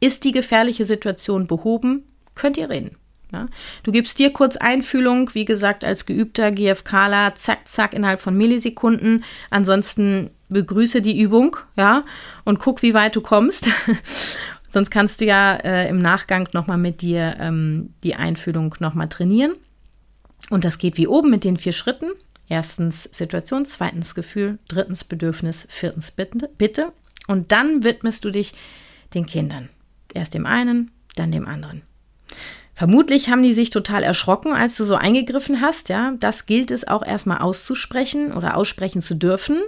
Ist 0.00 0.24
die 0.24 0.32
gefährliche 0.32 0.84
Situation 0.84 1.46
behoben, 1.46 2.08
könnt 2.34 2.56
ihr 2.56 2.68
reden. 2.68 2.96
Ja? 3.32 3.46
Du 3.82 3.92
gibst 3.92 4.18
dir 4.18 4.32
kurz 4.32 4.56
Einfühlung, 4.56 5.30
wie 5.34 5.44
gesagt, 5.44 5.84
als 5.84 6.06
geübter 6.06 6.50
GFKler, 6.50 7.34
zack, 7.34 7.66
zack, 7.66 7.94
innerhalb 7.94 8.20
von 8.20 8.36
Millisekunden. 8.36 9.24
Ansonsten 9.50 10.30
begrüße 10.48 11.02
die 11.02 11.20
Übung, 11.20 11.56
ja, 11.76 12.04
und 12.44 12.58
guck, 12.58 12.82
wie 12.82 12.94
weit 12.94 13.16
du 13.16 13.20
kommst. 13.20 13.68
Sonst 14.68 14.90
kannst 14.90 15.20
du 15.20 15.26
ja 15.26 15.56
äh, 15.56 15.88
im 15.88 15.98
Nachgang 15.98 16.48
nochmal 16.52 16.78
mit 16.78 17.02
dir 17.02 17.36
ähm, 17.38 17.92
die 18.02 18.14
Einfühlung 18.14 18.74
nochmal 18.78 19.08
trainieren. 19.08 19.54
Und 20.48 20.64
das 20.64 20.78
geht 20.78 20.96
wie 20.96 21.06
oben 21.06 21.30
mit 21.30 21.44
den 21.44 21.56
vier 21.56 21.72
Schritten. 21.72 22.10
Erstens 22.48 23.04
Situation, 23.12 23.64
zweitens 23.64 24.14
Gefühl, 24.14 24.58
drittens 24.68 25.04
Bedürfnis, 25.04 25.66
viertens 25.68 26.10
Bitte. 26.10 26.50
Bitte. 26.56 26.92
Und 27.28 27.52
dann 27.52 27.84
widmest 27.84 28.24
du 28.24 28.30
dich 28.30 28.54
den 29.14 29.26
Kindern. 29.26 29.68
Erst 30.12 30.34
dem 30.34 30.46
einen, 30.46 30.90
dann 31.16 31.32
dem 31.32 31.46
anderen. 31.46 31.82
Vermutlich 32.74 33.28
haben 33.28 33.42
die 33.42 33.52
sich 33.52 33.70
total 33.70 34.02
erschrocken, 34.02 34.52
als 34.52 34.76
du 34.76 34.84
so 34.84 34.94
eingegriffen 34.94 35.60
hast, 35.60 35.88
ja. 35.88 36.14
Das 36.18 36.46
gilt 36.46 36.70
es 36.70 36.86
auch 36.88 37.04
erstmal 37.04 37.38
auszusprechen 37.38 38.32
oder 38.32 38.56
aussprechen 38.56 39.02
zu 39.02 39.14
dürfen. 39.14 39.60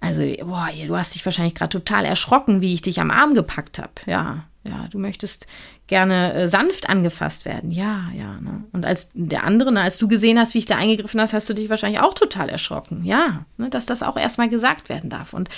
Also, 0.00 0.22
boah, 0.44 0.68
du 0.86 0.96
hast 0.96 1.14
dich 1.14 1.24
wahrscheinlich 1.24 1.54
gerade 1.54 1.70
total 1.70 2.04
erschrocken, 2.04 2.60
wie 2.60 2.74
ich 2.74 2.82
dich 2.82 3.00
am 3.00 3.10
Arm 3.10 3.34
gepackt 3.34 3.78
habe. 3.78 3.92
Ja, 4.06 4.44
ja, 4.64 4.88
du 4.90 4.98
möchtest 4.98 5.46
gerne 5.86 6.32
äh, 6.34 6.48
sanft 6.48 6.88
angefasst 6.88 7.44
werden. 7.44 7.70
Ja, 7.70 8.10
ja. 8.14 8.40
Ne? 8.40 8.64
Und 8.72 8.84
als 8.84 9.10
der 9.14 9.44
andere, 9.44 9.72
ne, 9.72 9.80
als 9.80 9.98
du 9.98 10.08
gesehen 10.08 10.38
hast, 10.38 10.54
wie 10.54 10.58
ich 10.58 10.66
da 10.66 10.76
eingegriffen 10.76 11.20
hast, 11.20 11.32
hast 11.32 11.48
du 11.48 11.54
dich 11.54 11.70
wahrscheinlich 11.70 12.00
auch 12.00 12.14
total 12.14 12.48
erschrocken. 12.48 13.04
Ja, 13.04 13.44
ne, 13.56 13.70
dass 13.70 13.86
das 13.86 14.02
auch 14.02 14.16
erstmal 14.16 14.48
gesagt 14.48 14.88
werden 14.88 15.10
darf. 15.10 15.32
Und 15.32 15.48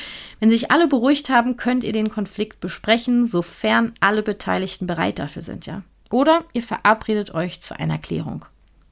wenn 0.40 0.50
sich 0.50 0.70
alle 0.70 0.88
beruhigt 0.88 1.30
haben, 1.30 1.56
könnt 1.56 1.84
ihr 1.84 1.92
den 1.92 2.10
Konflikt 2.10 2.60
besprechen, 2.60 3.26
sofern 3.26 3.92
alle 4.00 4.22
Beteiligten 4.22 4.86
bereit 4.86 5.18
dafür 5.18 5.42
sind, 5.42 5.66
ja. 5.66 5.82
Oder 6.10 6.44
ihr 6.52 6.62
verabredet 6.62 7.34
euch 7.34 7.60
zu 7.60 7.78
einer 7.78 7.98
Klärung. 7.98 8.44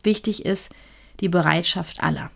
Wichtig 0.03 0.45
ist 0.45 0.71
die 1.21 1.29
Bereitschaft 1.29 2.03
aller. 2.03 2.31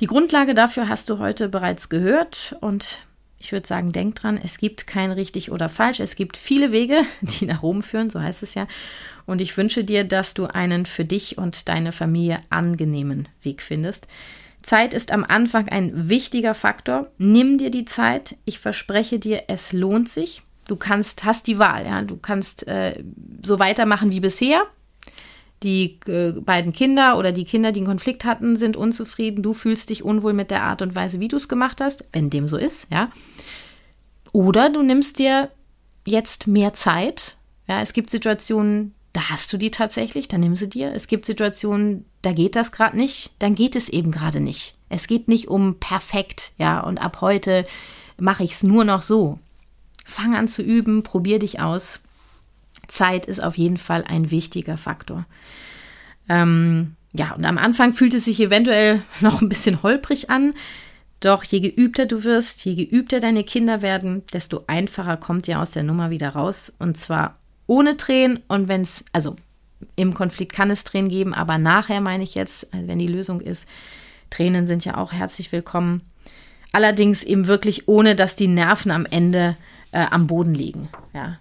Die 0.00 0.06
Grundlage 0.06 0.54
dafür 0.54 0.88
hast 0.88 1.08
du 1.08 1.18
heute 1.18 1.48
bereits 1.48 1.88
gehört 1.88 2.56
und 2.60 3.00
ich 3.38 3.52
würde 3.52 3.66
sagen, 3.66 3.92
denk 3.92 4.14
dran, 4.16 4.40
es 4.42 4.58
gibt 4.58 4.86
kein 4.86 5.12
richtig 5.12 5.50
oder 5.50 5.68
falsch. 5.68 6.00
Es 6.00 6.16
gibt 6.16 6.36
viele 6.36 6.72
Wege, 6.72 7.02
die 7.20 7.46
nach 7.46 7.62
Rom 7.62 7.82
führen, 7.82 8.10
so 8.10 8.20
heißt 8.20 8.42
es 8.42 8.54
ja. 8.54 8.66
Und 9.26 9.40
ich 9.40 9.56
wünsche 9.56 9.84
dir, 9.84 10.04
dass 10.04 10.34
du 10.34 10.46
einen 10.46 10.86
für 10.86 11.04
dich 11.04 11.36
und 11.38 11.68
deine 11.68 11.92
Familie 11.92 12.38
angenehmen 12.50 13.28
Weg 13.42 13.62
findest. 13.62 14.06
Zeit 14.62 14.94
ist 14.94 15.12
am 15.12 15.24
Anfang 15.24 15.68
ein 15.68 16.08
wichtiger 16.08 16.54
Faktor. 16.54 17.10
Nimm 17.18 17.58
dir 17.58 17.70
die 17.70 17.84
Zeit. 17.84 18.36
Ich 18.44 18.58
verspreche 18.58 19.18
dir, 19.18 19.44
es 19.48 19.72
lohnt 19.72 20.08
sich. 20.08 20.42
Du 20.68 20.76
kannst, 20.76 21.24
hast 21.24 21.46
die 21.46 21.58
Wahl, 21.58 21.86
ja. 21.86 22.02
Du 22.02 22.16
kannst 22.16 22.66
äh, 22.66 23.02
so 23.44 23.58
weitermachen 23.58 24.10
wie 24.10 24.20
bisher. 24.20 24.64
Die 25.62 25.98
äh, 26.06 26.32
beiden 26.40 26.72
Kinder 26.72 27.18
oder 27.18 27.32
die 27.32 27.44
Kinder, 27.44 27.72
die 27.72 27.80
einen 27.80 27.86
Konflikt 27.86 28.24
hatten, 28.24 28.56
sind 28.56 28.76
unzufrieden. 28.76 29.42
Du 29.42 29.54
fühlst 29.54 29.90
dich 29.90 30.04
unwohl 30.04 30.32
mit 30.32 30.50
der 30.50 30.62
Art 30.62 30.82
und 30.82 30.94
Weise, 30.94 31.20
wie 31.20 31.28
du 31.28 31.36
es 31.36 31.48
gemacht 31.48 31.80
hast, 31.80 32.04
wenn 32.12 32.30
dem 32.30 32.46
so 32.46 32.56
ist, 32.56 32.88
ja. 32.90 33.10
Oder 34.32 34.68
du 34.68 34.82
nimmst 34.82 35.18
dir 35.18 35.50
jetzt 36.04 36.46
mehr 36.46 36.74
Zeit. 36.74 37.36
Ja, 37.68 37.80
es 37.80 37.94
gibt 37.94 38.10
Situationen, 38.10 38.94
da 39.12 39.30
hast 39.30 39.50
du 39.52 39.56
die 39.56 39.70
tatsächlich, 39.70 40.28
dann 40.28 40.40
nimm 40.40 40.56
sie 40.56 40.68
dir. 40.68 40.92
Es 40.92 41.06
gibt 41.06 41.24
Situationen, 41.24 42.04
da 42.20 42.32
geht 42.32 42.54
das 42.54 42.70
gerade 42.70 42.96
nicht, 42.96 43.30
dann 43.38 43.54
geht 43.54 43.76
es 43.76 43.88
eben 43.88 44.10
gerade 44.10 44.40
nicht. 44.40 44.74
Es 44.90 45.06
geht 45.06 45.26
nicht 45.26 45.48
um 45.48 45.80
perfekt, 45.80 46.52
ja, 46.58 46.80
und 46.80 46.98
ab 46.98 47.22
heute 47.22 47.66
mache 48.18 48.44
ich 48.44 48.52
es 48.52 48.62
nur 48.62 48.84
noch 48.84 49.02
so. 49.02 49.38
Fang 50.08 50.36
an 50.36 50.46
zu 50.46 50.62
üben, 50.62 51.02
probier 51.02 51.40
dich 51.40 51.58
aus. 51.60 51.98
Zeit 52.86 53.26
ist 53.26 53.42
auf 53.42 53.58
jeden 53.58 53.76
Fall 53.76 54.04
ein 54.06 54.30
wichtiger 54.30 54.76
Faktor. 54.76 55.26
Ähm, 56.28 56.94
ja, 57.12 57.32
und 57.32 57.44
am 57.44 57.58
Anfang 57.58 57.92
fühlt 57.92 58.14
es 58.14 58.24
sich 58.24 58.40
eventuell 58.40 59.02
noch 59.20 59.42
ein 59.42 59.48
bisschen 59.48 59.82
holprig 59.82 60.30
an. 60.30 60.54
Doch 61.18 61.42
je 61.42 61.58
geübter 61.58 62.06
du 62.06 62.22
wirst, 62.22 62.64
je 62.64 62.76
geübter 62.76 63.18
deine 63.18 63.42
Kinder 63.42 63.82
werden, 63.82 64.22
desto 64.32 64.62
einfacher 64.68 65.16
kommt 65.16 65.48
ihr 65.48 65.60
aus 65.60 65.72
der 65.72 65.82
Nummer 65.82 66.10
wieder 66.10 66.28
raus. 66.30 66.72
Und 66.78 66.96
zwar 66.96 67.34
ohne 67.66 67.96
Tränen 67.96 68.40
und 68.46 68.68
wenn 68.68 68.82
es, 68.82 69.04
also 69.12 69.34
im 69.96 70.14
Konflikt 70.14 70.52
kann 70.52 70.70
es 70.70 70.84
Tränen 70.84 71.10
geben, 71.10 71.34
aber 71.34 71.58
nachher 71.58 72.00
meine 72.00 72.22
ich 72.22 72.36
jetzt, 72.36 72.72
also 72.72 72.86
wenn 72.86 73.00
die 73.00 73.08
Lösung 73.08 73.40
ist, 73.40 73.66
Tränen 74.30 74.68
sind 74.68 74.84
ja 74.84 74.98
auch 74.98 75.12
herzlich 75.12 75.50
willkommen. 75.50 76.02
Allerdings 76.70 77.24
eben 77.24 77.48
wirklich 77.48 77.88
ohne, 77.88 78.14
dass 78.14 78.36
die 78.36 78.48
Nerven 78.48 78.92
am 78.92 79.04
Ende 79.06 79.56
äh, 79.96 80.06
am 80.10 80.26
Boden 80.26 80.54
liegen. 80.54 80.88
Ja, 81.14 81.38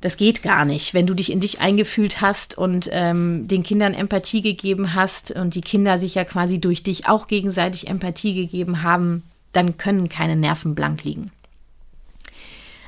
das 0.00 0.16
geht 0.16 0.42
gar 0.42 0.64
nicht. 0.64 0.94
Wenn 0.94 1.06
du 1.06 1.14
dich 1.14 1.32
in 1.32 1.40
dich 1.40 1.60
eingefühlt 1.60 2.20
hast 2.20 2.56
und 2.56 2.88
ähm, 2.92 3.48
den 3.48 3.64
Kindern 3.64 3.92
Empathie 3.92 4.40
gegeben 4.40 4.94
hast 4.94 5.32
und 5.32 5.54
die 5.54 5.62
Kinder 5.62 5.98
sich 5.98 6.14
ja 6.14 6.24
quasi 6.24 6.60
durch 6.60 6.84
dich 6.84 7.08
auch 7.08 7.26
gegenseitig 7.26 7.88
Empathie 7.88 8.34
gegeben 8.34 8.82
haben, 8.82 9.24
dann 9.52 9.78
können 9.78 10.08
keine 10.08 10.36
Nerven 10.36 10.74
blank 10.74 11.02
liegen. 11.02 11.32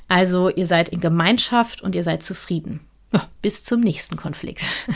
Also 0.06 0.48
ihr 0.48 0.66
seid 0.66 0.90
in 0.90 1.00
Gemeinschaft 1.00 1.82
und 1.82 1.94
ihr 1.94 2.04
seid 2.04 2.22
zufrieden. 2.22 2.80
Ja, 3.12 3.28
bis 3.42 3.64
zum 3.64 3.80
nächsten 3.80 4.16
Konflikt. 4.16 4.64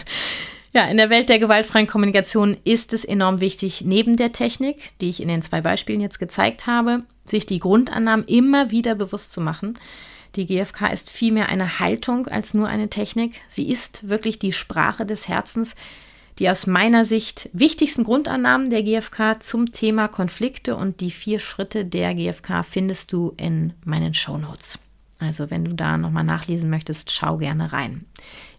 Ja, 0.75 0.87
in 0.87 0.97
der 0.97 1.11
Welt 1.11 1.29
der 1.29 1.39
gewaltfreien 1.39 1.87
Kommunikation 1.87 2.57
ist 2.65 2.95
es 2.95 3.05
enorm 3.05 3.41
wichtig, 3.41 3.83
neben 3.85 4.17
der 4.17 4.33
Technik, 4.33 4.99
die 5.03 5.11
ich 5.11 5.21
in 5.21 5.29
den 5.29 5.43
zwei 5.43 5.61
Beispielen 5.61 6.01
jetzt 6.01 6.19
gezeigt 6.19 6.67
habe, 6.67 7.03
sich 7.33 7.47
die 7.47 7.59
Grundannahmen 7.59 8.25
immer 8.27 8.71
wieder 8.71 8.95
bewusst 8.95 9.33
zu 9.33 9.41
machen. 9.41 9.77
Die 10.37 10.47
GfK 10.47 10.93
ist 10.93 11.11
vielmehr 11.11 11.49
eine 11.49 11.81
Haltung 11.81 12.29
als 12.29 12.55
nur 12.55 12.69
eine 12.69 12.89
Technik. 12.89 13.41
Sie 13.49 13.71
ist 13.71 14.09
wirklich 14.09 14.39
die 14.39 14.53
Sprache 14.53 15.05
des 15.05 15.27
Herzens. 15.27 15.75
Die 16.39 16.49
aus 16.49 16.67
meiner 16.67 17.05
Sicht 17.05 17.51
wichtigsten 17.53 18.05
Grundannahmen 18.05 18.71
der 18.71 18.83
GfK 18.83 19.43
zum 19.43 19.73
Thema 19.73 20.09
Konflikte 20.09 20.77
und 20.77 21.01
die 21.01 21.11
vier 21.11 21.41
Schritte 21.41 21.85
der 21.85 22.15
GfK 22.15 22.63
findest 22.63 23.13
du 23.13 23.35
in 23.37 23.75
meinen 23.85 24.15
Show 24.15 24.39
Notes. 24.39 24.79
Also 25.19 25.51
wenn 25.51 25.65
du 25.65 25.75
da 25.75 25.99
nochmal 25.99 26.25
nachlesen 26.25 26.71
möchtest, 26.71 27.13
schau 27.13 27.37
gerne 27.37 27.73
rein. 27.73 28.07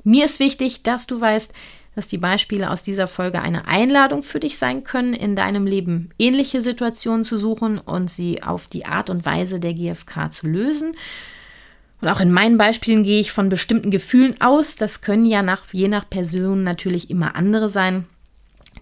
Mir 0.03 0.25
ist 0.25 0.39
wichtig, 0.39 0.83
dass 0.83 1.07
du 1.07 1.19
weißt, 1.19 1.51
dass 1.95 2.07
die 2.07 2.17
Beispiele 2.17 2.71
aus 2.71 2.83
dieser 2.83 3.07
Folge 3.07 3.41
eine 3.41 3.67
Einladung 3.67 4.23
für 4.23 4.39
dich 4.39 4.57
sein 4.57 4.83
können, 4.83 5.13
in 5.13 5.35
deinem 5.35 5.67
Leben 5.67 6.09
ähnliche 6.17 6.61
Situationen 6.61 7.25
zu 7.25 7.37
suchen 7.37 7.77
und 7.77 8.09
sie 8.09 8.41
auf 8.43 8.67
die 8.67 8.85
Art 8.85 9.09
und 9.09 9.25
Weise 9.25 9.59
der 9.59 9.73
GfK 9.73 10.31
zu 10.31 10.47
lösen. 10.47 10.93
Und 12.01 12.09
auch 12.09 12.19
in 12.19 12.31
meinen 12.31 12.57
Beispielen 12.57 13.03
gehe 13.03 13.21
ich 13.21 13.31
von 13.31 13.47
bestimmten 13.47 13.91
Gefühlen 13.91 14.41
aus. 14.41 14.75
Das 14.75 15.01
können 15.01 15.25
ja 15.25 15.41
nach, 15.41 15.65
je 15.71 15.87
nach 15.87 16.09
Person 16.09 16.63
natürlich 16.63 17.09
immer 17.09 17.35
andere 17.35 17.69
sein. 17.69 18.05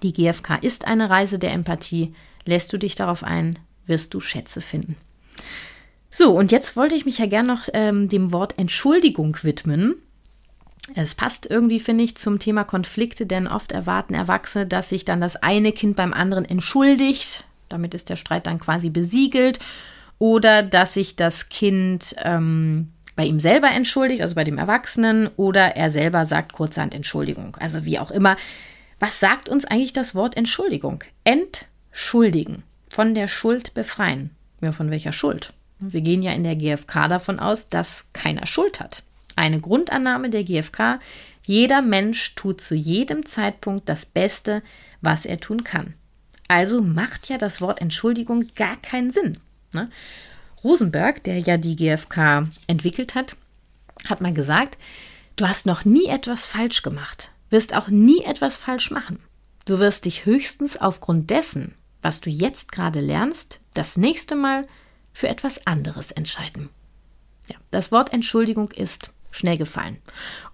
Die 0.01 0.14
GfK 0.14 0.57
ist 0.62 0.88
eine 0.88 1.09
Reise 1.09 1.38
der 1.38 1.51
Empathie. 1.51 2.16
Lässt 2.45 2.74
du 2.74 2.78
dich 2.78 2.95
darauf 2.95 3.24
ein, 3.24 3.59
wirst 3.86 4.14
du 4.14 4.22
Schätze 4.22 4.62
finden. 4.62 4.95
So, 6.09 6.36
und 6.38 6.51
jetzt 6.51 6.76
wollte 6.76 6.95
ich 6.95 7.05
mich 7.05 7.20
ja 7.20 7.26
gern 7.26 7.45
noch 7.45 7.68
ähm, 7.74 8.09
dem 8.09 8.32
Wort 8.34 8.57
Entschuldigung 8.57 9.38
widmen. 9.43 9.95
Es 10.96 11.16
passt 11.16 11.50
irgendwie, 11.50 11.80
finde 11.80 12.04
ich, 12.04 12.16
zum 12.16 12.39
Thema 12.39 12.64
Konflikte, 12.64 13.26
denn 13.26 13.48
oft 13.48 13.72
erwarten 13.72 14.14
Erwachsene, 14.14 14.68
dass 14.68 14.89
sich 14.89 15.06
dann 15.06 15.22
das 15.22 15.36
eine 15.38 15.72
Kind 15.72 15.96
beim 15.96 16.14
anderen 16.14 16.46
entschuldigt. 16.46 17.46
Damit 17.70 17.94
ist 17.94 18.10
der 18.10 18.16
Streit 18.16 18.48
dann 18.48 18.60
quasi 18.60 18.89
besiegelt. 18.89 19.60
Oder 20.20 20.62
dass 20.64 20.94
sich 20.94 21.16
das 21.16 21.50
Kind 21.50 22.16
ähm, 22.24 22.92
bei 23.16 23.26
ihm 23.26 23.39
selber 23.39 23.70
entschuldigt, 23.70 24.22
also 24.22 24.36
bei 24.36 24.44
dem 24.44 24.58
Erwachsenen, 24.58 25.30
oder 25.36 25.76
er 25.76 25.89
selber 25.89 26.26
sagt 26.26 26.54
kurzerhand 26.54 26.94
Entschuldigung. 26.94 27.58
Also 27.60 27.86
wie 27.86 28.00
auch 28.00 28.12
immer. 28.12 28.36
Was 29.00 29.20
sagt 29.20 29.50
uns 29.50 29.66
eigentlich 29.66 29.94
das 29.94 30.14
Wort 30.14 30.38
Entschuldigung? 30.38 31.04
Entschuldigen. 31.24 32.64
Von 32.89 33.16
der 33.16 33.28
Schuld 33.28 33.74
befreien. 33.74 34.32
Ja, 34.62 34.72
von 34.72 34.92
welcher 34.92 35.12
Schuld? 35.12 35.54
Wir 35.80 36.02
gehen 36.02 36.22
ja 36.22 36.34
in 36.34 36.44
der 36.44 36.56
GfK 36.56 37.08
davon 37.08 37.39
aus, 37.39 37.70
dass 37.70 38.06
keiner 38.14 38.46
Schuld 38.46 38.80
hat. 38.80 39.02
Eine 39.36 39.60
Grundannahme 39.60 40.30
der 40.30 40.44
GfK, 40.44 41.00
jeder 41.44 41.82
Mensch 41.82 42.36
tut 42.36 42.62
zu 42.62 42.76
jedem 42.76 43.26
Zeitpunkt 43.26 43.90
das 43.90 44.06
Beste, 44.06 44.62
was 45.02 45.26
er 45.26 45.40
tun 45.40 45.64
kann. 45.64 45.96
Also 46.48 46.82
macht 46.82 47.30
ja 47.30 47.38
das 47.38 47.62
Wort 47.62 47.82
Entschuldigung 47.82 48.46
gar 48.56 48.78
keinen 48.78 49.12
Sinn. 49.12 49.38
Ne? 49.72 49.90
Rosenberg, 50.64 51.24
der 51.24 51.40
ja 51.40 51.58
die 51.58 51.76
GfK 51.76 52.50
entwickelt 52.68 53.16
hat, 53.16 53.36
hat 54.08 54.22
mal 54.22 54.34
gesagt, 54.34 54.78
du 55.36 55.48
hast 55.48 55.66
noch 55.66 55.86
nie 55.86 56.06
etwas 56.06 56.46
falsch 56.46 56.82
gemacht, 56.82 57.32
wirst 57.50 57.76
auch 57.76 57.88
nie 57.88 58.24
etwas 58.24 58.58
falsch 58.58 58.92
machen. 58.92 59.20
Du 59.66 59.80
wirst 59.80 60.06
dich 60.06 60.26
höchstens 60.26 60.78
aufgrund 60.78 61.30
dessen, 61.30 61.76
was 62.02 62.22
du 62.22 62.30
jetzt 62.30 62.72
gerade 62.72 63.00
lernst, 63.00 63.60
das 63.74 63.98
nächste 63.98 64.36
Mal 64.36 64.68
für 65.14 65.28
etwas 65.28 65.66
anderes 65.68 66.12
entscheiden. 66.12 66.70
Ja, 67.50 67.58
das 67.70 67.92
Wort 67.92 68.14
Entschuldigung 68.14 68.72
ist 68.72 69.12
schnell 69.32 69.58
gefallen, 69.58 69.98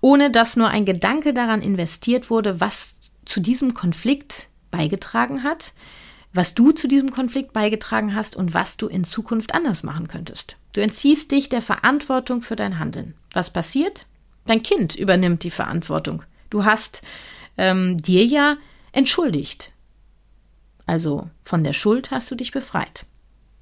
ohne 0.02 0.32
dass 0.32 0.56
nur 0.56 0.70
ein 0.70 0.86
Gedanke 0.86 1.34
daran 1.34 1.62
investiert 1.62 2.30
wurde, 2.30 2.62
was 2.62 2.96
zu 3.26 3.40
diesem 3.40 3.74
Konflikt 3.74 4.48
beigetragen 4.72 5.44
hat, 5.44 5.74
was 6.34 6.54
du 6.54 6.72
zu 6.72 6.88
diesem 6.88 7.12
Konflikt 7.12 7.54
beigetragen 7.54 8.16
hast 8.16 8.36
und 8.36 8.54
was 8.54 8.78
du 8.78 8.88
in 8.88 9.04
Zukunft 9.04 9.54
anders 9.54 9.84
machen 9.84 10.08
könntest. 10.08 10.56
Du 10.74 10.82
entziehst 10.82 11.32
dich 11.32 11.50
der 11.50 11.62
Verantwortung 11.62 12.42
für 12.42 12.56
dein 12.56 12.80
Handeln. 12.80 13.16
Was 13.34 13.50
passiert? 13.50 14.06
Dein 14.46 14.64
Kind 14.64 14.96
übernimmt 14.96 15.44
die 15.44 15.52
Verantwortung. 15.52 16.24
Du 16.50 16.64
hast 16.64 17.02
ähm, 17.58 17.98
dir 17.98 18.26
ja 18.26 18.58
entschuldigt. 18.92 19.72
Also 20.86 21.30
von 21.44 21.64
der 21.64 21.74
Schuld 21.74 22.12
hast 22.12 22.32
du 22.32 22.36
dich 22.36 22.52
befreit. 22.52 23.06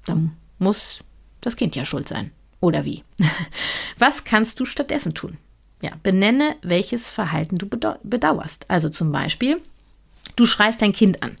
Dann 0.04 0.36
muss 0.58 1.00
das 1.40 1.56
Kind 1.56 1.74
ja 1.74 1.84
schuld 1.84 2.08
sein. 2.08 2.30
Oder 2.60 2.84
wie? 2.84 3.04
Was 3.98 4.24
kannst 4.24 4.60
du 4.60 4.64
stattdessen 4.64 5.14
tun? 5.14 5.38
Ja, 5.82 5.92
benenne, 6.02 6.56
welches 6.62 7.10
Verhalten 7.10 7.58
du 7.58 7.66
bedauerst. 7.68 8.70
Also 8.70 8.88
zum 8.88 9.12
Beispiel, 9.12 9.60
du 10.34 10.46
schreist 10.46 10.80
dein 10.80 10.92
Kind 10.92 11.22
an. 11.22 11.36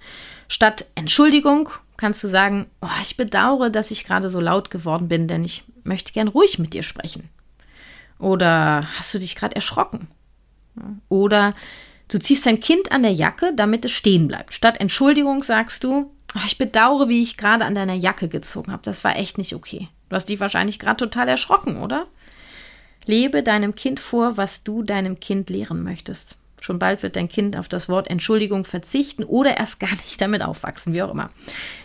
Statt 0.48 0.86
Entschuldigung 0.94 1.70
kannst 1.96 2.22
du 2.22 2.28
sagen, 2.28 2.66
oh, 2.82 2.88
ich 3.02 3.16
bedauere, 3.16 3.70
dass 3.70 3.90
ich 3.90 4.04
gerade 4.04 4.28
so 4.28 4.40
laut 4.40 4.70
geworden 4.70 5.08
bin, 5.08 5.26
denn 5.26 5.44
ich 5.44 5.64
möchte 5.84 6.12
gern 6.12 6.28
ruhig 6.28 6.58
mit 6.58 6.74
dir 6.74 6.82
sprechen. 6.82 7.28
Oder 8.18 8.86
hast 8.98 9.14
du 9.14 9.18
dich 9.18 9.34
gerade 9.34 9.56
erschrocken? 9.56 10.08
Oder 11.08 11.54
du 12.08 12.18
ziehst 12.18 12.46
dein 12.46 12.60
Kind 12.60 12.92
an 12.92 13.02
der 13.02 13.12
Jacke, 13.12 13.52
damit 13.54 13.84
es 13.84 13.92
stehen 13.92 14.28
bleibt. 14.28 14.52
Statt 14.52 14.80
Entschuldigung 14.80 15.42
sagst 15.42 15.82
du, 15.84 16.12
ich 16.46 16.58
bedauere, 16.58 17.08
wie 17.08 17.22
ich 17.22 17.36
gerade 17.36 17.64
an 17.64 17.74
deiner 17.74 17.94
Jacke 17.94 18.28
gezogen 18.28 18.72
habe. 18.72 18.82
Das 18.82 19.04
war 19.04 19.16
echt 19.16 19.38
nicht 19.38 19.54
okay. 19.54 19.88
Du 20.08 20.16
hast 20.16 20.28
dich 20.28 20.40
wahrscheinlich 20.40 20.78
gerade 20.78 20.96
total 20.96 21.28
erschrocken, 21.28 21.78
oder? 21.78 22.06
Lebe 23.06 23.42
deinem 23.42 23.74
Kind 23.74 24.00
vor, 24.00 24.36
was 24.36 24.64
du 24.64 24.82
deinem 24.82 25.20
Kind 25.20 25.48
lehren 25.50 25.82
möchtest. 25.82 26.36
Schon 26.60 26.78
bald 26.78 27.02
wird 27.02 27.16
dein 27.16 27.28
Kind 27.28 27.56
auf 27.56 27.68
das 27.68 27.88
Wort 27.88 28.08
Entschuldigung 28.08 28.64
verzichten 28.64 29.22
oder 29.24 29.56
erst 29.56 29.78
gar 29.78 29.90
nicht 29.90 30.20
damit 30.20 30.42
aufwachsen, 30.42 30.92
wie 30.94 31.02
auch 31.02 31.12
immer. 31.12 31.30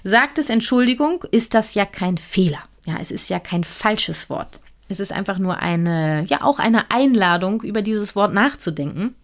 Sagt 0.03 0.37
es 0.37 0.49
Entschuldigung, 0.49 1.23
ist 1.31 1.53
das 1.53 1.75
ja 1.75 1.85
kein 1.85 2.17
Fehler. 2.17 2.63
Ja, 2.85 2.97
es 2.99 3.11
ist 3.11 3.29
ja 3.29 3.39
kein 3.39 3.63
falsches 3.63 4.29
Wort. 4.29 4.59
Es 4.87 4.99
ist 4.99 5.13
einfach 5.13 5.37
nur 5.37 5.59
eine, 5.59 6.25
ja, 6.27 6.41
auch 6.41 6.59
eine 6.59 6.91
Einladung, 6.91 7.61
über 7.61 7.81
dieses 7.81 8.15
Wort 8.15 8.33
nachzudenken. 8.33 9.15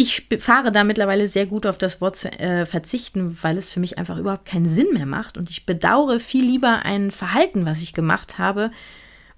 Ich 0.00 0.28
fahre 0.38 0.70
da 0.70 0.84
mittlerweile 0.84 1.26
sehr 1.26 1.46
gut 1.46 1.66
auf 1.66 1.76
das 1.76 2.00
Wort 2.00 2.14
zu 2.14 2.30
äh, 2.30 2.66
verzichten, 2.66 3.36
weil 3.42 3.58
es 3.58 3.72
für 3.72 3.80
mich 3.80 3.98
einfach 3.98 4.16
überhaupt 4.16 4.44
keinen 4.44 4.68
Sinn 4.68 4.86
mehr 4.92 5.06
macht. 5.06 5.36
Und 5.36 5.50
ich 5.50 5.66
bedauere 5.66 6.20
viel 6.20 6.44
lieber 6.44 6.84
ein 6.84 7.10
Verhalten, 7.10 7.66
was 7.66 7.82
ich 7.82 7.94
gemacht 7.94 8.38
habe. 8.38 8.70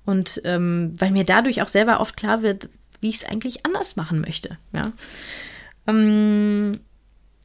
Und 0.05 0.43
ähm, 0.45 0.93
weil 0.99 1.13
mir 1.13 1.25
dadurch 1.25 1.63
auch 1.63 1.67
selber 1.67 1.99
oft 2.01 2.15
klar 2.15 2.43
wird, 2.43 2.69
wie 3.01 3.09
ich 3.09 3.17
es 3.17 3.25
eigentlich 3.25 3.65
anders 3.65 3.97
machen 3.97 4.21
möchte. 4.21 4.59
Ja. 4.75 4.93
Ähm, 5.87 6.81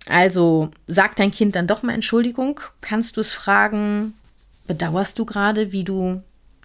also 0.08 0.72
sagt 0.88 1.20
dein 1.20 1.32
Kind 1.32 1.56
dann 1.56 1.68
doch 1.68 1.84
mal 1.84 1.94
Entschuldigung, 1.94 2.60
kannst 2.82 3.16
du 3.16 3.22
es 3.22 3.32
fragen, 3.32 4.14
bedauerst 4.68 5.18
du 5.20 5.26
gerade, 5.26 5.72
wie 5.72 5.86
du 5.86 6.22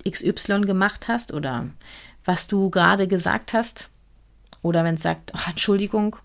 XY 0.08 0.62
gemacht 0.62 1.06
hast 1.06 1.32
oder 1.32 1.68
was 2.24 2.48
du 2.48 2.70
gerade 2.70 3.06
gesagt 3.06 3.52
hast? 3.52 3.88
Oder 4.62 4.82
wenn 4.82 4.96
es 4.96 5.02
sagt, 5.02 5.32
oh, 5.32 5.48
Entschuldigung, 5.48 6.16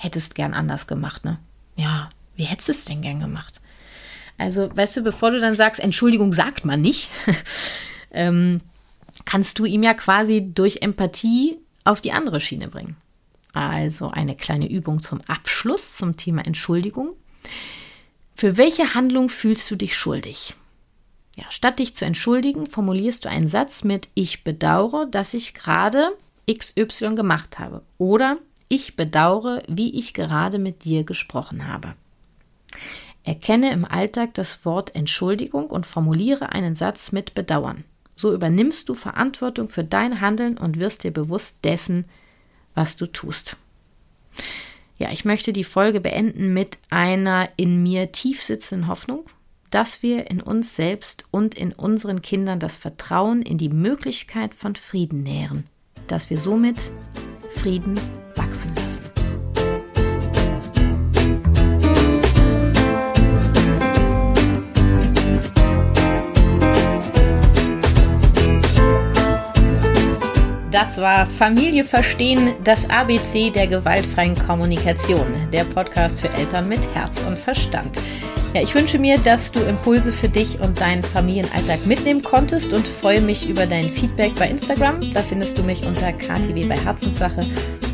hättest 0.00 0.34
gern 0.34 0.54
anders 0.54 0.86
gemacht, 0.86 1.24
ne? 1.24 1.38
Ja, 1.76 2.10
wie 2.34 2.44
hättest 2.44 2.68
du 2.68 2.72
es 2.72 2.84
denn 2.86 3.02
gern 3.02 3.20
gemacht? 3.20 3.60
Also, 4.38 4.74
weißt 4.74 4.96
du, 4.96 5.02
bevor 5.02 5.30
du 5.30 5.40
dann 5.40 5.56
sagst, 5.56 5.78
Entschuldigung 5.78 6.32
sagt 6.32 6.64
man 6.64 6.80
nicht, 6.80 7.10
ähm, 8.10 8.62
kannst 9.26 9.58
du 9.58 9.66
ihm 9.66 9.82
ja 9.82 9.92
quasi 9.92 10.50
durch 10.54 10.78
Empathie 10.80 11.58
auf 11.84 12.00
die 12.00 12.12
andere 12.12 12.40
Schiene 12.40 12.68
bringen. 12.68 12.96
Also 13.52 14.10
eine 14.10 14.36
kleine 14.36 14.70
Übung 14.70 15.02
zum 15.02 15.20
Abschluss 15.26 15.96
zum 15.96 16.16
Thema 16.16 16.46
Entschuldigung. 16.46 17.14
Für 18.34 18.56
welche 18.56 18.94
Handlung 18.94 19.28
fühlst 19.28 19.70
du 19.70 19.76
dich 19.76 19.96
schuldig? 19.96 20.54
Ja, 21.36 21.44
statt 21.50 21.78
dich 21.78 21.94
zu 21.94 22.06
entschuldigen, 22.06 22.66
formulierst 22.66 23.24
du 23.24 23.28
einen 23.28 23.48
Satz 23.48 23.84
mit 23.84 24.08
Ich 24.14 24.44
bedauere, 24.44 25.06
dass 25.06 25.34
ich 25.34 25.52
gerade 25.52 26.16
XY 26.50 27.14
gemacht 27.14 27.58
habe. 27.58 27.82
Oder 27.98 28.38
ich 28.70 28.96
bedauere, 28.96 29.62
wie 29.68 29.98
ich 29.98 30.14
gerade 30.14 30.58
mit 30.58 30.84
dir 30.84 31.04
gesprochen 31.04 31.66
habe. 31.66 31.94
Erkenne 33.24 33.72
im 33.72 33.84
Alltag 33.84 34.32
das 34.34 34.64
Wort 34.64 34.94
Entschuldigung 34.94 35.66
und 35.66 35.86
formuliere 35.86 36.52
einen 36.52 36.74
Satz 36.74 37.12
mit 37.12 37.34
Bedauern. 37.34 37.84
So 38.16 38.32
übernimmst 38.32 38.88
du 38.88 38.94
Verantwortung 38.94 39.68
für 39.68 39.84
dein 39.84 40.20
Handeln 40.20 40.56
und 40.56 40.78
wirst 40.78 41.04
dir 41.04 41.10
bewusst 41.10 41.56
dessen, 41.64 42.06
was 42.74 42.96
du 42.96 43.06
tust. 43.06 43.56
Ja, 44.98 45.10
ich 45.10 45.24
möchte 45.24 45.52
die 45.52 45.64
Folge 45.64 46.00
beenden 46.00 46.54
mit 46.54 46.78
einer 46.90 47.48
in 47.56 47.82
mir 47.82 48.12
tief 48.12 48.40
sitzenden 48.40 48.86
Hoffnung, 48.86 49.24
dass 49.70 50.02
wir 50.02 50.30
in 50.30 50.40
uns 50.40 50.76
selbst 50.76 51.24
und 51.30 51.54
in 51.54 51.72
unseren 51.72 52.22
Kindern 52.22 52.60
das 52.60 52.76
Vertrauen 52.76 53.42
in 53.42 53.58
die 53.58 53.68
Möglichkeit 53.68 54.54
von 54.54 54.76
Frieden 54.76 55.22
nähren, 55.22 55.64
dass 56.06 56.30
wir 56.30 56.38
somit 56.38 56.76
Frieden 57.50 57.94
wachsen 58.34 58.74
lassen. 58.76 59.09
Das 70.70 70.98
war 70.98 71.26
Familie 71.26 71.82
verstehen, 71.82 72.54
das 72.62 72.88
ABC 72.88 73.50
der 73.50 73.66
gewaltfreien 73.66 74.36
Kommunikation, 74.36 75.26
der 75.52 75.64
Podcast 75.64 76.20
für 76.20 76.32
Eltern 76.32 76.68
mit 76.68 76.94
Herz 76.94 77.20
und 77.26 77.36
Verstand. 77.36 77.98
Ja, 78.54 78.62
ich 78.62 78.74
wünsche 78.74 78.98
mir, 78.98 79.18
dass 79.18 79.50
du 79.50 79.60
Impulse 79.60 80.12
für 80.12 80.28
dich 80.28 80.60
und 80.60 80.80
deinen 80.80 81.02
Familienalltag 81.02 81.86
mitnehmen 81.86 82.22
konntest 82.22 82.72
und 82.72 82.86
freue 82.86 83.20
mich 83.20 83.48
über 83.48 83.66
dein 83.66 83.90
Feedback 83.90 84.34
bei 84.36 84.48
Instagram. 84.48 85.00
Da 85.12 85.22
findest 85.22 85.58
du 85.58 85.62
mich 85.64 85.84
unter 85.84 86.12
ktw 86.12 86.64
bei 86.64 86.76
Herzenssache 86.76 87.40